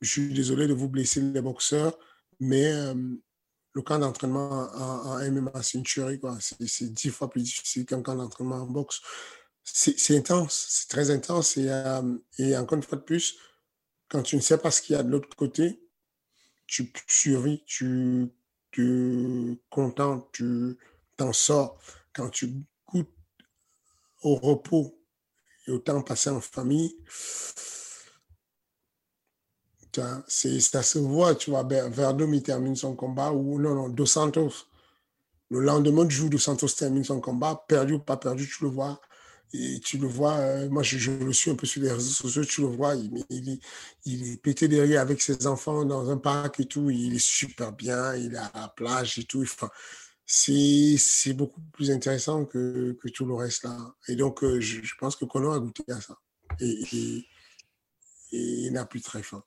je 0.00 0.10
suis 0.10 0.32
désolé 0.32 0.66
de 0.66 0.74
vous 0.74 0.88
blesser 0.88 1.20
les 1.20 1.40
boxeurs, 1.40 1.98
mais 2.40 2.66
euh, 2.72 2.94
le 3.72 3.82
camp 3.82 3.98
d'entraînement 3.98 4.68
en, 4.74 5.30
MMA, 5.30 5.62
c'est 5.62 5.78
une 5.78 5.84
tuerie. 5.84 6.20
C'est 6.40 6.92
dix 6.92 7.10
fois 7.10 7.30
plus 7.30 7.42
difficile 7.42 7.86
qu'un 7.86 8.02
camp 8.02 8.16
d'entraînement 8.16 8.56
en 8.56 8.66
boxe. 8.66 9.00
C'est 9.64 10.16
intense, 10.16 10.66
c'est 10.70 10.88
très 10.88 11.10
intense. 11.10 11.56
Et, 11.56 11.68
euh, 11.68 12.16
et, 12.38 12.56
encore 12.56 12.76
une 12.76 12.82
fois 12.82 12.98
de 12.98 13.02
plus, 13.02 13.38
quand 14.08 14.22
tu 14.22 14.36
ne 14.36 14.40
sais 14.40 14.58
pas 14.58 14.70
ce 14.70 14.80
qu'il 14.80 14.96
y 14.96 14.98
a 14.98 15.02
de 15.02 15.10
l'autre 15.10 15.36
côté, 15.36 15.80
tu 16.66 16.92
survis, 17.06 17.62
tu 17.66 18.30
te 18.72 19.54
contentes, 19.70 20.30
tu 20.32 20.76
t'en 21.16 21.32
sors. 21.32 21.78
Quand 22.12 22.30
tu 22.30 22.64
goûtes 22.86 23.14
au 24.22 24.34
repos 24.36 24.98
et 25.66 25.70
au 25.70 25.78
temps 25.78 26.02
passé 26.02 26.30
en 26.30 26.40
famille, 26.40 26.96
ça 29.92 30.82
se 30.82 30.98
voit, 30.98 31.34
tu 31.34 31.50
vois, 31.50 31.62
Verdum, 31.64 32.34
il 32.34 32.42
termine 32.42 32.76
son 32.76 32.94
combat, 32.94 33.32
ou 33.32 33.58
non, 33.58 33.74
non, 33.74 33.88
Dos 33.88 34.06
Santos. 34.06 34.66
Le 35.50 35.60
lendemain 35.60 36.04
du 36.04 36.14
jour, 36.14 36.30
Dos 36.30 36.38
Santos 36.38 36.68
termine 36.68 37.04
son 37.04 37.20
combat, 37.20 37.64
perdu 37.68 37.94
ou 37.94 37.98
pas 37.98 38.16
perdu, 38.16 38.48
tu 38.48 38.64
le 38.64 38.70
vois. 38.70 39.00
Et 39.54 39.80
tu 39.80 39.96
le 39.96 40.06
vois, 40.06 40.34
euh, 40.36 40.68
moi 40.68 40.82
je, 40.82 41.10
le 41.10 41.32
suis 41.32 41.50
un 41.50 41.54
peu 41.54 41.66
sur 41.66 41.80
les 41.80 41.90
réseaux 41.90 42.10
sociaux, 42.10 42.44
tu 42.44 42.60
le 42.60 42.66
vois, 42.66 42.94
il, 42.94 43.60
est 44.04 44.42
pété 44.42 44.68
derrière 44.68 45.00
avec 45.00 45.22
ses 45.22 45.46
enfants 45.46 45.86
dans 45.86 46.10
un 46.10 46.18
parc 46.18 46.60
et 46.60 46.66
tout, 46.66 46.90
il 46.90 47.14
est 47.14 47.18
super 47.18 47.72
bien, 47.72 48.14
il 48.14 48.34
est 48.34 48.38
à 48.38 48.50
la 48.54 48.68
plage 48.68 49.18
et 49.18 49.24
tout. 49.24 49.42
Enfin, 49.42 49.70
c'est 50.26 51.32
beaucoup 51.32 51.62
plus 51.72 51.90
intéressant 51.90 52.44
que, 52.44 52.92
que, 53.00 53.08
tout 53.08 53.24
le 53.24 53.34
reste 53.34 53.64
là. 53.64 53.76
Et 54.08 54.16
donc, 54.16 54.44
euh, 54.44 54.60
je, 54.60 54.94
pense 55.00 55.16
que 55.16 55.24
Conor 55.24 55.54
a 55.54 55.60
goûté 55.60 55.82
à 55.90 56.00
ça. 56.00 56.18
Et, 56.60 57.24
et 58.32 58.66
il 58.66 58.72
n'a 58.72 58.84
plus 58.84 59.00
très 59.00 59.22
faim. 59.22 59.42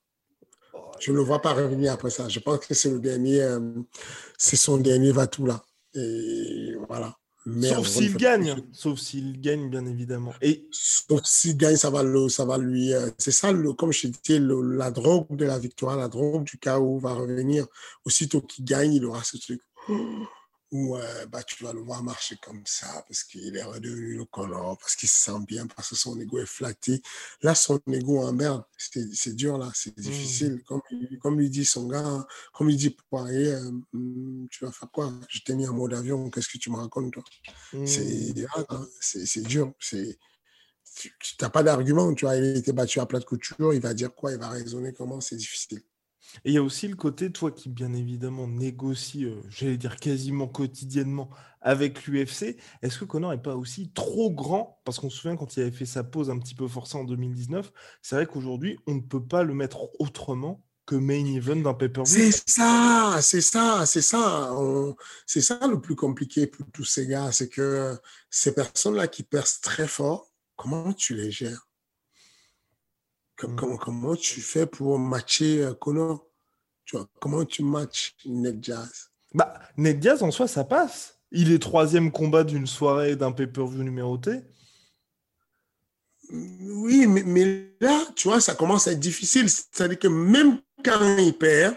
Je 1.02 1.12
ne 1.12 1.18
le 1.18 1.24
vois 1.24 1.42
pas 1.42 1.54
revenir 1.54 1.94
après 1.94 2.12
ça. 2.12 2.30
Je 2.30 2.40
pense 2.40 2.60
que 2.60 2.74
c'est 2.74 2.92
le 2.92 3.00
dernier, 3.00 3.42
euh, 3.42 3.60
c'est 4.38 4.56
son 4.56 4.78
dernier 4.78 5.12
va-tout 5.12 5.46
là. 5.46 5.64
Et 5.96 6.76
voilà. 6.88 7.18
sauf 7.64 7.88
s'il 7.88 8.16
gagne, 8.16 8.56
sauf 8.72 9.00
s'il 9.00 9.42
gagne, 9.42 9.70
bien 9.70 9.86
évidemment. 9.88 10.34
Et 10.42 10.68
sauf 10.72 11.22
s'il 11.24 11.58
gagne, 11.58 11.76
ça 11.76 11.90
va, 11.90 12.04
le, 12.04 12.30
ça 12.30 12.46
va 12.46 12.60
lui. 12.60 12.94
Euh, 12.94 13.10
c'est 13.18 13.32
ça, 13.32 13.52
le, 13.52 13.74
comme 13.74 13.92
je 13.92 14.08
disais, 14.08 14.40
la 14.40 14.92
drogue 14.92 15.36
de 15.36 15.46
la 15.46 15.58
victoire, 15.58 15.98
la 15.98 16.08
drogue 16.08 16.44
du 16.44 16.60
chaos 16.60 17.00
va 17.00 17.14
revenir. 17.14 17.66
Aussitôt 18.06 18.42
qu'il 18.42 18.64
gagne, 18.64 18.94
il 18.94 19.06
aura 19.06 19.24
ce 19.24 19.38
truc 19.38 19.60
où 20.72 20.96
euh, 20.96 21.26
bah, 21.28 21.44
tu 21.44 21.64
vas 21.64 21.74
le 21.74 21.82
voir 21.82 22.02
marcher 22.02 22.38
comme 22.42 22.62
ça 22.66 23.04
parce 23.08 23.24
qu'il 23.24 23.56
est 23.56 23.64
redevenu 23.64 24.18
le 24.18 24.26
color, 24.26 24.78
parce 24.78 24.96
qu'il 24.96 25.10
se 25.10 25.26
sent 25.26 25.40
bien, 25.46 25.68
parce 25.68 25.90
que 25.90 25.96
son 25.96 26.20
ego 26.20 26.40
est 26.40 26.46
flatté. 26.46 27.02
Là, 27.42 27.56
son 27.56 27.80
ego 27.88 28.22
en 28.22 28.32
merde, 28.32 28.64
c'est 28.78 29.36
dur 29.36 29.58
là, 29.58 29.70
c'est 29.76 29.98
mmh. 29.98 30.02
difficile. 30.02 30.64
Comme, 30.66 30.82
comme 31.22 31.40
lui 31.40 31.50
dit 31.50 31.66
son 31.66 31.88
gars, 31.88 32.26
comme 32.54 32.70
il 32.70 32.78
dit 32.78 32.96
Poirier, 33.10 33.54
euh, 33.54 33.72
mmh, 33.94 34.48
tu 34.50 34.66
vas 34.66 34.72
faire 34.72 34.90
quoi? 34.92 35.14
Je 35.28 35.40
t'ai 35.42 35.56
mis 35.56 35.68
en 35.68 35.74
mode 35.74 35.94
avion, 35.94 36.30
qu'est-ce 36.30 36.48
que 36.48 36.58
tu 36.58 36.70
me 36.70 36.78
racontes 36.78 37.12
toi? 37.12 37.24
Mmh. 37.74 37.86
C'est 37.86 39.42
dur, 39.44 39.74
c'est 39.80 40.18
tu 41.00 41.10
n'as 41.42 41.50
pas 41.50 41.64
d'argument, 41.64 42.14
tu 42.14 42.26
vois, 42.26 42.36
il 42.36 42.58
était 42.58 42.74
battu 42.74 43.00
à 43.00 43.06
plat 43.06 43.20
de 43.20 43.26
couture, 43.26 43.74
il 43.74 43.80
va 43.80 43.94
dire 43.94 44.14
quoi, 44.14 44.32
il 44.32 44.38
va 44.38 44.50
raisonner 44.50 44.94
comment, 44.94 45.22
c'est 45.22 45.38
difficile. 45.38 45.82
Et 46.46 46.52
il 46.52 46.54
y 46.54 46.58
a 46.58 46.64
aussi 46.64 46.88
le 46.88 46.96
côté, 46.96 47.32
toi 47.32 47.52
qui 47.52 47.70
bien 47.70 47.94
évidemment 47.94 48.48
négocie, 48.48 49.26
euh, 49.26 49.42
j'allais 49.50 49.78
dire 49.78 49.96
quasiment 49.98 50.48
quotidiennement 50.48 51.30
avec 51.62 52.06
l'UFC, 52.06 52.58
est-ce 52.82 53.00
que 53.00 53.06
Conor 53.06 53.32
n'est 53.32 53.38
pas 53.38 53.56
aussi 53.56 53.92
trop 53.92 54.32
grand? 54.32 54.82
Parce 54.84 55.00
qu'on 55.00 55.10
se 55.10 55.18
souvient 55.18 55.38
quand 55.38 55.56
il 55.56 55.62
avait 55.62 55.72
fait 55.72 55.86
sa 55.86 56.04
pause 56.04 56.30
un 56.30 56.40
petit 56.40 56.56
peu 56.56 56.68
forcée 56.68 56.98
en 56.98 57.04
2019, 57.04 57.72
c'est 58.02 58.16
vrai 58.16 58.26
qu'aujourd'hui, 58.26 58.80
on 58.88 58.96
ne 58.96 59.02
peut 59.02 59.24
pas 59.24 59.44
le 59.44 59.54
mettre 59.54 59.90
autrement 60.00 60.64
que 60.86 60.96
main 60.96 61.26
event 61.26 61.58
d'un 61.58 61.74
pay-per-view. 61.74 62.32
C'est 62.32 62.50
ça, 62.50 63.20
c'est 63.22 63.42
ça, 63.42 63.86
c'est 63.86 64.02
ça. 64.02 64.52
C'est 65.26 65.42
ça 65.42 65.60
le 65.68 65.80
plus 65.80 65.96
compliqué 65.96 66.48
pour 66.48 66.66
tous 66.72 66.84
ces 66.84 67.08
gars, 67.08 67.32
c'est 67.32 67.50
que 67.50 67.96
ces 68.30 68.54
personnes-là 68.54 69.08
qui 69.08 69.24
percent 69.24 69.62
très 69.62 69.88
fort, 69.88 70.32
comment 70.56 70.94
tu 70.94 71.16
les 71.16 71.32
gères? 71.32 71.68
Comment, 73.42 73.76
comment, 73.76 74.16
tu 74.16 74.40
fais 74.40 74.68
pour 74.68 75.00
matcher 75.00 75.64
euh, 75.64 75.74
Connor? 75.74 76.28
Tu 76.86 76.96
vois, 76.96 77.08
comment 77.20 77.44
tu 77.44 77.64
matches 77.64 78.16
Ned 78.26 78.60
Diaz? 78.60 79.10
Bah, 79.34 79.54
Ned 79.78 80.00
Diaz, 80.00 80.22
en 80.22 80.30
soi, 80.30 80.48
ça 80.48 80.64
passe. 80.64 81.20
Il 81.32 81.52
est 81.52 81.58
troisième 81.58 82.12
combat 82.12 82.44
d'une 82.44 82.68
soirée 82.68 83.16
d'un 83.16 83.32
pay-per-view 83.32 83.82
numéroté. 83.82 84.42
Oui, 86.32 87.08
mais, 87.08 87.74
là, 87.82 88.06
tu 88.16 88.28
vois, 88.28 88.40
ça 88.42 88.54
commence 88.54 88.88
à 88.88 88.92
être 88.92 89.00
difficile. 89.00 89.50
C'est-à-dire 89.50 89.98
que 89.98 90.08
même 90.08 90.60
quand 90.86 91.18
il 91.18 91.36
perd, 91.36 91.76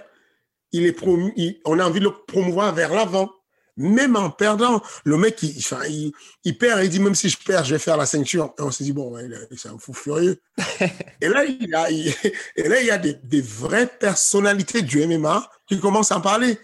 il 0.72 0.84
est 0.84 0.92
promu, 0.92 1.32
on 1.64 1.78
a 1.78 1.86
envie 1.86 2.00
de 2.00 2.04
le 2.04 2.24
promouvoir 2.26 2.74
vers 2.74 2.92
l'avant. 2.92 3.30
Même 3.76 4.14
en 4.14 4.30
perdant, 4.30 4.82
le 5.04 5.16
mec, 5.16 5.42
il, 5.42 5.56
il, 5.88 6.12
il, 6.44 6.56
perd, 6.56 6.84
il 6.84 6.90
dit 6.90 7.00
même 7.00 7.14
si 7.14 7.28
je 7.28 7.36
perds, 7.36 7.64
je 7.64 7.74
vais 7.74 7.80
faire 7.80 7.96
la 7.96 8.06
ceinture. 8.06 8.54
Et 8.58 8.62
on 8.62 8.70
s'est 8.70 8.84
dit, 8.84 8.92
bon, 8.92 9.16
c'est 9.56 9.68
un 9.68 9.78
fou 9.78 9.92
furieux. 9.92 10.40
et 11.20 11.28
là, 11.28 11.44
il 11.44 11.68
y 11.68 11.74
a, 11.74 11.90
et 12.56 12.68
là, 12.68 12.80
il 12.80 12.86
y 12.86 12.90
a 12.90 12.98
des, 12.98 13.14
des, 13.14 13.40
vraies 13.40 13.88
personnalités 13.88 14.82
du 14.82 15.04
MMA 15.06 15.50
qui 15.66 15.80
commencent 15.80 16.12
à 16.12 16.18
en 16.18 16.20
parler. 16.20 16.58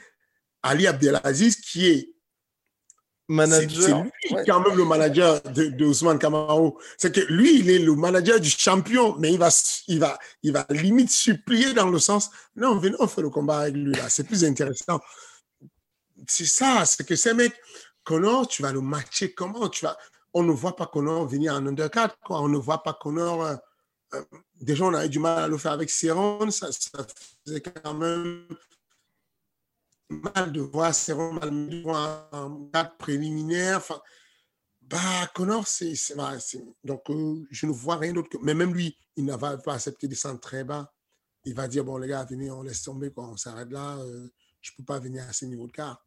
Ali 0.62 0.86
Abdelaziz, 0.86 1.56
qui 1.56 1.88
est 1.88 2.14
manager. 3.30 4.04
C'est 4.22 4.34
lui 4.36 4.44
quand 4.46 4.60
même 4.60 4.76
le 4.76 4.84
manager 4.84 5.40
de, 5.42 5.66
de 5.66 5.84
Ousmane 5.84 6.18
Kamaro. 6.18 6.78
C'est 6.96 7.12
que 7.12 7.20
lui, 7.32 7.58
il 7.58 7.70
est 7.70 7.78
le 7.78 7.94
manager 7.94 8.38
du 8.38 8.50
champion, 8.50 9.16
mais 9.18 9.32
il 9.32 9.38
va, 9.38 9.48
il 9.88 9.98
va, 9.98 10.18
il 10.42 10.52
va 10.52 10.66
limite 10.70 11.10
supplier 11.10 11.72
dans 11.72 11.88
le 11.88 11.98
sens, 11.98 12.30
non, 12.56 12.78
venez, 12.78 12.96
on 12.98 13.06
fait 13.08 13.22
le 13.22 13.30
combat 13.30 13.60
avec 13.60 13.74
lui 13.74 13.94
là, 13.94 14.08
c'est 14.08 14.24
plus 14.24 14.44
intéressant 14.44 15.00
c'est 16.30 16.46
ça, 16.46 16.84
c'est 16.86 17.06
que 17.06 17.16
ces 17.16 17.34
mecs, 17.34 17.60
Connor, 18.04 18.46
tu 18.48 18.62
vas 18.62 18.72
le 18.72 18.80
matcher 18.80 19.34
comment? 19.34 19.68
Tu 19.68 19.84
vas, 19.84 19.96
On 20.32 20.42
ne 20.42 20.52
voit 20.52 20.76
pas 20.76 20.86
Connor 20.86 21.26
venir 21.26 21.54
en 21.54 21.66
undercard, 21.66 22.18
quoi. 22.20 22.40
On 22.40 22.48
ne 22.48 22.56
voit 22.56 22.82
pas 22.82 22.94
Connor. 22.94 23.42
Euh, 23.42 23.56
euh, 24.14 24.24
déjà, 24.60 24.84
on 24.84 24.94
avait 24.94 25.08
du 25.08 25.18
mal 25.18 25.44
à 25.44 25.48
le 25.48 25.58
faire 25.58 25.72
avec 25.72 25.90
Céron, 25.90 26.50
ça, 26.50 26.70
ça 26.72 27.06
faisait 27.44 27.60
quand 27.60 27.94
même 27.94 28.46
mal 30.08 30.52
de 30.52 30.60
voir 30.60 30.94
Céron 30.94 31.32
mal 31.34 31.50
de 31.50 31.82
voir 31.82 32.30
cadre 32.72 32.96
préliminaire. 32.98 33.78
Enfin, 33.78 34.00
bah, 34.82 35.26
Connor, 35.34 35.66
c'est. 35.66 35.94
Donc, 36.84 37.10
euh, 37.10 37.46
je 37.50 37.66
ne 37.66 37.72
vois 37.72 37.96
rien 37.96 38.12
d'autre 38.12 38.28
que. 38.28 38.38
Mais 38.42 38.54
même 38.54 38.72
lui, 38.74 38.96
il 39.16 39.24
n'a 39.24 39.38
pas 39.38 39.58
accepté 39.66 40.06
de 40.06 40.12
descendre 40.12 40.40
très 40.40 40.64
bas. 40.64 40.92
Il 41.44 41.54
va 41.54 41.68
dire 41.68 41.84
bon, 41.84 41.96
les 41.98 42.08
gars, 42.08 42.24
venez, 42.24 42.50
on 42.50 42.62
laisse 42.62 42.82
tomber, 42.82 43.10
quoi. 43.10 43.28
on 43.28 43.36
s'arrête 43.36 43.70
là. 43.70 43.98
je 44.60 44.72
ne 44.72 44.76
peux 44.76 44.84
pas 44.84 44.98
venir 44.98 45.24
à 45.28 45.32
ce 45.32 45.44
niveau 45.44 45.66
de 45.66 45.72
quart. 45.72 46.04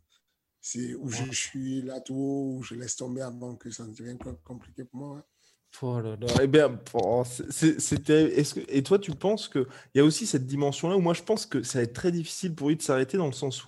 C'est 0.65 0.95
où 0.95 1.09
je 1.09 1.29
suis 1.31 1.81
là 1.81 1.99
tout 1.99 2.13
où 2.15 2.63
je 2.63 2.75
laisse 2.75 2.95
tomber 2.95 3.21
avant 3.21 3.57
que 3.57 3.69
ça 3.69 3.85
ne 3.85 3.93
devienne 3.93 4.17
compliqué 4.45 4.85
pour 4.85 4.97
moi. 4.97 5.27
Oh 5.81 5.99
là 5.99 6.15
là. 6.15 6.27
Eh 6.41 6.47
bien, 6.47 6.79
c'était. 7.49 8.39
Est-ce 8.39 8.53
que 8.53 8.61
et 8.69 8.81
toi, 8.81 8.97
tu 8.97 9.11
penses 9.11 9.49
que 9.49 9.67
il 9.93 9.97
y 9.97 10.01
a 10.01 10.05
aussi 10.05 10.25
cette 10.25 10.45
dimension-là 10.45 10.95
où 10.95 11.01
moi, 11.01 11.13
je 11.13 11.23
pense 11.23 11.45
que 11.45 11.63
ça 11.63 11.79
va 11.79 11.83
être 11.83 11.93
très 11.93 12.13
difficile 12.13 12.55
pour 12.55 12.69
lui 12.69 12.77
de 12.77 12.81
s'arrêter 12.81 13.17
dans 13.17 13.25
le 13.25 13.33
sens 13.33 13.65
où 13.65 13.67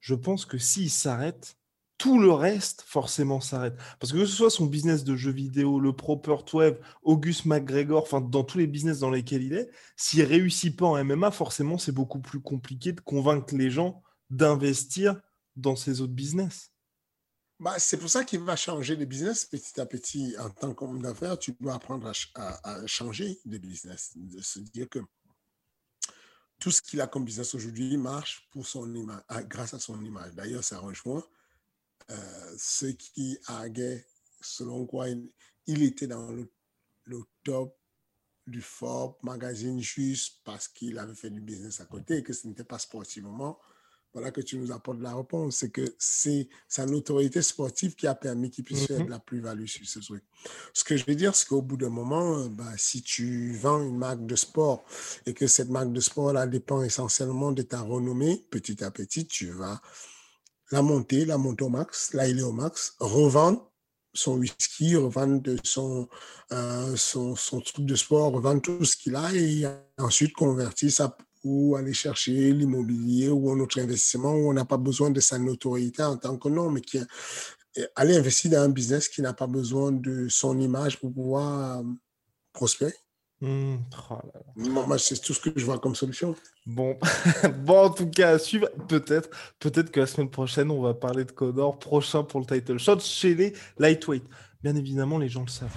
je 0.00 0.14
pense 0.14 0.46
que 0.46 0.56
s'il 0.56 0.88
s'arrête, 0.88 1.58
tout 1.98 2.18
le 2.18 2.32
reste 2.32 2.82
forcément 2.86 3.42
s'arrête. 3.42 3.76
Parce 4.00 4.12
que 4.12 4.18
que 4.18 4.24
ce 4.24 4.34
soit 4.34 4.50
son 4.50 4.64
business 4.64 5.04
de 5.04 5.16
jeux 5.16 5.32
vidéo, 5.32 5.80
le 5.80 5.92
Proper 5.92 6.36
12, 6.50 6.76
Auguste 7.02 7.44
McGregor, 7.44 8.02
enfin 8.04 8.22
dans 8.22 8.42
tous 8.42 8.56
les 8.56 8.66
business 8.66 9.00
dans 9.00 9.10
lesquels 9.10 9.42
il 9.42 9.52
est, 9.52 9.68
s'il 9.96 10.22
réussit 10.22 10.74
pas 10.74 10.86
en 10.86 11.04
MMA, 11.04 11.30
forcément 11.30 11.76
c'est 11.76 11.92
beaucoup 11.92 12.20
plus 12.20 12.40
compliqué 12.40 12.92
de 12.92 13.00
convaincre 13.02 13.54
les 13.54 13.68
gens 13.68 14.02
d'investir 14.30 15.20
dans 15.56 15.76
ses 15.76 16.00
autres 16.00 16.12
business. 16.12 16.70
Bah, 17.62 17.78
c'est 17.78 17.96
pour 17.96 18.10
ça 18.10 18.24
qu'il 18.24 18.40
va 18.40 18.56
changer 18.56 18.96
de 18.96 19.04
business 19.04 19.44
petit 19.44 19.80
à 19.80 19.86
petit. 19.86 20.34
En 20.38 20.50
tant 20.50 20.74
qu'homme 20.74 21.00
d'affaires, 21.00 21.38
tu 21.38 21.54
dois 21.60 21.74
apprendre 21.74 22.10
à, 22.34 22.86
changer 22.86 23.38
de 23.44 23.56
business. 23.58 24.12
De 24.16 24.42
se 24.42 24.58
dire 24.58 24.88
que 24.88 24.98
tout 26.58 26.72
ce 26.72 26.82
qu'il 26.82 27.00
a 27.00 27.06
comme 27.06 27.24
business 27.24 27.54
aujourd'hui 27.54 27.96
marche 27.96 28.48
pour 28.50 28.66
son 28.66 28.92
image, 28.94 29.22
grâce 29.46 29.74
à 29.74 29.78
son 29.78 30.04
image. 30.04 30.34
D'ailleurs, 30.34 30.64
ça 30.64 30.80
rejoint 30.80 31.24
euh, 32.10 32.54
ce 32.58 32.86
qui 32.86 33.38
a 33.46 33.66
selon 34.40 34.84
quoi 34.84 35.06
il, 35.08 35.82
était 35.84 36.08
dans 36.08 36.32
le, 36.32 36.52
le, 37.04 37.22
top 37.44 37.78
du 38.48 38.60
Forbes 38.60 39.16
magazine 39.22 39.80
juste 39.80 40.40
parce 40.42 40.66
qu'il 40.66 40.98
avait 40.98 41.14
fait 41.14 41.30
du 41.30 41.40
business 41.40 41.80
à 41.80 41.84
côté 41.84 42.16
et 42.16 42.22
que 42.24 42.32
ce 42.32 42.48
n'était 42.48 42.64
pas 42.64 42.80
sportivement 42.80 43.56
voilà 44.12 44.30
que 44.30 44.40
tu 44.40 44.58
nous 44.58 44.72
apportes 44.72 45.00
la 45.00 45.14
réponse. 45.14 45.56
C'est 45.56 45.70
que 45.70 45.94
c'est 45.98 46.48
sa 46.68 46.86
notoriété 46.86 47.40
sportive 47.42 47.94
qui 47.94 48.06
a 48.06 48.14
permis 48.14 48.50
qu'il 48.50 48.64
puisse 48.64 48.86
faire 48.86 49.00
mm-hmm. 49.00 49.06
de 49.06 49.10
la 49.10 49.18
plus-value 49.18 49.66
sur 49.66 49.86
ce 49.86 50.00
truc. 50.00 50.22
Ce 50.74 50.84
que 50.84 50.96
je 50.96 51.04
veux 51.06 51.14
dire, 51.14 51.34
c'est 51.34 51.48
qu'au 51.48 51.62
bout 51.62 51.76
d'un 51.76 51.88
moment, 51.88 52.38
euh, 52.38 52.48
bah, 52.48 52.72
si 52.76 53.02
tu 53.02 53.52
vends 53.54 53.82
une 53.82 53.96
marque 53.96 54.26
de 54.26 54.36
sport 54.36 54.84
et 55.26 55.34
que 55.34 55.46
cette 55.46 55.70
marque 55.70 55.92
de 55.92 56.00
sport 56.00 56.32
là 56.32 56.46
dépend 56.46 56.82
essentiellement 56.82 57.52
de 57.52 57.62
ta 57.62 57.80
renommée, 57.80 58.44
petit 58.50 58.84
à 58.84 58.90
petit, 58.90 59.26
tu 59.26 59.50
vas 59.50 59.80
la 60.70 60.82
monter, 60.82 61.24
la 61.24 61.38
monter 61.38 61.64
au 61.64 61.68
max, 61.68 62.10
il 62.14 62.38
est 62.38 62.42
au 62.42 62.52
max, 62.52 62.96
revendre 62.98 63.70
son 64.14 64.36
whisky, 64.36 64.96
revendre 64.96 65.56
son, 65.64 66.08
euh, 66.52 66.96
son, 66.96 67.34
son, 67.36 67.60
truc 67.60 67.86
de 67.86 67.94
sport, 67.94 68.32
revendre 68.32 68.60
tout 68.60 68.84
ce 68.84 68.96
qu'il 68.96 69.16
a 69.16 69.32
et 69.34 69.64
ensuite 69.98 70.34
convertir 70.34 70.90
ça 70.90 71.16
ou 71.44 71.76
aller 71.76 71.92
chercher 71.92 72.52
l'immobilier 72.52 73.28
ou 73.28 73.50
un 73.50 73.60
autre 73.60 73.80
investissement 73.80 74.32
où 74.32 74.50
on 74.50 74.52
n'a 74.52 74.64
pas 74.64 74.76
besoin 74.76 75.10
de 75.10 75.20
sa 75.20 75.38
notoriété 75.38 76.02
en 76.02 76.16
tant 76.16 76.36
que 76.36 76.48
nom, 76.48 76.70
mais 76.70 76.80
qui 76.80 76.98
aller 77.96 78.16
investir 78.16 78.50
dans 78.50 78.62
un 78.62 78.68
business 78.68 79.08
qui 79.08 79.22
n'a 79.22 79.32
pas 79.32 79.46
besoin 79.46 79.92
de 79.92 80.28
son 80.28 80.58
image 80.60 80.98
pour 80.98 81.12
pouvoir 81.12 81.78
euh, 81.78 81.82
prospérer. 82.52 82.94
Mmh. 83.40 83.76
Oh 84.10 84.18
moi, 84.56 84.98
c'est 84.98 85.20
tout 85.20 85.34
ce 85.34 85.40
que 85.40 85.50
je 85.56 85.64
vois 85.64 85.78
comme 85.78 85.96
solution. 85.96 86.36
Bon, 86.64 86.96
bon 87.64 87.86
en 87.86 87.90
tout 87.90 88.08
cas, 88.08 88.38
suivre. 88.38 88.68
Peut-être, 88.88 89.30
peut-être 89.58 89.90
que 89.90 90.00
la 90.00 90.06
semaine 90.06 90.30
prochaine, 90.30 90.70
on 90.70 90.80
va 90.80 90.94
parler 90.94 91.24
de 91.24 91.32
Connor 91.32 91.78
prochain 91.78 92.22
pour 92.22 92.40
le 92.40 92.46
title 92.46 92.78
shot 92.78 93.00
chez 93.00 93.34
les 93.34 93.52
lightweight. 93.78 94.24
Bien 94.62 94.76
évidemment, 94.76 95.18
les 95.18 95.28
gens 95.28 95.42
le 95.42 95.48
savent 95.48 95.76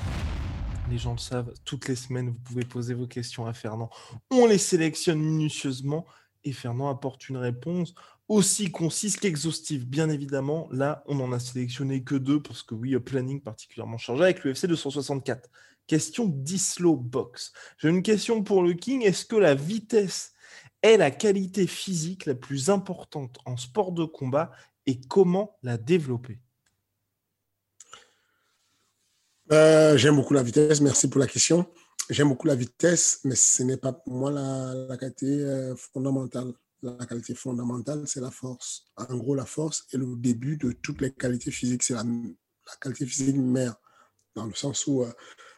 les 0.90 0.98
gens 0.98 1.14
le 1.14 1.18
savent, 1.18 1.54
toutes 1.64 1.88
les 1.88 1.96
semaines, 1.96 2.30
vous 2.30 2.40
pouvez 2.40 2.66
poser 2.66 2.94
vos 2.94 3.08
questions 3.08 3.46
à 3.46 3.54
Fernand. 3.54 3.90
On 4.32 4.46
les 4.46 4.58
sélectionne 4.58 5.20
minutieusement 5.20 6.06
et 6.44 6.52
Fernand 6.52 6.90
apporte 6.90 7.30
une 7.30 7.38
réponse 7.38 7.94
aussi 8.28 8.72
concise 8.72 9.18
qu'exhaustive. 9.18 9.88
Bien 9.88 10.10
évidemment, 10.10 10.68
là, 10.72 11.04
on 11.08 11.16
n'en 11.16 11.32
a 11.32 11.40
sélectionné 11.40 12.04
que 12.04 12.16
deux 12.16 12.42
parce 12.42 12.64
que 12.64 12.76
oui, 12.76 12.98
planning 13.00 13.42
particulièrement 13.42 13.98
chargé 13.98 14.24
avec 14.24 14.44
l'UFC 14.44 14.68
264. 14.68 15.50
Question 15.88 16.26
d'Islo 16.26 16.96
Box. 16.96 17.54
J'ai 17.78 17.90
une 17.90 18.02
question 18.02 18.44
pour 18.44 18.64
le 18.64 18.74
King. 18.74 19.04
Est-ce 19.04 19.26
que 19.26 19.36
la 19.36 19.54
vitesse 19.54 20.34
est 20.82 20.98
la 20.98 21.12
qualité 21.12 21.68
physique 21.68 22.26
la 22.26 22.36
plus 22.36 22.70
importante 22.70 23.38
en 23.46 23.58
sport 23.58 23.92
de 23.92 24.06
combat 24.06 24.52
et 24.88 25.00
comment 25.00 25.58
la 25.62 25.78
développer? 25.78 26.40
Euh, 29.52 29.98
J'aime 29.98 30.16
beaucoup 30.16 30.34
la 30.34 30.44
vitesse. 30.44 30.82
Merci 30.82 31.10
pour 31.10 31.20
la 31.20 31.28
question. 31.28 31.66
J'aime 32.10 32.30
beaucoup 32.30 32.48
la 32.48 32.56
vitesse, 32.56 33.20
mais 33.24 33.36
ce 33.36 33.64
n'est 33.64 33.78
pas 33.78 33.94
pour 33.94 34.14
moi 34.14 34.32
la, 34.32 34.98
qualité 34.98 35.26
euh, 35.26 35.76
fondamentale. 35.76 36.54
La 36.82 37.06
qualité 37.06 37.34
fondamentale, 37.34 38.04
c'est 38.08 38.22
la 38.22 38.32
force. 38.32 38.86
En 38.96 39.16
gros, 39.16 39.34
la 39.34 39.46
force 39.46 39.88
est 39.92 39.98
le 39.98 40.16
début 40.18 40.58
de 40.58 40.72
toutes 40.72 41.02
les 41.02 41.12
qualités 41.12 41.52
physiques. 41.52 41.84
C'est 41.84 41.94
la, 41.94 42.04
qualité 42.80 43.06
physique 43.06 43.38
mère, 43.38 43.76
dans 44.36 44.46
le 44.46 44.54
sens 44.54 44.86
où 44.88 45.04
euh, 45.04 45.12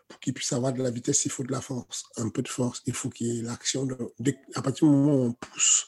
pour 0.07 0.19
qu'il 0.19 0.33
puisse 0.33 0.53
avoir 0.53 0.71
de 0.71 0.81
la 0.81 0.91
vitesse, 0.91 1.25
il 1.25 1.31
faut 1.31 1.43
de 1.43 1.51
la 1.51 1.61
force, 1.61 2.05
un 2.15 2.29
peu 2.29 2.41
de 2.41 2.47
force. 2.47 2.81
Il 2.85 2.93
faut 2.93 3.09
qu'il 3.09 3.27
y 3.27 3.39
ait 3.39 3.41
l'action. 3.41 3.88
À 4.55 4.61
partir 4.61 4.88
du 4.88 4.93
moment 4.93 5.15
où 5.15 5.23
on 5.25 5.33
pousse, 5.33 5.88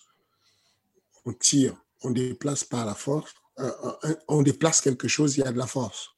on 1.26 1.34
tire, 1.34 1.76
on 2.02 2.12
déplace 2.12 2.66
par 2.66 2.86
la 2.86 2.96
force, 2.96 3.34
on 4.28 4.42
déplace 4.42 4.82
quelque 4.82 5.08
chose, 5.08 5.38
il 5.38 5.42
y 5.42 5.44
a 5.44 5.52
de 5.52 5.58
la 5.58 5.68
force. 5.68 6.10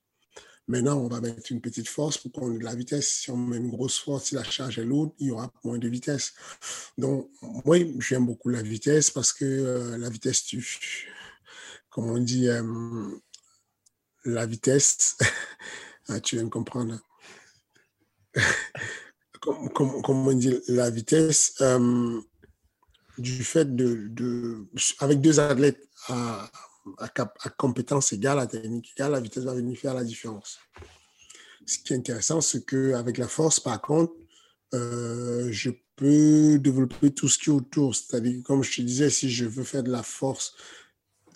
Maintenant, 0.72 0.99
on 0.99 1.09
va 1.09 1.19
mettre 1.19 1.51
une 1.51 1.59
petite 1.59 1.89
force 1.89 2.17
pour 2.17 2.32
qu'on 2.32 2.55
ait 2.55 2.57
de 2.57 2.63
la 2.63 2.74
vitesse. 2.74 3.09
Si 3.09 3.30
on 3.30 3.36
met 3.36 3.57
une 3.57 3.69
grosse 3.69 3.99
force, 3.99 4.28
si 4.28 4.36
la 4.36 4.43
charge 4.45 4.80
est 4.80 4.86
lourde, 4.86 5.11
il 5.19 5.28
y 5.28 5.32
aura 5.32 5.51
moins 5.65 5.78
de 5.78 5.89
vitesse. 5.89 6.34
Donc, 6.97 7.30
moi, 7.65 7.76
j'aime 7.99 8.26
beaucoup 8.26 8.47
la 8.47 8.61
vitesse 8.61 9.11
parce 9.11 9.34
que 9.34 9.43
euh, 9.43 9.97
la 9.97 10.09
vitesse, 10.09 10.43
tu, 10.45 10.65
comme 11.89 12.09
on 12.09 12.19
dit, 12.19 12.47
la 14.24 14.45
vitesse, 14.45 15.17
tu 16.24 16.38
viens 16.38 16.45
de 16.45 16.49
comprendre. 16.49 16.97
comme, 19.41 20.07
on 20.07 20.32
dit, 20.32 20.57
la 20.69 20.89
vitesse, 20.89 21.61
du 23.17 23.43
fait 23.43 23.76
de, 23.76 24.07
de, 24.07 24.65
avec 24.99 25.19
deux 25.19 25.41
athlètes 25.41 25.86
à, 26.07 26.49
à, 26.97 27.49
compétence 27.49 28.13
égale, 28.13 28.39
à 28.39 28.47
technique 28.47 28.93
égale, 28.95 29.11
la 29.11 29.19
vitesse 29.19 29.43
va 29.43 29.53
venir 29.53 29.77
faire 29.77 29.93
la 29.93 30.03
différence. 30.03 30.59
Ce 31.65 31.77
qui 31.79 31.93
est 31.93 31.97
intéressant, 31.97 32.41
c'est 32.41 32.65
qu'avec 32.65 33.17
la 33.17 33.27
force, 33.27 33.59
par 33.59 33.82
contre, 33.82 34.13
euh, 34.73 35.49
je 35.51 35.69
peux 35.95 36.57
développer 36.57 37.11
tout 37.11 37.27
ce 37.27 37.38
qui 37.38 37.49
est 37.49 37.53
autour. 37.53 37.95
C'est-à-dire, 37.95 38.41
comme 38.43 38.63
je 38.63 38.77
te 38.77 38.82
disais, 38.82 39.09
si 39.09 39.29
je 39.29 39.45
veux 39.45 39.63
faire 39.63 39.84
de 39.84 39.91
la 39.91 40.03
force 40.03 40.55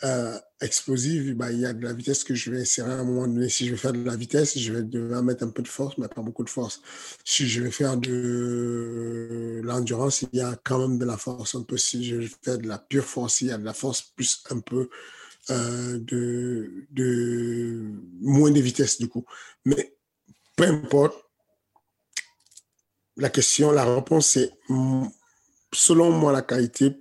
euh, 0.03 0.37
explosive, 0.61 1.35
bah, 1.35 1.51
il 1.51 1.59
y 1.59 1.65
a 1.65 1.73
de 1.73 1.83
la 1.83 1.93
vitesse 1.93 2.23
que 2.23 2.33
je 2.33 2.51
vais 2.51 2.61
insérer 2.61 2.91
à 2.91 2.95
un 2.95 3.03
moment 3.03 3.27
donné. 3.27 3.49
Si 3.49 3.65
je 3.65 3.71
vais 3.71 3.77
faire 3.77 3.93
de 3.93 4.03
la 4.03 4.15
vitesse, 4.15 4.57
je 4.57 4.73
vais 4.73 4.83
devoir 4.83 5.23
mettre 5.23 5.43
un 5.43 5.49
peu 5.49 5.61
de 5.61 5.67
force, 5.67 5.97
mais 5.97 6.07
pas 6.07 6.21
beaucoup 6.21 6.43
de 6.43 6.49
force. 6.49 6.81
Si 7.23 7.47
je 7.47 7.61
vais 7.61 7.71
faire 7.71 7.97
de 7.97 9.61
l'endurance, 9.63 10.23
il 10.23 10.29
y 10.39 10.41
a 10.41 10.59
quand 10.63 10.79
même 10.79 10.97
de 10.97 11.05
la 11.05 11.17
force 11.17 11.55
un 11.55 11.63
peu. 11.63 11.77
Si 11.77 12.03
je 12.03 12.15
vais 12.15 12.29
faire 12.41 12.57
de 12.57 12.67
la 12.67 12.79
pure 12.79 13.05
force, 13.05 13.41
il 13.41 13.47
y 13.47 13.51
a 13.51 13.57
de 13.57 13.65
la 13.65 13.73
force 13.73 14.01
plus 14.01 14.43
un 14.49 14.59
peu 14.59 14.89
euh, 15.49 15.99
de, 15.99 17.91
moins 18.21 18.51
de 18.51 18.59
vitesse 18.59 18.99
du 18.99 19.07
coup. 19.07 19.25
Mais 19.65 19.95
peu 20.55 20.65
importe, 20.65 21.15
la 23.17 23.29
question, 23.29 23.71
la 23.71 23.85
réponse 23.85 24.27
c'est 24.27 24.51
selon 25.73 26.11
moi 26.11 26.31
la 26.31 26.41
qualité 26.41 26.97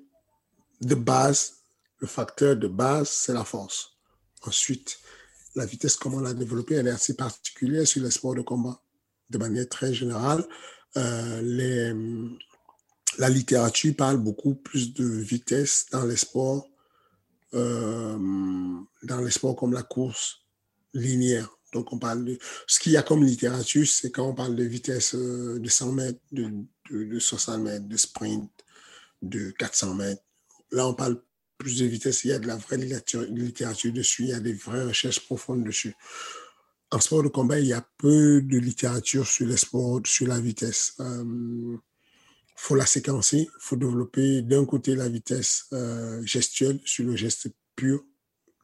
de 0.80 0.95
base 0.95 1.64
le 2.05 2.07
facteur 2.07 2.55
de 2.55 2.68
base, 2.68 3.09
c'est 3.09 3.32
la 3.32 3.45
force. 3.45 3.97
Ensuite, 4.42 4.99
la 5.55 5.64
vitesse, 5.64 5.97
comment 5.97 6.20
la 6.20 6.34
développer, 6.34 6.74
elle 6.74 6.88
est 6.88 6.90
assez 6.90 7.14
particulière 7.14 7.86
sur 7.86 8.03
les 8.03 8.11
sports 8.11 8.34
de 8.34 8.42
combat. 8.42 8.78
De 9.30 9.38
manière 9.38 9.66
très 9.70 9.95
générale, 9.95 10.47
euh, 10.99 12.28
la 13.16 13.28
littérature 13.30 13.97
parle 13.97 14.18
beaucoup 14.18 14.55
plus 14.55 14.92
de 14.92 15.07
vitesse 15.07 15.86
dans 15.92 16.05
les 16.05 16.16
sports, 16.16 16.68
euh, 17.55 18.18
dans 19.02 19.20
les 19.20 19.30
sports 19.30 19.57
comme 19.57 19.72
la 19.72 19.82
course 19.82 20.42
linéaire. 20.92 21.48
Donc, 21.72 21.92
on 21.92 21.98
parle 21.98 22.24
de 22.24 22.38
ce 22.66 22.78
qu'il 22.78 22.92
y 22.92 22.96
a 22.96 23.02
comme 23.02 23.24
littérature, 23.24 23.86
c'est 23.86 24.11
quand 24.11 24.28
on 24.28 24.34
parle 24.34 24.55
de 24.55 24.64
vitesse 24.64 25.14
euh, 25.14 25.59
de 25.59 25.68
100 25.68 25.92
mètres, 25.92 26.20
de, 26.30 26.50
de, 26.90 27.05
de 27.05 27.18
60 27.18 27.61
mètres, 27.61 27.88
de 27.88 27.96
sprint, 27.96 28.50
de 29.22 29.50
400 29.50 29.94
mètres. 29.94 30.22
Là, 30.70 30.86
on 30.86 30.94
parle 30.94 31.20
plus 31.59 31.78
de 31.78 31.86
vitesse, 31.86 32.24
il 32.24 32.28
y 32.28 32.32
a 32.32 32.38
de 32.38 32.46
la 32.46 32.57
vraie 32.57 32.76
littérature 32.76 33.92
dessus, 33.92 34.24
il 34.24 34.28
y 34.28 34.32
a 34.32 34.40
des 34.40 34.52
vraies 34.52 34.84
recherches 34.84 35.20
profondes 35.20 35.64
dessus. 35.64 35.94
En 36.90 37.00
sport 37.00 37.22
de 37.22 37.28
combat, 37.28 37.59
il 37.59 37.66
y 37.66 37.72
a 37.72 37.84
peu 37.98 38.40
de 38.42 38.59
littérature 38.59 39.26
sur 39.26 39.46
les 39.46 39.57
sports, 39.57 40.00
sur 40.05 40.28
la 40.28 40.38
vitesse. 40.38 40.94
Euh, 41.00 41.76
faut 42.55 42.74
la 42.74 42.86
séquencer, 42.86 43.50
faut 43.59 43.76
développer 43.76 44.42
d'un 44.42 44.64
côté 44.64 44.94
la 44.94 45.09
vitesse 45.09 45.66
euh, 45.72 46.24
gestuelle 46.24 46.80
sur 46.84 47.05
le 47.05 47.16
geste 47.16 47.48
pur. 47.76 48.05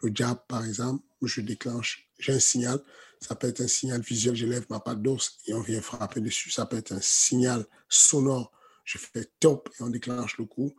Le 0.02 0.10
jab, 0.14 0.38
par 0.48 0.64
exemple, 0.64 1.04
où 1.20 1.26
je 1.26 1.40
déclenche, 1.40 2.08
j'ai 2.18 2.32
un 2.32 2.40
signal. 2.40 2.80
Ça 3.20 3.34
peut 3.34 3.48
être 3.48 3.60
un 3.60 3.68
signal 3.68 4.00
visuel, 4.00 4.34
je 4.34 4.46
lève 4.46 4.64
ma 4.70 4.80
patte 4.80 5.02
d'os 5.02 5.38
et 5.46 5.52
on 5.52 5.60
vient 5.60 5.82
frapper 5.82 6.20
dessus. 6.20 6.50
Ça 6.50 6.64
peut 6.64 6.78
être 6.78 6.92
un 6.92 7.00
signal 7.00 7.66
sonore 7.88 8.52
je 8.90 8.98
fais 8.98 9.30
top 9.38 9.68
et 9.78 9.82
on 9.82 9.88
déclenche 9.88 10.38
le 10.38 10.46
coup. 10.46 10.74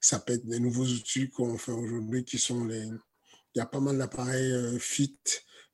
Ça 0.00 0.20
peut 0.20 0.34
être 0.34 0.46
des 0.46 0.60
nouveaux 0.60 0.86
outils 0.86 1.30
qu'on 1.30 1.58
fait 1.58 1.72
aujourd'hui 1.72 2.24
qui 2.24 2.38
sont 2.38 2.64
les. 2.64 2.84
Il 3.54 3.58
y 3.58 3.60
a 3.60 3.66
pas 3.66 3.80
mal 3.80 3.98
d'appareils 3.98 4.52
euh, 4.52 4.78
fit 4.78 5.18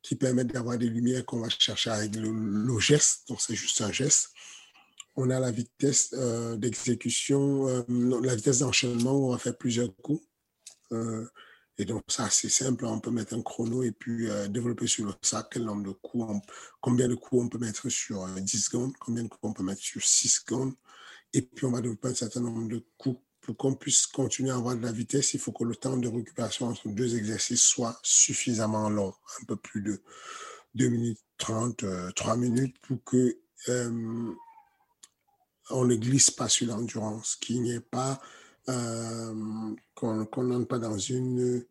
qui 0.02 0.16
permettent 0.16 0.52
d'avoir 0.52 0.78
des 0.78 0.88
lumières 0.88 1.24
qu'on 1.26 1.40
va 1.40 1.48
chercher 1.48 1.90
avec 1.90 2.16
le, 2.16 2.78
geste. 2.78 3.28
Donc, 3.28 3.40
c'est 3.40 3.54
juste 3.54 3.80
un 3.80 3.92
geste. 3.92 4.30
On 5.16 5.30
a 5.30 5.38
la 5.38 5.50
vitesse 5.50 6.14
euh, 6.14 6.56
d'exécution, 6.56 7.68
euh, 7.68 7.82
la 8.22 8.34
vitesse 8.34 8.60
d'enchaînement 8.60 9.12
où 9.12 9.32
on 9.32 9.38
faire 9.38 9.56
plusieurs 9.56 9.94
coups. 9.96 10.24
et 11.78 11.84
donc, 11.84 12.02
ça, 12.08 12.28
c'est 12.30 12.48
simple. 12.48 12.84
On 12.84 13.00
peut 13.00 13.10
mettre 13.10 13.34
un 13.34 13.42
chrono 13.42 13.82
et 13.82 13.92
puis 13.92 14.28
développer 14.50 14.86
sur 14.86 15.06
le 15.06 15.12
sac 15.22 15.48
quel 15.50 15.64
nombre 15.64 15.84
de 15.84 15.92
coups, 15.92 16.26
combien 16.80 17.08
de 17.08 17.14
coups 17.14 17.42
on 17.42 17.48
peut 17.48 17.58
mettre 17.58 17.88
sur 17.88 18.26
10 18.26 18.58
secondes, 18.58 18.92
combien 18.98 19.22
de 19.22 19.28
coups 19.28 19.42
on 19.42 19.52
peut 19.52 19.62
mettre 19.62 19.80
sur 19.80 20.02
6 20.02 20.28
secondes, 20.28 20.74
et 21.32 21.42
puis 21.42 21.64
on 21.66 21.70
va 21.70 21.80
développer 21.80 22.08
un 22.08 22.14
certain 22.14 22.40
nombre 22.40 22.68
de 22.68 22.84
coups. 22.98 23.20
Pour 23.40 23.56
qu'on 23.56 23.74
puisse 23.74 24.06
continuer 24.06 24.50
à 24.50 24.54
avoir 24.54 24.76
de 24.76 24.82
la 24.82 24.92
vitesse, 24.92 25.34
il 25.34 25.40
faut 25.40 25.50
que 25.50 25.64
le 25.64 25.74
temps 25.74 25.96
de 25.96 26.06
récupération 26.06 26.68
entre 26.68 26.88
deux 26.88 27.16
exercices 27.16 27.62
soit 27.62 27.98
suffisamment 28.04 28.88
long, 28.88 29.12
un 29.40 29.44
peu 29.46 29.56
plus 29.56 29.82
de 29.82 30.00
2 30.76 30.88
minutes 30.88 31.18
30, 31.38 31.84
3 32.14 32.34
euh, 32.34 32.36
minutes, 32.36 32.76
pour 32.82 33.02
que 33.02 33.36
euh, 33.68 34.32
on 35.70 35.84
ne 35.84 35.94
glisse 35.94 36.30
pas 36.30 36.48
sur 36.48 36.66
l'endurance, 36.66 37.36
qu'il 37.36 37.62
n'y 37.62 37.72
ait 37.72 37.80
pas, 37.80 38.20
euh, 38.68 39.74
qu'on 39.94 40.42
n'entre 40.44 40.68
pas 40.68 40.78
dans 40.78 40.98
une 40.98 41.64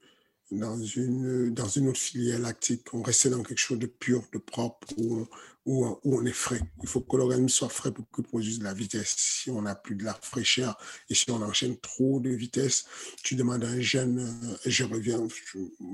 dans 0.51 0.81
une, 0.81 1.53
dans 1.53 1.67
une 1.67 1.87
autre 1.87 1.99
filière 1.99 2.39
lactique. 2.39 2.93
On 2.93 3.01
reste 3.01 3.27
dans 3.27 3.41
quelque 3.41 3.57
chose 3.57 3.79
de 3.79 3.87
pur, 3.87 4.23
de 4.33 4.37
propre, 4.37 4.87
où, 4.97 5.25
où, 5.65 5.97
on 6.03 6.25
est 6.25 6.33
frais. 6.33 6.61
Il 6.81 6.89
faut 6.89 7.01
que 7.01 7.15
l'organisme 7.15 7.49
soit 7.49 7.69
frais 7.69 7.91
pour 7.91 8.05
qu'il 8.11 8.23
produise 8.25 8.59
de 8.59 8.63
la 8.63 8.73
vitesse. 8.73 9.15
Si 9.17 9.49
on 9.49 9.61
n'a 9.61 9.75
plus 9.75 9.95
de 9.95 10.03
la 10.03 10.13
fraîcheur 10.13 10.77
et 11.09 11.15
si 11.15 11.29
on 11.31 11.41
enchaîne 11.41 11.77
trop 11.77 12.19
de 12.19 12.29
vitesse, 12.29 12.85
tu 13.23 13.35
demandes 13.35 13.63
à 13.63 13.69
un 13.69 13.79
jeune, 13.79 14.19
euh, 14.19 14.57
je 14.65 14.83
reviens, 14.83 15.25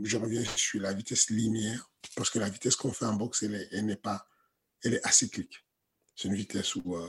je, 0.04 0.18
reviens 0.18 0.43
sur 0.56 0.82
la 0.82 0.93
vitesse 0.93 1.30
linéaire, 1.30 1.89
parce 2.16 2.30
que 2.30 2.39
la 2.39 2.50
vitesse 2.50 2.76
qu'on 2.76 2.91
fait 2.91 3.06
en 3.06 3.14
boxe, 3.14 3.43
elle 3.43 3.86
n'est 3.86 3.95
pas, 3.95 4.28
elle 4.84 4.95
est 4.95 5.06
acyclique. 5.06 5.66
C'est 6.16 6.30
une 6.30 6.36
vitesse 6.36 6.76
où, 6.76 6.95
euh, 6.95 7.08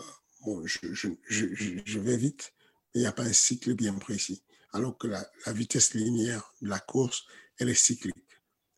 je, 0.65 1.99
vais 1.99 2.17
vite, 2.17 2.53
mais 2.95 3.01
il 3.01 3.03
n'y 3.03 3.07
a 3.07 3.13
pas 3.13 3.25
un 3.25 3.33
cycle 3.33 3.75
bien 3.75 3.95
précis 3.95 4.43
alors 4.73 4.97
que 4.99 5.07
la, 5.07 5.27
vitesse 5.49 5.95
linéaire 5.95 6.53
de 6.61 6.69
la 6.69 6.79
course, 6.79 7.25
elle 7.59 7.69
est 7.69 7.75
cyclique. 7.75 8.15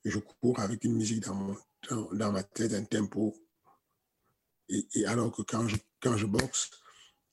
je 0.05 0.19
cours 0.19 0.59
avec 0.61 0.85
une 0.85 0.95
musique 0.95 1.25
dans, 1.25 2.33
ma 2.33 2.43
tête, 2.43 2.73
un 2.73 2.85
tempo. 2.85 3.37
Et, 4.69 5.05
alors 5.07 5.33
que 5.33 5.43
quand 5.43 5.67
je, 5.69 6.27
boxe, 6.27 6.71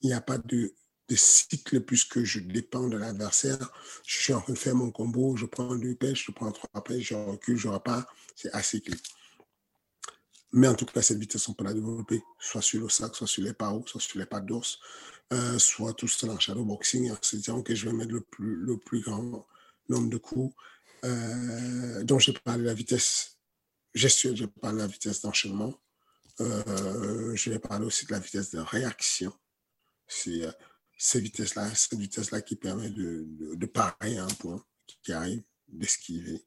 il 0.00 0.08
n'y 0.08 0.14
a 0.14 0.20
pas 0.20 0.38
de, 0.38 0.74
de 1.08 1.16
cycle 1.16 1.80
puisque 1.80 2.22
je 2.24 2.40
dépends 2.40 2.88
de 2.88 2.96
l'adversaire. 2.96 3.72
Je 4.04 4.18
suis 4.18 4.34
en 4.34 4.40
train 4.40 4.52
de 4.54 4.58
faire 4.58 4.74
mon 4.74 4.90
combo, 4.90 5.36
je 5.36 5.46
prends 5.46 5.76
deux 5.76 5.94
pêches, 5.94 6.26
je 6.26 6.32
prends 6.32 6.52
trois 6.52 6.82
pêches, 6.82 7.08
je 7.08 7.14
recule, 7.14 7.56
je 7.56 7.68
repars. 7.68 8.12
C'est 8.34 8.52
acyclique. 8.52 9.14
Mais 10.52 10.66
en 10.66 10.74
tout 10.74 10.86
cas, 10.86 11.02
cette 11.02 11.18
vitesse, 11.18 11.48
on 11.48 11.54
peut 11.54 11.64
la 11.64 11.74
développer, 11.74 12.22
soit 12.38 12.62
sur 12.62 12.80
le 12.80 12.88
sac, 12.88 13.14
soit 13.14 13.26
sur 13.26 13.42
les 13.42 13.52
paros, 13.52 13.84
soit 13.86 14.00
sur 14.00 14.18
les 14.18 14.26
pattes 14.26 14.46
d'os, 14.46 14.78
euh, 15.32 15.58
soit 15.58 15.92
tout 15.92 16.08
seul 16.08 16.30
en 16.30 16.38
shadowboxing, 16.38 17.10
en 17.10 17.18
se 17.20 17.36
disant 17.36 17.62
que 17.62 17.74
je 17.74 17.86
vais 17.86 17.92
mettre 17.92 18.12
le 18.38 18.78
plus, 18.78 19.02
grand 19.02 19.46
nombre 19.88 20.08
de 20.08 20.16
coups. 20.16 20.54
Euh, 21.04 22.02
dont 22.02 22.18
j'ai 22.18 22.32
parlé 22.32 22.62
de 22.62 22.66
la 22.66 22.74
vitesse 22.74 23.38
gestuelle, 23.94 24.36
j'ai 24.36 24.46
parlé 24.46 24.78
de 24.78 24.82
la 24.82 24.88
vitesse 24.88 25.20
d'enchaînement. 25.20 25.74
Euh, 26.40 27.34
je 27.34 27.50
vais 27.50 27.58
parler 27.58 27.86
aussi 27.86 28.06
de 28.06 28.12
la 28.12 28.18
vitesse 28.18 28.50
de 28.50 28.58
réaction. 28.58 29.32
C'est 30.06 30.44
euh, 30.44 31.20
vitesse-là, 31.20 31.74
cette 31.74 31.98
vitesse-là 31.98 32.40
qui 32.40 32.56
permet 32.56 32.90
de, 32.90 33.66
parer 33.66 34.16
un 34.18 34.28
point 34.28 34.64
qui 35.02 35.12
arrive, 35.12 35.42
d'esquiver, 35.68 36.44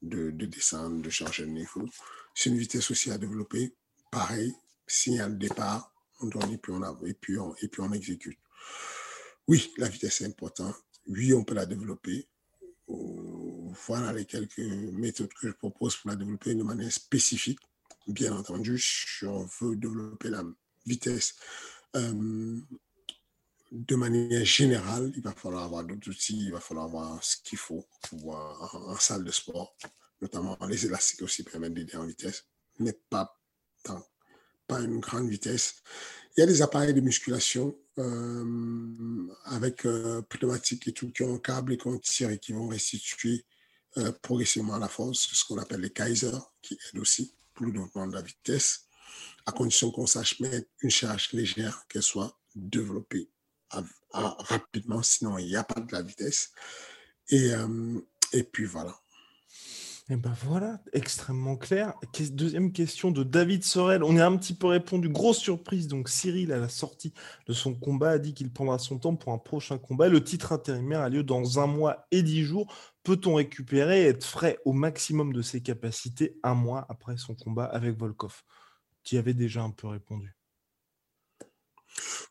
de, 0.00 0.30
de, 0.30 0.46
descendre, 0.46 1.02
de 1.02 1.10
changer 1.10 1.44
de 1.44 1.50
niveau. 1.50 1.88
C'est 2.34 2.50
une 2.50 2.58
vitesse 2.58 2.90
aussi 2.90 3.10
à 3.10 3.18
développer. 3.18 3.74
Pareil, 4.10 4.54
signal 4.86 5.38
départ, 5.38 5.92
on 6.20 6.26
donne 6.26 6.52
et 6.52 6.58
puis 6.58 6.72
on, 6.72 7.04
et 7.04 7.14
puis 7.14 7.38
on, 7.38 7.54
et 7.56 7.68
puis 7.68 7.80
on 7.82 7.92
exécute. 7.92 8.38
Oui, 9.48 9.72
la 9.76 9.88
vitesse 9.88 10.20
est 10.20 10.26
importante. 10.26 10.76
Oui, 11.06 11.32
on 11.34 11.44
peut 11.44 11.54
la 11.54 11.66
développer. 11.66 12.28
Voilà 13.86 14.12
les 14.12 14.26
quelques 14.26 14.58
méthodes 14.58 15.32
que 15.32 15.48
je 15.48 15.52
propose 15.52 15.96
pour 15.96 16.10
la 16.10 16.16
développer 16.16 16.54
de 16.54 16.62
manière 16.62 16.92
spécifique. 16.92 17.58
Bien 18.06 18.36
entendu, 18.36 18.78
si 18.78 19.24
on 19.24 19.48
veut 19.60 19.76
développer 19.76 20.28
la 20.28 20.44
vitesse 20.84 21.34
euh, 21.96 22.60
de 23.70 23.96
manière 23.96 24.44
générale, 24.44 25.12
il 25.16 25.22
va 25.22 25.32
falloir 25.32 25.64
avoir 25.64 25.84
d'autres 25.84 26.10
outils, 26.10 26.46
il 26.46 26.52
va 26.52 26.60
falloir 26.60 26.86
avoir 26.86 27.22
ce 27.24 27.36
qu'il 27.42 27.58
faut 27.58 27.86
pour 28.08 28.36
en, 28.36 28.90
en, 28.90 28.96
salle 28.96 29.24
de 29.24 29.30
sport, 29.30 29.74
notamment 30.22 30.56
les 30.68 30.86
élastiques 30.86 31.22
aussi 31.22 31.42
permettent 31.42 31.74
d'aider 31.74 31.96
en 31.96 32.06
vitesse, 32.06 32.46
mais 32.78 32.94
pas 33.10 33.38
tant 33.84 34.02
pas 34.66 34.80
une 34.80 35.00
grande 35.00 35.28
vitesse. 35.28 35.82
Il 36.36 36.40
y 36.40 36.42
a 36.42 36.46
des 36.46 36.62
appareils 36.62 36.94
de 36.94 37.00
musculation 37.00 37.76
euh, 37.98 39.26
avec 39.44 39.84
euh, 39.84 40.22
pneumatique 40.22 40.88
et 40.88 40.92
tout 40.92 41.10
qui 41.10 41.22
ont 41.24 41.34
un 41.34 41.38
câble 41.38 41.74
et 41.74 41.76
qui 41.76 42.00
tire 42.00 42.30
et 42.30 42.38
qui 42.38 42.52
vont 42.52 42.68
restituer 42.68 43.44
euh, 43.98 44.12
progressivement 44.22 44.78
la 44.78 44.88
force, 44.88 45.28
ce 45.32 45.44
qu'on 45.44 45.58
appelle 45.58 45.80
les 45.80 45.90
Kaiser, 45.90 46.38
qui 46.62 46.78
aident 46.88 47.00
aussi 47.00 47.34
pour 47.52 47.66
le 47.66 47.72
développement 47.72 48.06
de 48.06 48.14
la 48.14 48.22
vitesse, 48.22 48.86
à 49.44 49.52
condition 49.52 49.90
qu'on 49.90 50.06
sache 50.06 50.40
mettre 50.40 50.68
une 50.80 50.90
charge 50.90 51.32
légère, 51.32 51.84
qu'elle 51.88 52.02
soit 52.02 52.38
développée 52.54 53.28
rapidement, 54.10 55.02
sinon 55.02 55.38
il 55.38 55.46
n'y 55.46 55.56
a 55.56 55.64
pas 55.64 55.80
de 55.80 55.92
la 55.92 56.02
vitesse. 56.02 56.52
Et, 57.28 57.50
et 58.32 58.42
puis 58.42 58.66
voilà. 58.66 59.01
Et 60.12 60.16
ben 60.16 60.34
voilà, 60.44 60.78
extrêmement 60.92 61.56
clair. 61.56 61.94
Deuxième 62.32 62.70
question 62.70 63.10
de 63.10 63.22
David 63.22 63.64
Sorel. 63.64 64.04
On 64.04 64.14
est 64.14 64.20
un 64.20 64.36
petit 64.36 64.52
peu 64.52 64.66
répondu. 64.66 65.08
Grosse 65.08 65.38
surprise. 65.38 65.88
Donc, 65.88 66.10
Cyril, 66.10 66.52
à 66.52 66.58
la 66.58 66.68
sortie 66.68 67.14
de 67.46 67.54
son 67.54 67.74
combat, 67.74 68.10
a 68.10 68.18
dit 68.18 68.34
qu'il 68.34 68.52
prendra 68.52 68.78
son 68.78 68.98
temps 68.98 69.16
pour 69.16 69.32
un 69.32 69.38
prochain 69.38 69.78
combat. 69.78 70.10
Le 70.10 70.22
titre 70.22 70.52
intérimaire 70.52 71.00
a 71.00 71.08
lieu 71.08 71.22
dans 71.22 71.60
un 71.60 71.66
mois 71.66 72.06
et 72.10 72.22
dix 72.22 72.42
jours. 72.42 72.70
Peut-on 73.04 73.36
récupérer 73.36 74.02
et 74.02 74.08
être 74.08 74.26
frais 74.26 74.58
au 74.66 74.74
maximum 74.74 75.32
de 75.32 75.40
ses 75.40 75.62
capacités 75.62 76.36
un 76.42 76.52
mois 76.52 76.84
après 76.90 77.16
son 77.16 77.34
combat 77.34 77.64
avec 77.64 77.98
Volkov? 77.98 78.42
Tu 79.04 79.14
y 79.14 79.18
avais 79.18 79.32
déjà 79.32 79.62
un 79.62 79.70
peu 79.70 79.86
répondu. 79.86 80.36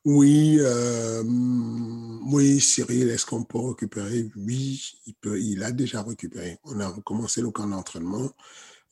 Oui, 0.04 0.58
euh, 0.60 1.24
oui, 1.24 2.60
Cyril, 2.60 3.10
est-ce 3.10 3.26
qu'on 3.26 3.44
peut 3.44 3.60
récupérer? 3.60 4.32
Oui, 4.36 5.00
il, 5.06 5.14
peut, 5.14 5.40
il 5.40 5.62
a 5.64 5.72
déjà 5.72 6.02
récupéré. 6.02 6.58
On 6.64 6.80
a 6.80 6.88
recommencé 6.88 7.42
le 7.42 7.52
camp 7.52 7.68
d'entraînement. 7.68 8.32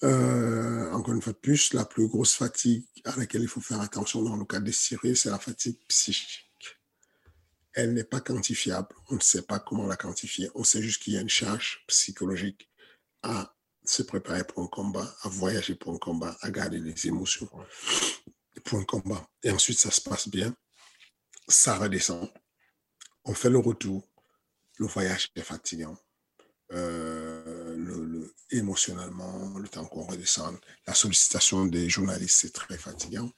Euh, 0.03 0.91
encore 0.91 1.15
une 1.15 1.21
fois 1.21 1.33
de 1.33 1.39
plus, 1.39 1.73
la 1.73 1.83
plus 1.83 2.07
grosse 2.07 2.35
fatigue 2.35 2.85
à 3.05 3.15
laquelle 3.17 3.41
il 3.41 3.47
faut 3.47 3.59
faire 3.59 3.81
attention 3.81 4.21
dans 4.21 4.37
le 4.37 4.45
cas 4.45 4.59
de 4.59 4.71
Cyril, 4.71 5.17
c'est 5.17 5.31
la 5.31 5.39
fatigue 5.39 5.79
psychique. 5.87 6.45
Elle 7.73 7.93
n'est 7.95 8.03
pas 8.03 8.21
quantifiable. 8.21 8.89
On 9.09 9.15
ne 9.15 9.19
sait 9.19 9.41
pas 9.41 9.57
comment 9.59 9.87
la 9.87 9.97
quantifier. 9.97 10.49
On 10.53 10.63
sait 10.63 10.81
juste 10.81 11.01
qu'il 11.01 11.13
y 11.13 11.17
a 11.17 11.21
une 11.21 11.29
charge 11.29 11.83
psychologique 11.87 12.69
à 13.23 13.55
se 13.83 14.03
préparer 14.03 14.43
pour 14.43 14.63
un 14.63 14.67
combat, 14.67 15.15
à 15.23 15.29
voyager 15.29 15.73
pour 15.73 15.91
un 15.93 15.97
combat, 15.97 16.37
à 16.41 16.51
garder 16.51 16.79
les 16.79 17.07
émotions 17.07 17.49
pour 18.63 18.79
un 18.79 18.83
combat. 18.83 19.27
Et 19.41 19.49
ensuite, 19.49 19.79
ça 19.79 19.89
se 19.89 20.01
passe 20.01 20.27
bien 20.29 20.55
ça 21.49 21.77
redescend. 21.77 22.29
On 23.25 23.33
fait 23.33 23.49
le 23.49 23.59
retour. 23.59 24.07
Le 24.77 24.87
voyage 24.87 25.29
est 25.35 25.41
fatigant. 25.41 25.97
Euh, 26.71 27.75
le, 27.75 28.33
émotionnellement, 28.51 29.57
le 29.57 29.67
temps 29.67 29.85
qu'on 29.85 30.05
redescende, 30.05 30.57
la 30.87 30.93
sollicitation 30.93 31.65
des 31.65 31.89
journalistes, 31.89 32.39
c'est 32.41 32.53
très 32.53 32.77
fatigant. 32.77 33.31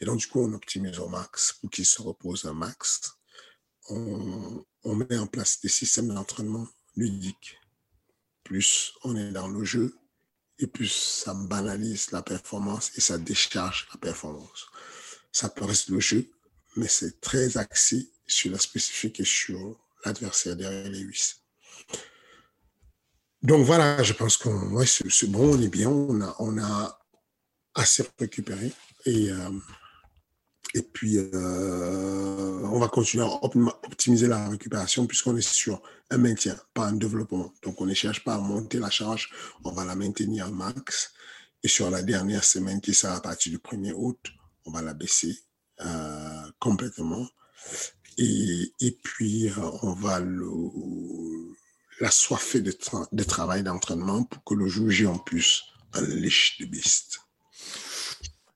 Et 0.00 0.04
donc, 0.04 0.18
du 0.18 0.26
coup, 0.26 0.40
on 0.40 0.52
optimise 0.52 0.98
au 0.98 1.08
max 1.08 1.54
pour 1.60 1.70
qu'ils 1.70 1.86
se 1.86 2.02
reposent 2.02 2.44
un 2.44 2.52
max. 2.52 3.14
On, 3.88 4.64
on 4.84 4.94
met 4.96 5.16
en 5.16 5.26
place 5.26 5.60
des 5.60 5.68
systèmes 5.68 6.08
d'entraînement 6.08 6.66
ludiques. 6.96 7.58
Plus 8.44 8.92
on 9.04 9.16
est 9.16 9.30
dans 9.30 9.48
le 9.48 9.64
jeu, 9.64 9.96
et 10.58 10.66
plus 10.66 10.88
ça 10.88 11.34
banalise 11.34 12.10
la 12.10 12.22
performance 12.22 12.92
et 12.96 13.00
ça 13.00 13.18
décharge 13.18 13.88
la 13.92 13.98
performance. 13.98 14.66
Ça 15.32 15.48
peut 15.48 15.64
rester 15.64 15.92
le 15.92 16.00
jeu, 16.00 16.30
mais 16.76 16.88
c'est 16.88 17.20
très 17.20 17.56
axé 17.56 18.10
sur 18.26 18.50
la 18.52 18.58
spécifique 18.58 19.20
et 19.20 19.24
sur 19.24 19.78
l'adversaire 20.04 20.56
derrière 20.56 20.88
les 20.88 21.00
huit. 21.00 21.42
Donc 23.42 23.66
voilà, 23.66 24.02
je 24.02 24.12
pense 24.12 24.36
qu'on 24.36 24.72
ouais, 24.72 24.86
c'est 24.86 25.30
bon, 25.30 25.56
on 25.56 25.60
est 25.60 25.68
bien, 25.68 25.90
on 25.90 26.58
a, 26.58 26.98
assez 27.74 28.04
récupéré 28.18 28.70
et, 29.06 29.30
euh, 29.30 29.50
et 30.74 30.82
puis 30.82 31.16
euh, 31.16 32.60
on 32.64 32.78
va 32.78 32.88
continuer 32.88 33.24
à 33.24 33.44
optimiser 33.44 34.28
la 34.28 34.48
récupération 34.48 35.06
puisqu'on 35.06 35.36
est 35.36 35.40
sur 35.40 35.82
un 36.10 36.18
maintien, 36.18 36.56
pas 36.74 36.86
un 36.86 36.92
développement. 36.92 37.52
Donc 37.62 37.80
on 37.80 37.86
ne 37.86 37.94
cherche 37.94 38.22
pas 38.24 38.34
à 38.34 38.38
monter 38.38 38.78
la 38.78 38.90
charge, 38.90 39.30
on 39.64 39.72
va 39.72 39.84
la 39.84 39.94
maintenir 39.94 40.50
max. 40.52 41.12
Et 41.64 41.68
sur 41.68 41.90
la 41.90 42.02
dernière 42.02 42.44
semaine 42.44 42.80
qui 42.80 42.92
sera 42.92 43.16
à 43.16 43.20
partir 43.20 43.52
du 43.52 43.58
1er 43.58 43.92
août, 43.94 44.32
on 44.66 44.70
va 44.70 44.82
la 44.82 44.94
baisser 44.94 45.38
euh, 45.80 46.50
complètement. 46.58 47.26
Et, 48.18 48.72
et, 48.80 48.90
puis, 49.02 49.48
euh, 49.48 49.70
on 49.82 49.92
va 49.92 50.20
l'assoiffer 52.00 52.60
de, 52.60 52.76
de 53.12 53.24
travail 53.24 53.62
d'entraînement 53.62 54.24
pour 54.24 54.44
que 54.44 54.54
le 54.54 54.66
jour 54.66 54.90
J 54.90 55.06
en 55.06 55.18
plus 55.18 55.64
un 55.94 56.02
lèche 56.02 56.58
de 56.60 56.66
beast. 56.66 57.20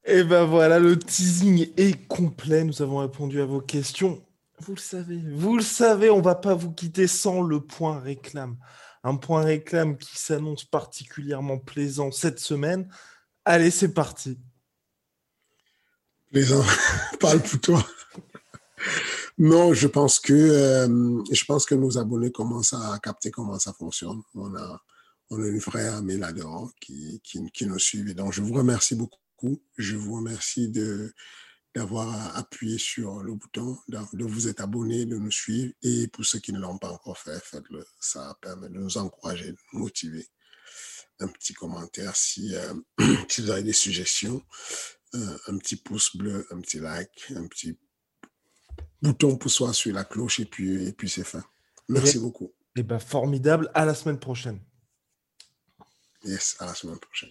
Et 0.05 0.23
ben 0.23 0.45
voilà, 0.45 0.79
le 0.79 0.99
teasing 0.99 1.69
est 1.77 2.07
complet. 2.07 2.65
Nous 2.65 2.81
avons 2.81 2.99
répondu 2.99 3.41
à 3.41 3.45
vos 3.45 3.61
questions. 3.61 4.23
Vous 4.61 4.75
le 4.75 4.81
savez, 4.81 5.21
vous 5.35 5.57
le 5.57 5.63
savez, 5.63 6.11
on 6.11 6.23
va 6.23 6.35
pas 6.35 6.55
vous 6.55 6.73
quitter 6.73 7.07
sans 7.07 7.43
le 7.43 7.61
point 7.61 7.99
réclame. 7.99 8.57
Un 9.03 9.17
point 9.17 9.43
réclame 9.43 9.99
qui 9.99 10.17
s'annonce 10.17 10.65
particulièrement 10.65 11.59
plaisant 11.59 12.11
cette 12.11 12.39
semaine. 12.39 12.89
Allez, 13.45 13.71
c'est 13.71 13.93
parti. 13.93 14.39
Les 16.37 16.45
pour 17.19 17.61
toi. 17.63 17.89
Non, 19.39 19.73
je 19.73 19.87
pense 19.87 20.21
que 20.21 20.35
euh, 20.35 21.25
je 21.33 21.45
pense 21.47 21.65
que 21.65 21.75
nos 21.75 21.97
abonnés 21.97 22.31
commencent 22.31 22.75
à 22.75 22.99
capter 23.03 23.31
comment 23.31 23.59
ça 23.59 23.73
fonctionne. 23.73 24.21
On 24.35 24.55
a 24.55 24.83
on 25.31 25.43
a 25.43 25.47
une 25.47 25.59
vraie 25.61 25.87
armée 25.87 26.19
là-dedans 26.19 26.71
qui, 26.79 27.23
qui, 27.25 27.65
nous 27.65 27.79
suit. 27.79 28.15
donc, 28.15 28.35
je 28.35 28.43
vous 28.43 28.53
remercie 28.53 28.95
beaucoup. 28.97 29.63
Je 29.79 29.97
vous 29.97 30.17
remercie 30.17 30.69
de 30.69 31.15
d'avoir 31.75 32.37
appuyé 32.37 32.77
sur 32.77 33.23
le 33.23 33.33
bouton, 33.33 33.79
de 33.89 34.25
vous 34.25 34.49
être 34.49 34.61
abonné, 34.61 35.07
de 35.07 35.17
nous 35.17 35.31
suivre. 35.31 35.73
Et 35.83 36.07
pour 36.09 36.27
ceux 36.27 36.39
qui 36.39 36.53
ne 36.53 36.61
l'ont 36.61 36.77
pas 36.77 36.91
encore 36.91 37.17
fait, 37.17 37.43
faites-le. 37.43 37.83
Ça 37.99 38.37
permet 38.43 38.69
de 38.69 38.75
nous 38.75 38.99
encourager, 38.99 39.53
de 39.53 39.59
nous 39.73 39.79
motiver. 39.79 40.29
Un 41.19 41.29
petit 41.29 41.55
commentaire 41.55 42.15
si, 42.15 42.55
euh, 42.55 42.75
si 43.31 43.41
vous 43.41 43.51
avez 43.51 43.63
des 43.63 43.73
suggestions 43.73 44.43
un, 45.49 45.59
petit 45.59 45.77
pouce 45.77 46.17
bleu, 46.17 46.47
un 46.51 46.61
petit 46.61 46.79
like, 46.79 47.33
un 47.35 47.47
petit 47.47 47.79
bouton 49.03 49.37
pour 49.37 49.51
soi 49.51 49.73
sur 49.73 49.93
la 49.95 50.05
cloche 50.05 50.41
et 50.41 50.45
puis, 50.47 50.87
et 50.87 50.93
puis 50.93 51.09
c'est 51.09 51.25
fin. 51.25 51.45
Merci 51.89 52.19
beaucoup. 52.19 52.53
Et 52.77 52.81
eh 52.81 52.83
ben, 52.83 52.99
formidable. 52.99 53.71
À 53.75 53.85
la 53.85 53.95
semaine 53.95 54.19
prochaine. 54.19 54.61
Yes, 56.25 56.57
à 56.59 56.67
la 56.67 56.75
semaine 56.75 56.99
prochaine. 56.99 57.31